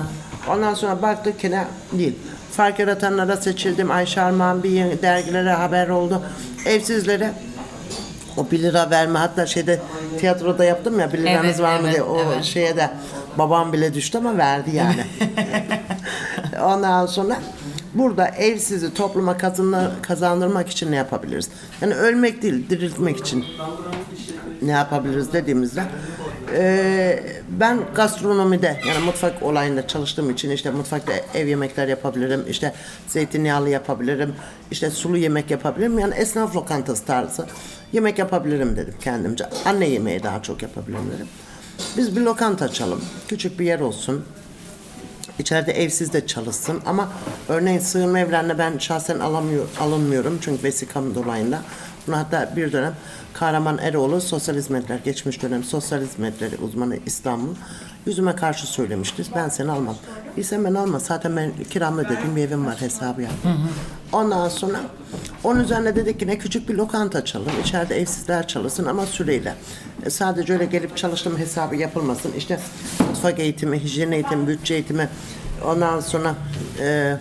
Ondan 0.55 0.73
sonra 0.73 1.01
baktık 1.01 1.39
ki 1.39 1.51
ne 1.51 1.65
değil. 1.91 2.15
Fark 2.51 2.79
yaratanlara 2.79 3.37
seçildim. 3.37 3.91
Ayşe 3.91 4.21
Armağan 4.21 4.63
bir 4.63 5.01
dergilere 5.01 5.51
haber 5.53 5.89
oldu. 5.89 6.21
Evsizlere 6.65 7.33
o 8.37 8.51
1 8.51 8.59
lira 8.63 8.89
verme 8.89 9.19
hatta 9.19 9.45
şeyde 9.45 9.79
tiyatroda 10.19 10.65
yaptım 10.65 10.99
ya 10.99 11.13
1 11.13 11.17
liranız 11.17 11.45
Evet, 11.45 11.59
var 11.59 11.79
mı 11.79 11.81
evet, 11.83 11.93
diye 11.93 12.03
o 12.03 12.19
evet. 12.33 12.43
şeye 12.43 12.77
de 12.77 12.89
babam 13.37 13.73
bile 13.73 13.93
düştü 13.93 14.17
ama 14.17 14.37
verdi 14.37 14.75
yani. 14.75 15.05
Ondan 16.63 17.05
sonra 17.05 17.37
burada 17.93 18.27
evsizi 18.27 18.93
topluma 18.93 19.37
kazanır, 19.37 19.91
kazandırmak 20.01 20.69
için 20.69 20.91
ne 20.91 20.95
yapabiliriz? 20.95 21.49
Yani 21.81 21.93
ölmek 21.93 22.41
değil, 22.41 22.69
diriltmek 22.69 23.17
için 23.17 23.45
ne 24.61 24.71
yapabiliriz 24.71 25.33
dediğimizde 25.33 25.83
eee, 26.53 27.23
ben 27.49 27.79
gastronomide 27.95 28.79
yani 28.87 29.05
mutfak 29.05 29.43
olayında 29.43 29.87
çalıştığım 29.87 30.29
için 30.29 30.49
işte 30.49 30.71
mutfakta 30.71 31.13
ev 31.33 31.47
yemekler 31.47 31.87
yapabilirim 31.87 32.43
işte 32.49 32.73
zeytinyağlı 33.07 33.69
yapabilirim 33.69 34.33
işte 34.71 34.89
sulu 34.89 35.17
yemek 35.17 35.51
yapabilirim. 35.51 35.99
Yani 35.99 36.13
esnaf 36.15 36.55
lokantası 36.55 37.05
tarzı 37.05 37.45
yemek 37.93 38.19
yapabilirim 38.19 38.75
dedim 38.75 38.93
kendimce. 39.01 39.45
Anne 39.65 39.87
yemeği 39.89 40.23
daha 40.23 40.41
çok 40.41 40.61
yapabilirim 40.61 41.11
dedim. 41.15 41.27
Biz 41.97 42.15
bir 42.15 42.21
lokanta 42.21 42.65
açalım 42.65 43.01
küçük 43.27 43.59
bir 43.59 43.65
yer 43.65 43.79
olsun. 43.79 44.25
İçeride 45.39 45.71
evsiz 45.71 46.13
de 46.13 46.27
çalışsın. 46.27 46.81
Ama 46.85 47.09
örneğin 47.49 47.79
sığınma 47.79 48.19
evlerine 48.19 48.57
ben 48.57 48.77
şahsen 48.77 49.19
alamıyor, 49.19 49.65
alınmıyorum 49.79 50.39
çünkü 50.41 50.63
vesikam 50.63 51.15
dolayında. 51.15 51.61
Bunu 52.07 52.17
hatta 52.17 52.55
bir 52.55 52.71
dönem 52.71 52.93
Kahraman 53.33 53.77
Eroğlu 53.77 54.21
sosyal 54.21 54.55
hizmetler, 54.55 54.99
geçmiş 55.05 55.41
dönem 55.41 55.63
sosyal 55.63 56.01
hizmetleri 56.01 56.57
uzmanı 56.57 56.97
İstanbul 57.05 57.55
yüzüme 58.05 58.35
karşı 58.35 58.67
söylemişti. 58.67 59.23
Ben 59.35 59.49
seni 59.49 59.71
almam. 59.71 59.95
İyisen 60.37 60.63
ben 60.63 60.73
alma. 60.73 60.99
Zaten 60.99 61.35
ben 61.35 61.51
kiramı 61.69 62.01
ödedim 62.01 62.35
bir 62.35 62.41
evim 62.41 62.65
var 62.65 62.81
hesabı 62.81 63.21
yaptım. 63.21 63.69
Ondan 64.13 64.49
sonra 64.49 64.79
onun 65.43 65.59
üzerine 65.59 65.95
dedik 65.95 66.19
ki 66.19 66.27
ne 66.27 66.37
küçük 66.37 66.69
bir 66.69 66.73
lokanta 66.73 67.19
açalım. 67.19 67.51
İçeride 67.63 68.01
evsizler 68.01 68.47
çalışsın 68.47 68.85
ama 68.85 69.05
süreyle. 69.05 69.55
E, 70.05 70.09
sadece 70.09 70.53
öyle 70.53 70.65
gelip 70.65 70.97
çalıştım 70.97 71.37
hesabı 71.37 71.75
yapılmasın. 71.75 72.31
İşte 72.37 72.59
mutfak 73.09 73.39
eğitimi, 73.39 73.83
hijyen 73.83 74.11
eğitimi, 74.11 74.47
bütçe 74.47 74.73
eğitimi 74.73 75.09
ondan 75.65 75.99
sonra 75.99 76.35
e, 76.79 77.17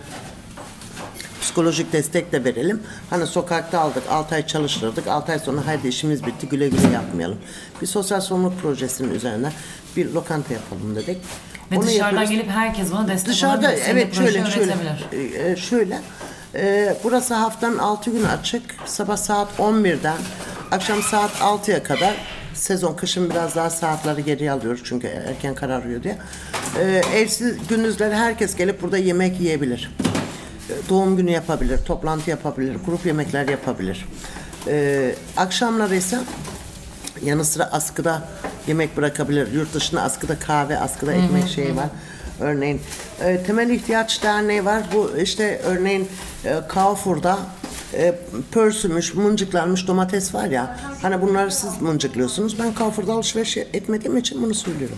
psikolojik 1.53 1.93
destek 1.93 2.31
de 2.31 2.43
verelim. 2.43 2.81
Hani 3.09 3.27
sokakta 3.27 3.79
aldık, 3.79 4.03
6 4.09 4.35
ay 4.35 4.47
çalıştırdık, 4.47 5.07
6 5.07 5.31
ay 5.31 5.39
sonra 5.39 5.61
hadi 5.65 5.87
işimiz 5.87 6.25
bitti, 6.25 6.47
güle 6.49 6.69
güle 6.69 6.87
yapmayalım. 6.93 7.37
Bir 7.81 7.87
sosyal 7.87 8.21
sorumluluk 8.21 8.61
projesinin 8.61 9.15
üzerine 9.15 9.51
bir 9.97 10.11
lokanta 10.11 10.53
yapalım 10.53 10.95
dedik. 10.95 11.17
Ve 11.71 11.77
Onu 11.77 11.87
dışarıdan 11.87 12.05
yapıyoruz. 12.05 12.29
gelip 12.29 12.49
herkes 12.49 12.91
buna 12.91 13.07
destek 13.07 13.29
Dışarıda 13.33 13.67
olabilir. 13.67 13.83
Evet 13.87 14.15
şöyle 14.15 14.45
şöyle 14.45 14.75
e, 15.51 15.55
şöyle 15.55 16.01
e, 16.55 16.95
burası 17.03 17.33
haftanın 17.33 17.77
6 17.77 18.11
günü 18.11 18.27
açık. 18.27 18.63
Sabah 18.85 19.17
saat 19.17 19.47
11'den 19.59 20.17
akşam 20.71 21.01
saat 21.01 21.31
6'ya 21.31 21.83
kadar 21.83 22.13
sezon 22.53 22.93
kışın 22.93 23.29
biraz 23.29 23.55
daha 23.55 23.69
saatleri 23.69 24.23
geriye 24.23 24.51
alıyoruz 24.51 24.81
çünkü 24.83 25.07
erken 25.07 25.55
kararıyor 25.55 26.03
diye. 26.03 26.17
Ee, 26.79 27.01
evsiz 27.15 27.67
gündüzleri 27.67 28.15
herkes 28.15 28.55
gelip 28.55 28.81
burada 28.81 28.97
yemek 28.97 29.39
yiyebilir. 29.39 29.89
Doğum 30.89 31.17
günü 31.17 31.31
yapabilir, 31.31 31.77
toplantı 31.85 32.29
yapabilir, 32.29 32.77
grup 32.85 33.05
yemekler 33.05 33.47
yapabilir. 33.47 34.05
Ee, 34.67 35.15
akşamları 35.37 35.95
ise 35.95 36.19
yanı 37.23 37.45
sıra 37.45 37.63
askıda 37.63 38.21
yemek 38.67 38.97
bırakabilir. 38.97 39.51
Yurt 39.51 39.73
dışında 39.73 40.01
askıda 40.01 40.39
kahve, 40.39 40.79
askıda 40.79 41.13
ekmek 41.13 41.47
şeyi 41.47 41.75
var. 41.75 41.87
Örneğin 42.39 42.81
e, 43.23 43.43
Temel 43.43 43.69
İhtiyaç 43.69 44.23
Derneği 44.23 44.65
var. 44.65 44.83
Bu 44.93 45.11
işte 45.17 45.61
örneğin 45.65 46.07
e, 46.45 46.61
Carrefour'da 46.75 47.37
e, 47.93 48.15
pörsümüş, 48.51 49.13
mıncıklanmış 49.13 49.87
domates 49.87 50.33
var 50.35 50.45
ya. 50.45 50.79
Hani 51.01 51.21
bunları 51.21 51.51
siz 51.51 51.81
mıncıklıyorsunuz. 51.81 52.59
Ben 52.59 52.73
Carrefour'da 52.79 53.13
alışveriş 53.13 53.57
etmediğim 53.57 54.17
için 54.17 54.41
bunu 54.41 54.53
söylüyorum. 54.53 54.97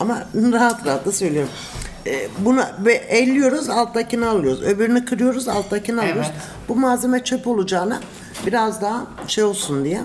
Ama 0.00 0.24
rahat 0.52 0.86
rahat 0.86 1.06
da 1.06 1.12
söylüyorum. 1.12 1.50
E, 2.06 2.28
bunu 2.38 2.64
ve 2.84 2.94
elliyoruz, 2.94 3.68
alttakini 3.68 4.26
alıyoruz. 4.26 4.62
Öbürünü 4.62 5.04
kırıyoruz, 5.04 5.48
alttakini 5.48 6.00
alıyoruz. 6.00 6.26
Evet. 6.32 6.42
Bu 6.68 6.76
malzeme 6.76 7.24
çöp 7.24 7.46
olacağına 7.46 8.00
biraz 8.46 8.82
daha 8.82 9.06
şey 9.26 9.44
olsun 9.44 9.84
diye 9.84 10.00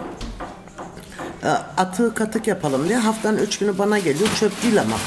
e, 1.43 1.48
atığı 1.78 2.14
katık 2.14 2.48
yapalım 2.48 2.89
diye 2.89 2.98
haftanın 2.98 3.38
üç 3.38 3.60
günü 3.60 3.78
bana 3.78 4.00
geliyor. 4.00 4.30
Çöp 4.39 4.64
değil 4.64 4.82
ama. 4.82 4.98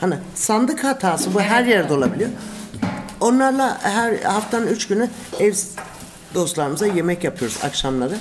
Hani 0.00 0.14
sandık 0.34 0.84
hatası 0.84 1.34
bu 1.34 1.40
her 1.40 1.64
yerde 1.64 1.92
olabiliyor. 1.94 2.30
Onlarla 3.20 3.78
her 3.82 4.18
haftanın 4.18 4.66
üç 4.66 4.86
günü 4.86 5.10
ev 5.40 5.54
dostlarımıza 6.34 6.86
yemek 6.86 7.24
yapıyoruz 7.24 7.58
akşamları. 7.64 8.14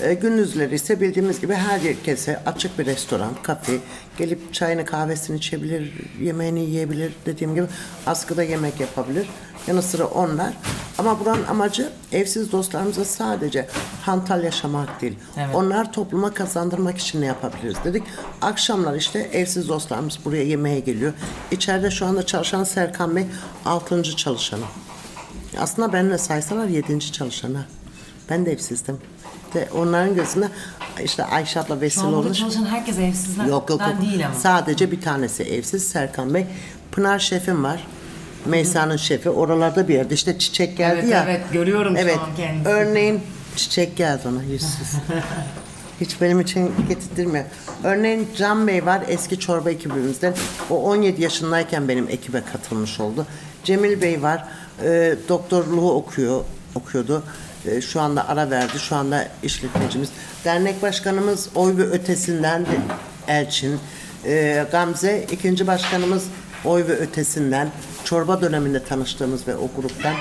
E, 0.00 0.14
gündüzleri 0.14 0.74
ise 0.74 1.00
bildiğimiz 1.00 1.40
gibi 1.40 1.54
her 1.54 1.78
herkese 1.80 2.40
açık 2.46 2.78
bir 2.78 2.86
restoran, 2.86 3.30
kafe, 3.42 3.72
gelip 4.18 4.54
çayını 4.54 4.84
kahvesini 4.84 5.36
içebilir, 5.36 5.92
yemeğini 6.20 6.60
yiyebilir 6.60 7.12
dediğim 7.26 7.54
gibi 7.54 7.66
askıda 8.06 8.42
yemek 8.42 8.80
yapabilir. 8.80 9.28
Yanı 9.66 9.82
sıra 9.82 10.06
onlar. 10.06 10.52
Ama 10.98 11.20
buranın 11.20 11.44
amacı 11.44 11.90
evsiz 12.12 12.52
dostlarımıza 12.52 13.04
sadece 13.04 13.68
hantal 14.02 14.44
yaşamak 14.44 15.00
değil. 15.00 15.18
Evet. 15.36 15.54
Onlar 15.54 15.92
topluma 15.92 16.34
kazandırmak 16.34 16.98
için 16.98 17.20
ne 17.20 17.26
yapabiliriz 17.26 17.76
dedik. 17.84 18.02
Akşamlar 18.42 18.94
işte 18.94 19.18
evsiz 19.32 19.68
dostlarımız 19.68 20.18
buraya 20.24 20.44
yemeğe 20.44 20.80
geliyor. 20.80 21.12
İçeride 21.50 21.90
şu 21.90 22.06
anda 22.06 22.26
çalışan 22.26 22.64
Serkan 22.64 23.16
Bey 23.16 23.26
6. 23.64 24.16
çalışanı. 24.16 24.64
Aslında 25.58 25.92
benimle 25.92 26.18
saysalar 26.18 26.66
7. 26.66 27.12
çalışanı. 27.12 27.64
Ben 28.30 28.46
de 28.46 28.52
evsizdim. 28.52 28.98
De 29.54 29.68
onların 29.74 30.14
gözünde 30.14 30.48
işte 31.04 31.24
Ayşe 31.24 31.60
abla 31.60 31.80
vesile 31.80 32.04
burada 32.04 32.16
olmuş. 32.16 32.38
çalışan 32.38 32.64
herkes 32.66 32.98
evsizlerden 32.98 33.50
Yok 33.50 33.70
yok 33.70 33.80
yok. 33.80 33.90
değil 34.02 34.26
ama. 34.26 34.34
Sadece 34.34 34.90
bir 34.92 35.00
tanesi 35.00 35.42
evsiz 35.42 35.88
Serkan 35.88 36.34
Bey. 36.34 36.46
Pınar 36.92 37.18
şefim 37.18 37.64
var. 37.64 37.86
Meysa'nın 38.46 38.96
şefi. 38.96 39.30
Oralarda 39.30 39.88
bir 39.88 39.94
yerde 39.94 40.14
işte 40.14 40.38
çiçek 40.38 40.76
geldi 40.76 40.98
Evet, 41.02 41.12
ya. 41.12 41.24
evet, 41.28 41.40
görüyorum 41.52 41.96
şu 41.98 42.20
an 42.20 42.36
kendisini. 42.36 42.68
Örneğin 42.72 43.20
çiçek 43.56 43.96
geldi 43.96 44.22
ona 44.28 44.42
yüzsüz. 44.42 44.88
Hiç 46.00 46.20
benim 46.20 46.40
için 46.40 46.72
getirtmiyor. 46.88 47.44
Örneğin 47.84 48.28
Can 48.36 48.66
Bey 48.66 48.86
var 48.86 49.02
eski 49.08 49.38
çorba 49.40 49.70
ekibimizden. 49.70 50.34
O 50.70 50.82
17 50.82 51.22
yaşındayken 51.22 51.88
benim 51.88 52.08
ekibe 52.08 52.42
katılmış 52.52 53.00
oldu. 53.00 53.26
Cemil 53.64 54.02
Bey 54.02 54.22
var. 54.22 54.44
E, 54.84 55.14
doktorluğu 55.28 55.92
okuyor, 55.92 56.44
okuyordu. 56.74 57.22
E, 57.66 57.80
şu 57.80 58.00
anda 58.00 58.28
ara 58.28 58.50
verdi. 58.50 58.78
Şu 58.78 58.96
anda 58.96 59.28
işletmecimiz. 59.42 60.08
Dernek 60.44 60.82
başkanımız 60.82 61.48
oy 61.54 61.76
ve 61.76 61.82
ötesinden 61.82 62.62
de 62.66 62.78
Elçin. 63.28 63.78
E, 64.24 64.66
Gamze 64.72 65.26
ikinci 65.32 65.66
başkanımız 65.66 66.24
oy 66.64 66.88
ve 66.88 66.92
ötesinden. 66.92 67.68
Çorba 68.06 68.40
döneminde 68.40 68.84
tanıştığımız 68.84 69.48
ve 69.48 69.56
o 69.56 69.70
gruptan. 69.76 70.14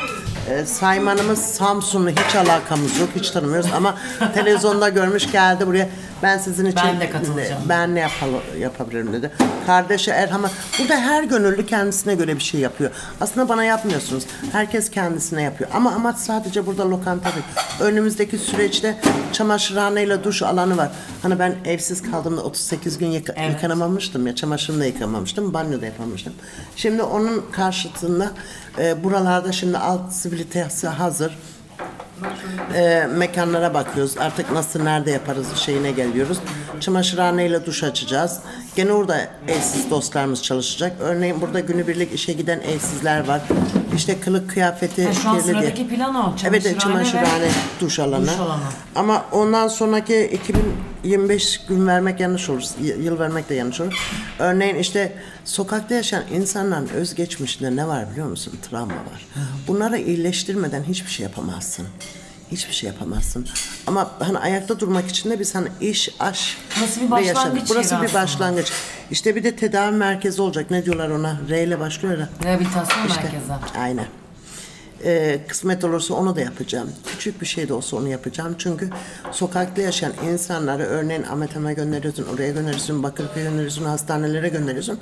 E, 0.50 0.66
saymanımız 0.66 1.40
Samsunlu 1.40 2.10
hiç 2.10 2.36
alakamız 2.36 3.00
yok. 3.00 3.10
Hiç 3.16 3.32
tanımıyoruz 3.32 3.70
ama 3.76 3.96
televizyonda 4.34 4.90
görmüş 4.90 5.32
geldi 5.32 5.68
buraya. 5.68 5.90
Ben 6.24 6.38
sizin 6.38 6.66
için 6.66 6.80
Ben 6.86 7.00
de 7.00 7.10
katılacağım. 7.10 7.62
ben 7.70 7.96
ne 7.96 8.00
yapalım, 8.00 8.42
yapabilirim 8.60 9.14
dedi. 9.14 9.32
Kardeşi 9.68 10.12
Erham'a 10.12 10.50
burada 10.80 10.96
her 10.96 11.24
gönüllü 11.24 11.66
kendisine 11.66 12.16
göre 12.16 12.36
bir 12.36 12.44
şey 12.44 12.60
yapıyor. 12.62 12.92
Aslında 13.22 13.50
bana 13.50 13.64
yapmıyorsunuz. 13.64 14.24
Herkes 14.52 14.90
kendisine 14.92 15.42
yapıyor. 15.42 15.70
Ama 15.74 15.92
amaç 15.92 16.18
sadece 16.18 16.66
burada 16.66 16.90
lokanta 16.90 17.30
değil. 17.34 17.46
Önümüzdeki 17.80 18.38
süreçte 18.38 18.98
çamaşırhaneyle 19.34 20.24
duş 20.24 20.44
alanı 20.44 20.78
var. 20.78 20.90
Hani 21.22 21.40
ben 21.40 21.56
evsiz 21.66 22.12
kaldığımda 22.12 22.42
38 22.44 22.98
gün 22.98 23.08
yıka, 23.08 23.34
Evet. 23.38 23.52
yıkanamamıştım 23.52 24.28
ya. 24.28 24.36
Çamaşırımı 24.36 24.82
da 24.82 24.86
yıkamamıştım. 24.86 25.54
Banyo 25.54 25.82
da 25.82 25.86
yapamamıştım. 25.86 26.34
Şimdi 26.76 27.04
onun 27.04 27.46
karşıtında 27.76 28.32
e, 28.80 29.04
buralarda 29.04 29.52
şimdi 29.52 29.78
alt 29.78 30.14
sivilitesi 30.14 30.88
hazır 30.88 31.38
e, 32.76 33.08
mekanlara 33.18 33.74
bakıyoruz. 33.74 34.18
Artık 34.18 34.52
nasıl 34.52 34.84
nerede 34.84 35.12
yaparız 35.12 35.48
şeyine 35.56 35.92
geliyoruz. 35.92 36.38
Çamaşırhaneyle 36.80 37.66
duş 37.66 37.84
açacağız. 37.84 38.40
Gene 38.76 38.92
orada 38.94 39.18
evsiz 39.48 39.90
dostlarımız 39.90 40.44
çalışacak. 40.44 40.94
Örneğin 41.00 41.42
burada 41.42 41.60
günübirlik 41.60 42.14
işe 42.14 42.34
giden 42.34 42.60
evsizler 42.60 43.28
var. 43.28 43.42
İşte 43.96 44.20
kılık 44.20 44.50
kıyafeti 44.50 45.06
Ha, 45.06 45.14
şu 45.14 45.30
an 45.30 45.36
kirli 45.40 45.46
diye. 45.48 45.56
sıradaki 45.62 45.88
plan 45.88 46.16
o. 46.16 46.34
Evet 46.48 46.64
Çamaşırhane 46.64 46.80
çamaşırhane 46.80 47.44
ve 47.44 47.50
duş 47.80 48.00
alanı. 48.00 48.28
duş 48.28 48.40
alanı. 48.40 48.60
Ama 48.96 49.26
ondan 49.32 49.68
sonraki 49.68 50.14
2025 51.06 51.62
gün 51.68 51.88
vermek 51.88 52.20
yanlış 52.20 52.50
olur. 52.50 52.64
Yıl 52.82 53.20
vermek 53.20 53.50
de 53.50 53.54
yanlış 53.54 53.82
olur. 53.82 53.94
Örneğin 54.40 54.76
işte 54.76 55.14
sokakta 55.46 55.96
yaşayan 55.96 56.24
insanların 56.34 56.88
özgeçmişinde 56.90 57.76
ne 57.76 57.88
var 57.88 58.12
biliyor 58.12 58.28
musun? 58.28 58.54
Travma 58.70 58.94
var. 58.96 59.26
Bunları 59.68 59.98
iyileştirmeden 59.98 60.84
hiçbir 60.84 61.12
şey 61.12 61.24
yapamazsın. 61.24 61.88
Hiçbir 62.52 62.74
şey 62.74 62.90
yapamazsın. 62.90 63.48
Ama 63.88 64.12
hani 64.20 64.38
ayakta 64.38 64.80
durmak 64.80 65.08
için 65.10 65.30
de 65.30 65.40
biz 65.40 65.56
hani 65.56 65.68
iş, 65.82 66.10
aş 66.20 66.58
Burası 66.80 67.02
bir 67.02 67.06
ve 67.06 67.12
başlangıç 67.12 67.38
yaşam. 67.38 67.70
Burası 67.70 67.94
yeri 67.94 68.02
bir 68.02 68.08
aslında. 68.08 68.24
başlangıç. 68.24 68.72
İşte 69.12 69.36
bir 69.36 69.44
de 69.44 69.56
tedavi 69.56 69.96
merkezi 69.96 70.42
olacak. 70.42 70.72
Ne 70.72 70.86
diyorlar 70.86 71.10
ona? 71.10 71.40
R 71.50 71.64
ile 71.64 71.80
başlıyor 71.80 72.18
ya. 72.18 72.30
Rehabilitasyon 72.44 73.08
merkezi. 73.08 73.80
Aynen. 73.80 74.06
Ee, 75.06 75.40
kısmet 75.48 75.84
olursa 75.84 76.14
onu 76.14 76.36
da 76.36 76.42
yapacağım. 76.42 76.90
Küçük 77.08 77.42
bir 77.42 77.46
şey 77.46 77.70
de 77.70 77.74
olsa 77.74 77.98
onu 77.98 78.08
yapacağım. 78.08 78.56
Çünkü 78.58 78.90
sokakta 79.32 79.82
yaşayan 79.82 80.14
insanları 80.32 80.84
örneğin 80.84 81.24
Ahmet 81.24 81.56
Han'a 81.56 81.74
gönderiyorsun, 81.74 82.26
oraya 82.34 82.52
gönderiyorsun, 82.52 83.04
Bakırköy'e 83.04 83.46
gönderiyorsun, 83.46 83.86
hastanelere 83.86 84.50
gönderiyorsun 84.50 85.00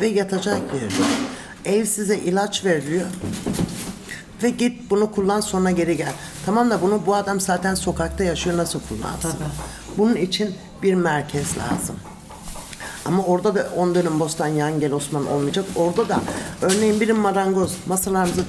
ve 0.00 0.06
yatacak 0.06 0.56
yer 0.74 0.82
yok. 0.82 1.08
Ev 1.64 1.84
size 1.84 2.18
ilaç 2.18 2.64
veriliyor 2.64 3.06
ve 4.42 4.50
git 4.50 4.90
bunu 4.90 5.12
kullan 5.12 5.40
sonra 5.40 5.70
geri 5.70 5.96
gel. 5.96 6.12
Tamam 6.46 6.70
da 6.70 6.82
bunu 6.82 7.02
bu 7.06 7.14
adam 7.14 7.40
zaten 7.40 7.74
sokakta 7.74 8.24
yaşıyor 8.24 8.56
nasıl 8.56 8.80
kullansın? 8.88 9.30
Tabii. 9.30 9.50
Bunun 9.98 10.16
için 10.16 10.54
bir 10.82 10.94
merkez 10.94 11.58
lazım. 11.58 11.96
Ama 13.04 13.24
orada 13.24 13.54
da 13.54 13.70
10 13.76 13.94
dönüm 13.94 14.20
bostan 14.20 14.46
yan 14.46 14.80
gel 14.80 14.92
Osman 14.92 15.26
olmayacak. 15.26 15.64
Orada 15.76 16.08
da 16.08 16.20
örneğin 16.62 17.00
biri 17.00 17.12
marangoz 17.12 17.76
masalarımızı 17.86 18.44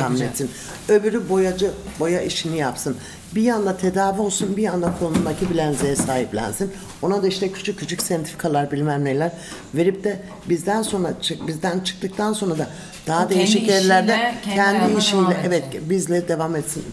Yapacak. 0.00 0.30
etsin. 0.30 0.50
Öbürü 0.88 1.28
boyacı 1.28 1.70
boya 2.00 2.20
işini 2.22 2.58
yapsın. 2.58 2.96
Bir 3.34 3.42
yanda 3.42 3.76
tedavi 3.76 4.20
olsun, 4.20 4.56
bir 4.56 4.62
yanda 4.62 4.94
kolundaki 4.98 5.50
bilenziğe 5.50 5.96
sahiplensin. 5.96 6.72
Ona 7.02 7.22
da 7.22 7.28
işte 7.28 7.52
küçük 7.52 7.78
küçük 7.78 8.02
sertifikalar 8.02 8.72
bilmem 8.72 9.04
neler 9.04 9.32
verip 9.74 10.04
de 10.04 10.22
bizden 10.48 10.82
sonra 10.82 11.14
çık, 11.22 11.46
bizden 11.48 11.80
çıktıktan 11.80 12.32
sonra 12.32 12.58
da 12.58 12.68
daha 13.06 13.24
O 13.24 13.28
kendi 13.28 13.38
değişik 13.38 13.56
işiyle, 13.62 13.72
yerlerde 13.72 14.34
kendi 14.44 14.56
kendi 14.56 14.78
hayatına 14.78 14.98
işiyle 14.98 15.36
evet 15.46 15.64
bizle 15.80 16.28
devam 16.28 16.56
etsin. 16.56 16.84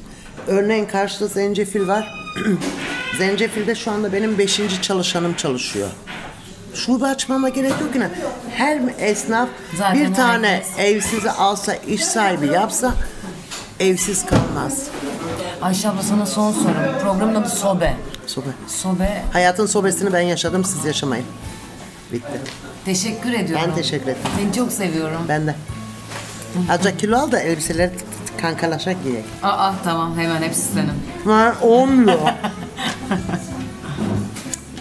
Örneğin 0.47 0.85
karşıda 0.85 1.27
zencefil 1.27 1.87
var. 1.87 2.15
Zencefilde 3.17 3.75
şu 3.75 3.91
anda 3.91 4.13
benim 4.13 4.37
beşinci 4.37 4.81
çalışanım 4.81 5.33
çalışıyor. 5.33 5.89
Şube 6.73 7.05
açmama 7.05 7.49
gerek 7.49 7.71
yok 7.71 7.89
yine. 7.95 8.09
Her 8.55 8.79
esnaf 8.99 9.49
Zaten 9.77 9.99
bir 10.09 10.13
tane 10.13 10.47
herkes. 10.47 10.79
evsizi 10.79 11.31
alsa, 11.31 11.73
iş 11.75 12.03
sahibi 12.05 12.47
yapsa 12.47 12.93
evsiz 13.79 14.25
kalmaz. 14.25 14.83
Ayşe 15.61 15.89
abla 15.89 16.01
sana 16.03 16.25
son 16.25 16.51
sorum. 16.51 16.99
Programın 17.01 17.35
adı 17.35 17.49
Sobe. 17.49 17.93
Sobe. 18.27 18.47
Sobe. 18.67 19.21
Hayatın 19.33 19.65
sobesini 19.65 20.13
ben 20.13 20.19
yaşadım, 20.21 20.63
siz 20.65 20.85
yaşamayın. 20.85 21.25
Bitti. 22.13 22.41
Teşekkür 22.85 23.33
ediyorum. 23.33 23.65
Ben 23.67 23.75
teşekkür 23.75 24.03
ederim. 24.03 24.17
Seni 24.37 24.53
çok 24.53 24.71
seviyorum. 24.71 25.21
Ben 25.29 25.47
de. 25.47 25.55
Azıcık 26.69 26.99
kilo 26.99 27.17
al 27.17 27.31
da 27.31 27.39
elbiseleri 27.39 27.91
kankalaşak 28.41 29.03
giyek. 29.03 29.25
Aa 29.43 29.71
tamam 29.83 30.17
hemen 30.17 30.41
hepsi 30.41 30.61
senin. 30.61 30.91
Var 31.25 31.53
olmuyor. 31.61 32.19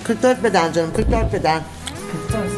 44 0.04 0.44
beden 0.44 0.72
canım, 0.72 0.90
44 0.96 1.32
beden. 1.32 1.62
결정 2.08 2.57